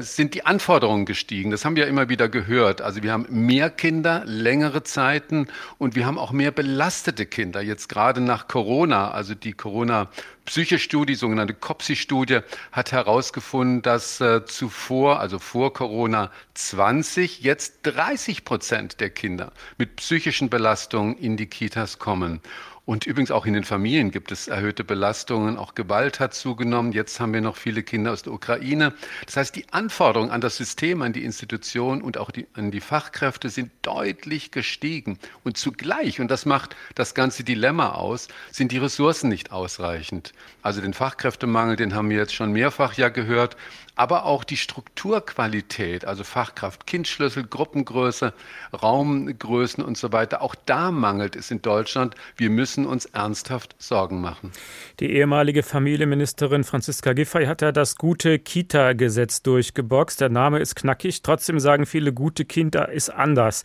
sind 0.00 0.34
die 0.34 0.44
Anforderungen 0.44 1.06
gestiegen. 1.06 1.50
Das 1.50 1.64
haben 1.64 1.74
wir 1.74 1.86
immer 1.86 2.10
wieder 2.10 2.28
gehört. 2.28 2.82
Also 2.82 3.02
wir 3.02 3.12
haben 3.12 3.26
mehr 3.30 3.70
Kinder, 3.70 4.22
längere 4.26 4.82
Zeiten 4.82 5.48
und 5.78 5.94
wir 5.94 6.04
haben 6.04 6.18
auch 6.18 6.32
mehr 6.32 6.50
belastete 6.50 7.24
Kinder. 7.24 7.62
Jetzt 7.62 7.88
gerade 7.88 8.20
nach 8.20 8.46
Corona, 8.46 9.10
also 9.10 9.34
die 9.34 9.54
Corona-Psyche-Studie, 9.54 11.14
sogenannte 11.14 11.54
COPSI-Studie, 11.54 12.40
hat 12.72 12.92
herausgefunden, 12.92 13.80
dass 13.80 14.20
äh, 14.20 14.44
zuvor, 14.44 15.18
also 15.18 15.38
vor 15.38 15.72
Corona 15.72 16.30
20, 16.52 17.40
jetzt 17.40 17.78
30 17.84 18.44
Prozent 18.44 19.00
der 19.00 19.08
Kinder 19.08 19.50
mit 19.78 19.96
psychischen 19.96 20.50
Belastungen 20.50 21.16
in 21.16 21.38
die 21.38 21.46
Kitas 21.46 21.98
kommen. 21.98 22.42
Und 22.84 23.06
übrigens 23.06 23.30
auch 23.30 23.46
in 23.46 23.54
den 23.54 23.64
Familien 23.64 24.10
gibt 24.10 24.32
es 24.32 24.48
erhöhte 24.48 24.84
Belastungen, 24.84 25.58
auch 25.58 25.74
Gewalt 25.74 26.18
hat 26.18 26.34
zugenommen. 26.34 26.92
Jetzt 26.92 27.20
haben 27.20 27.32
wir 27.32 27.40
noch 27.40 27.56
viele 27.56 27.82
Kinder 27.82 28.12
aus 28.12 28.22
der 28.22 28.32
Ukraine. 28.32 28.94
Das 29.26 29.36
heißt, 29.36 29.54
die 29.54 29.66
Anforderungen 29.70 30.30
an 30.30 30.40
das 30.40 30.56
System, 30.56 31.02
an 31.02 31.12
die 31.12 31.24
Institution 31.24 32.02
und 32.02 32.18
auch 32.18 32.30
die, 32.30 32.46
an 32.54 32.70
die 32.70 32.80
Fachkräfte 32.80 33.48
sind 33.48 33.70
deutlich 33.82 34.50
gestiegen. 34.50 35.18
Und 35.44 35.56
zugleich, 35.56 36.20
und 36.20 36.30
das 36.30 36.46
macht 36.46 36.74
das 36.94 37.14
ganze 37.14 37.44
Dilemma 37.44 37.90
aus, 37.90 38.28
sind 38.50 38.72
die 38.72 38.78
Ressourcen 38.78 39.28
nicht 39.28 39.52
ausreichend. 39.52 40.32
Also 40.62 40.80
den 40.80 40.94
Fachkräftemangel, 40.94 41.76
den 41.76 41.94
haben 41.94 42.10
wir 42.10 42.16
jetzt 42.16 42.34
schon 42.34 42.52
mehrfach 42.52 42.94
ja 42.94 43.08
gehört 43.08 43.56
aber 44.00 44.24
auch 44.24 44.44
die 44.44 44.56
Strukturqualität, 44.56 46.06
also 46.06 46.24
Fachkraft, 46.24 46.86
Kindschlüssel, 46.86 47.44
Gruppengröße, 47.44 48.32
Raumgrößen 48.72 49.84
und 49.84 49.98
so 49.98 50.10
weiter. 50.10 50.40
Auch 50.40 50.54
da 50.54 50.90
mangelt 50.90 51.36
es 51.36 51.50
in 51.50 51.60
Deutschland. 51.60 52.14
Wir 52.34 52.48
müssen 52.48 52.86
uns 52.86 53.04
ernsthaft 53.04 53.76
Sorgen 53.78 54.22
machen. 54.22 54.52
Die 55.00 55.12
ehemalige 55.12 55.62
Familienministerin 55.62 56.64
Franziska 56.64 57.12
Giffey 57.12 57.44
hat 57.44 57.60
ja 57.60 57.72
das 57.72 57.96
gute 57.96 58.38
Kita-Gesetz 58.38 59.42
durchgeboxt. 59.42 60.22
Der 60.22 60.30
Name 60.30 60.60
ist 60.60 60.76
knackig. 60.76 61.20
Trotzdem 61.20 61.60
sagen 61.60 61.84
viele, 61.84 62.14
gute 62.14 62.46
Kinder 62.46 62.88
ist 62.88 63.10
anders. 63.10 63.64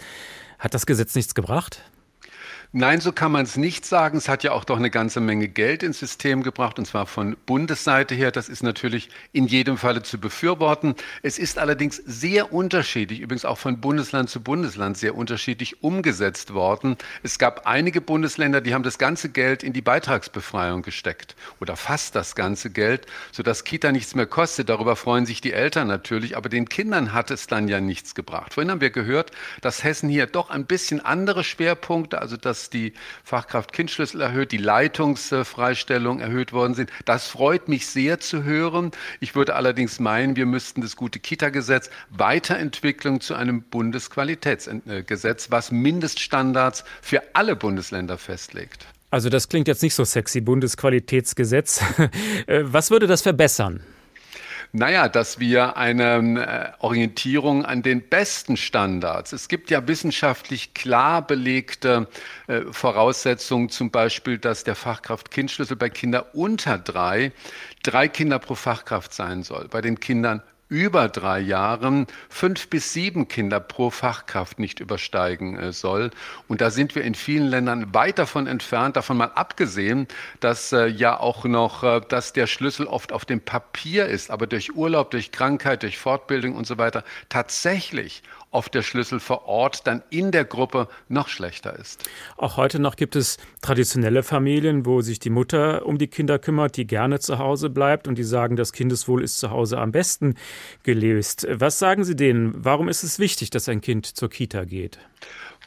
Hat 0.60 0.74
das 0.74 0.86
Gesetz 0.86 1.16
nichts 1.16 1.34
gebracht? 1.34 1.82
Nein, 2.78 3.00
so 3.00 3.14
kann 3.14 3.32
man 3.32 3.46
es 3.46 3.56
nicht 3.56 3.86
sagen. 3.86 4.18
Es 4.18 4.28
hat 4.28 4.44
ja 4.44 4.52
auch 4.52 4.66
doch 4.66 4.76
eine 4.76 4.90
ganze 4.90 5.22
Menge 5.22 5.48
Geld 5.48 5.82
ins 5.82 5.98
System 5.98 6.44
gebracht, 6.44 6.78
und 6.78 6.84
zwar 6.84 7.06
von 7.06 7.38
Bundesseite 7.46 8.16
her. 8.16 8.32
Das 8.32 8.50
ist 8.50 8.64
natürlich 8.64 9.10
in 9.32 9.48
jedem 9.48 9.78
Falle 9.78 10.04
zu 10.04 10.20
befürworten. 10.20 10.96
Es 11.22 11.40
ist 11.40 11.58
allerdings 11.58 11.96
sehr 12.06 12.52
unterschiedlich, 12.52 13.22
übrigens 13.22 13.46
auch 13.46 13.60
von 13.60 13.80
Bundesland 13.80 14.30
zu 14.30 14.42
Bundesland 14.42 14.98
sehr 14.98 15.16
unterschiedlich 15.16 15.84
umgesetzt 15.84 16.54
worden. 16.54 16.98
Es 17.24 17.40
gab 17.40 17.66
einige 17.66 18.02
Bundesländer, 18.02 18.60
die 18.60 18.74
haben 18.74 18.84
das 18.84 18.98
ganze 18.98 19.30
Geld 19.30 19.64
in 19.64 19.72
die 19.72 19.82
Beitragsbefreiung 19.82 20.82
gesteckt 20.82 21.38
oder 21.62 21.78
fast 21.78 22.14
das 22.14 22.36
ganze 22.36 22.72
Geld, 22.72 23.06
sodass 23.32 23.64
Kita 23.64 23.94
nichts 23.94 24.16
mehr 24.16 24.28
kostet. 24.28 24.68
Darüber 24.68 24.98
freuen 24.98 25.26
sich 25.26 25.40
die 25.40 25.54
Eltern 25.54 25.88
natürlich, 25.88 26.36
aber 26.36 26.50
den 26.50 26.68
Kindern 26.68 27.14
hat 27.14 27.32
es 27.32 27.48
dann 27.48 27.70
ja 27.70 27.80
nichts 27.80 28.16
gebracht. 28.16 28.54
Vorhin 28.54 28.70
haben 28.70 28.82
wir 28.82 28.90
gehört, 28.90 29.32
dass 29.62 29.86
Hessen 29.86 30.10
hier 30.10 30.28
doch 30.28 30.50
ein 30.50 30.66
bisschen 30.66 31.00
andere 31.00 31.46
Schwerpunkte, 31.46 32.20
also 32.20 32.36
das 32.36 32.65
die 32.70 32.94
Fachkraft-Kindschlüssel 33.24 34.22
erhöht, 34.22 34.52
die 34.52 34.58
Leitungsfreistellung 34.58 36.20
erhöht 36.20 36.54
worden 36.54 36.74
sind. 36.74 36.92
Das 37.06 37.28
freut 37.28 37.68
mich 37.68 37.88
sehr 37.88 38.20
zu 38.20 38.44
hören. 38.44 38.92
Ich 39.20 39.36
würde 39.36 39.56
allerdings 39.56 40.00
meinen, 40.00 40.36
wir 40.36 40.46
müssten 40.46 40.82
das 40.82 40.96
gute 40.96 41.20
Kita-Gesetz 41.20 41.90
Weiterentwicklung 42.10 43.22
zu 43.22 43.36
einem 43.36 43.62
Bundesqualitätsgesetz, 43.64 45.52
was 45.52 45.72
Mindeststandards 45.72 46.84
für 47.02 47.22
alle 47.34 47.56
Bundesländer 47.56 48.18
festlegt. 48.18 48.86
Also 49.12 49.30
das 49.30 49.48
klingt 49.48 49.68
jetzt 49.68 49.82
nicht 49.82 49.96
so 49.96 50.04
sexy, 50.04 50.42
Bundesqualitätsgesetz. 50.42 51.82
Äh, 52.48 52.62
was 52.66 52.92
würde 52.92 53.08
das 53.08 53.22
verbessern? 53.22 53.82
Naja, 54.78 55.08
dass 55.08 55.40
wir 55.40 55.78
eine 55.78 56.74
äh, 56.80 56.84
Orientierung 56.84 57.64
an 57.64 57.82
den 57.82 58.10
besten 58.10 58.58
Standards. 58.58 59.32
Es 59.32 59.48
gibt 59.48 59.72
ja 59.72 59.88
wissenschaftlich 59.88 60.74
klar 60.74 61.26
belegte 61.26 62.10
äh, 62.48 62.60
Voraussetzungen, 62.72 63.70
zum 63.70 63.90
Beispiel, 63.90 64.38
dass 64.38 64.66
der 64.66 64.76
Fachkraft-Kind-Schlüssel 64.76 65.78
bei 65.78 65.90
Kindern 65.90 66.26
unter 66.34 66.78
drei 66.78 67.32
drei 67.84 68.10
Kinder 68.10 68.38
pro 68.38 68.56
Fachkraft 68.56 69.14
sein 69.14 69.44
soll. 69.44 69.70
Bei 69.70 69.80
den 69.80 70.00
Kindern 70.00 70.42
über 70.68 71.10
drei 71.10 71.40
Jahren 71.40 72.08
fünf 72.28 72.70
bis 72.70 72.92
sieben 72.92 73.28
Kinder 73.28 73.60
pro 73.60 73.92
Fachkraft 73.92 74.58
nicht 74.58 74.80
übersteigen 74.80 75.58
äh, 75.58 75.72
soll. 75.72 76.10
Und 76.48 76.62
da 76.62 76.72
sind 76.72 76.96
wir 76.96 77.04
in 77.04 77.14
vielen 77.14 77.48
Ländern 77.48 77.94
weit 77.94 78.18
davon 78.18 78.48
entfernt, 78.48 78.96
davon 78.96 79.18
mal 79.18 79.32
abgesehen, 79.36 80.08
dass 80.40 80.72
äh, 80.74 80.88
ja 80.88 81.20
auch 81.20 81.46
noch, 81.46 81.84
äh, 81.84 82.02
dass 82.08 82.34
der 82.34 82.48
Schlüssel 82.48 82.88
oft 82.88 83.12
auf 83.12 83.26
dem 83.26 83.42
Papier 83.42 84.08
ist, 84.08 84.32
aber 84.32 84.48
durch 84.48 84.76
Urlaub, 84.76 85.12
durch 85.12 85.32
Krankheit, 85.32 85.84
durch 85.84 86.00
Fortbildung 86.00 86.56
und 86.56 86.66
so 86.66 86.80
weiter 86.80 87.04
tatsächlich 87.30 88.24
oft 88.56 88.74
der 88.74 88.84
Schlüssel 88.84 89.20
vor 89.20 89.48
Ort 89.48 89.86
dann 89.86 90.02
in 90.10 90.32
der 90.32 90.46
Gruppe 90.46 90.88
noch 91.10 91.28
schlechter 91.28 91.78
ist. 91.78 92.10
Auch 92.38 92.56
heute 92.56 92.80
noch 92.80 92.96
gibt 92.96 93.18
es 93.18 93.38
traditionelle 93.62 94.24
Familien, 94.24 94.86
wo 94.86 95.02
sich 95.02 95.20
die 95.20 95.30
Mutter 95.30 95.86
um 95.86 95.98
die 95.98 96.08
Kinder 96.08 96.40
kümmert, 96.40 96.78
die 96.78 96.88
gerne 96.88 97.20
zu 97.20 97.38
Hause 97.38 97.70
bleibt 97.70 98.08
und 98.08 98.18
die 98.18 98.24
sagen, 98.24 98.56
das 98.56 98.72
Kindeswohl 98.72 99.22
ist 99.22 99.40
zu 99.40 99.52
Hause 99.52 99.78
am 99.78 99.92
besten 99.92 100.36
gelöst. 100.84 101.48
Was 101.50 101.80
sagen 101.80 102.04
Sie 102.04 102.16
denen? 102.16 102.54
Warum 102.64 102.90
ist 102.90 103.04
es 103.04 103.20
wichtig, 103.20 103.50
dass 103.50 103.70
ein 103.70 103.82
Kind 103.82 104.06
zur 104.06 104.30
Kita 104.30 104.66
geht? 104.66 105.00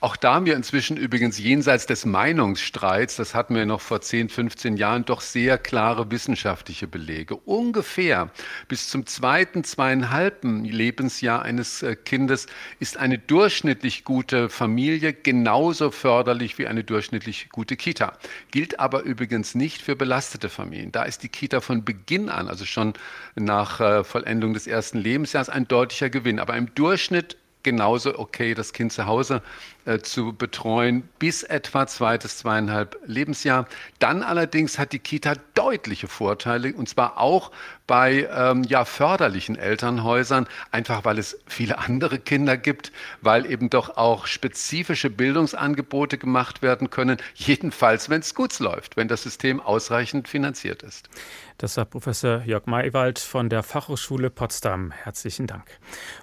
Auch 0.00 0.16
da 0.16 0.34
haben 0.34 0.46
wir 0.46 0.54
inzwischen 0.54 0.96
übrigens 0.96 1.38
jenseits 1.38 1.86
des 1.86 2.06
Meinungsstreits, 2.06 3.16
das 3.16 3.34
hatten 3.34 3.56
wir 3.56 3.66
noch 3.66 3.80
vor 3.80 4.00
10, 4.00 4.28
15 4.28 4.76
Jahren, 4.76 5.04
doch 5.04 5.20
sehr 5.20 5.58
klare 5.58 6.10
wissenschaftliche 6.10 6.86
Belege. 6.86 7.34
Ungefähr 7.34 8.30
bis 8.68 8.88
zum 8.88 9.06
zweiten, 9.06 9.64
zweieinhalben 9.64 10.64
Lebensjahr 10.64 11.42
eines 11.42 11.82
äh, 11.82 11.96
Kindes 11.96 12.46
ist 12.78 12.96
eine 12.96 13.18
durchschnittlich 13.18 14.04
gute 14.04 14.48
Familie 14.48 15.12
genauso 15.12 15.90
förderlich 15.90 16.58
wie 16.58 16.68
eine 16.68 16.84
durchschnittlich 16.84 17.48
gute 17.50 17.76
Kita. 17.76 18.16
Gilt 18.52 18.78
aber 18.78 19.02
übrigens 19.02 19.56
nicht 19.56 19.82
für 19.82 19.96
belastete 19.96 20.48
Familien. 20.48 20.92
Da 20.92 21.02
ist 21.02 21.24
die 21.24 21.28
Kita 21.28 21.60
von 21.60 21.84
Beginn 21.84 22.28
an, 22.28 22.46
also 22.48 22.64
schon 22.64 22.92
nach 23.34 23.80
äh, 23.80 24.04
Vollendung 24.04 24.54
des 24.54 24.68
ersten 24.68 24.98
Lebensjahres, 24.98 25.48
ein 25.48 25.66
deutlicher 25.66 26.08
Gewinn. 26.08 26.38
Aber 26.38 26.56
im 26.56 26.72
Durchschnitt 26.76 27.36
genauso 27.62 28.18
okay, 28.18 28.54
das 28.54 28.72
Kind 28.72 28.92
zu 28.92 29.06
Hause 29.06 29.42
äh, 29.88 30.00
zu 30.00 30.34
betreuen 30.34 31.08
bis 31.18 31.42
etwa 31.42 31.86
zweites, 31.86 32.36
zweieinhalb 32.36 32.98
Lebensjahr. 33.06 33.66
Dann 33.98 34.22
allerdings 34.22 34.78
hat 34.78 34.92
die 34.92 34.98
Kita 34.98 35.34
deutliche 35.54 36.08
Vorteile 36.08 36.74
und 36.74 36.90
zwar 36.90 37.18
auch 37.18 37.50
bei 37.86 38.28
ähm, 38.30 38.64
ja, 38.64 38.84
förderlichen 38.84 39.56
Elternhäusern, 39.56 40.46
einfach 40.70 41.06
weil 41.06 41.18
es 41.18 41.38
viele 41.46 41.78
andere 41.78 42.18
Kinder 42.18 42.58
gibt, 42.58 42.92
weil 43.22 43.50
eben 43.50 43.70
doch 43.70 43.96
auch 43.96 44.26
spezifische 44.26 45.08
Bildungsangebote 45.08 46.18
gemacht 46.18 46.60
werden 46.60 46.90
können, 46.90 47.16
jedenfalls 47.34 48.10
wenn 48.10 48.20
es 48.20 48.34
gut 48.34 48.58
läuft, 48.58 48.98
wenn 48.98 49.08
das 49.08 49.22
System 49.22 49.58
ausreichend 49.58 50.28
finanziert 50.28 50.82
ist. 50.82 51.08
Das 51.58 51.76
war 51.76 51.86
Professor 51.86 52.42
Jörg 52.44 52.66
Maywald 52.66 53.18
von 53.18 53.48
der 53.48 53.64
Fachhochschule 53.64 54.30
Potsdam. 54.30 54.92
Herzlichen 54.92 55.48
Dank. 55.48 55.64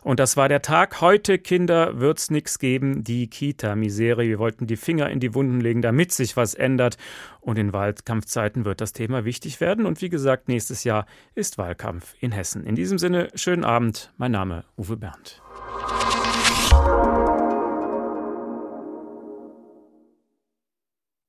Und 0.01 0.22
das 0.22 0.38
war 0.38 0.47
der 0.47 0.61
Tag. 0.61 1.01
Heute, 1.01 1.39
Kinder, 1.39 1.99
wird's 1.99 2.30
nichts 2.30 2.57
geben. 2.57 3.03
Die 3.03 3.28
Kita 3.28 3.55
Kita-Misere. 3.56 4.24
Wir 4.24 4.39
wollten 4.39 4.68
die 4.68 4.76
Finger 4.76 5.10
in 5.10 5.20
die 5.20 5.34
Wunden 5.34 5.62
legen, 5.62 5.82
damit 5.82 6.12
sich 6.12 6.38
was 6.38 6.53
ändert. 6.53 6.97
Und 7.39 7.58
in 7.58 7.74
Wahlkampfzeiten 7.74 8.66
wird 8.66 8.82
das 8.82 8.93
Thema 8.93 9.26
wichtig 9.26 9.62
werden. 9.62 9.86
Und 9.86 10.01
wie 10.01 10.10
gesagt, 10.10 10.47
nächstes 10.47 10.84
Jahr 10.84 11.06
ist 11.34 11.58
Wahlkampf 11.58 12.16
in 12.20 12.32
Hessen. 12.32 12.66
In 12.66 12.76
diesem 12.76 12.97
Sinne, 12.97 13.30
schönen 13.36 13.64
Abend. 13.64 14.12
Mein 14.18 14.32
Name 14.32 14.66
Uwe 14.78 14.97
Berndt. 14.97 15.41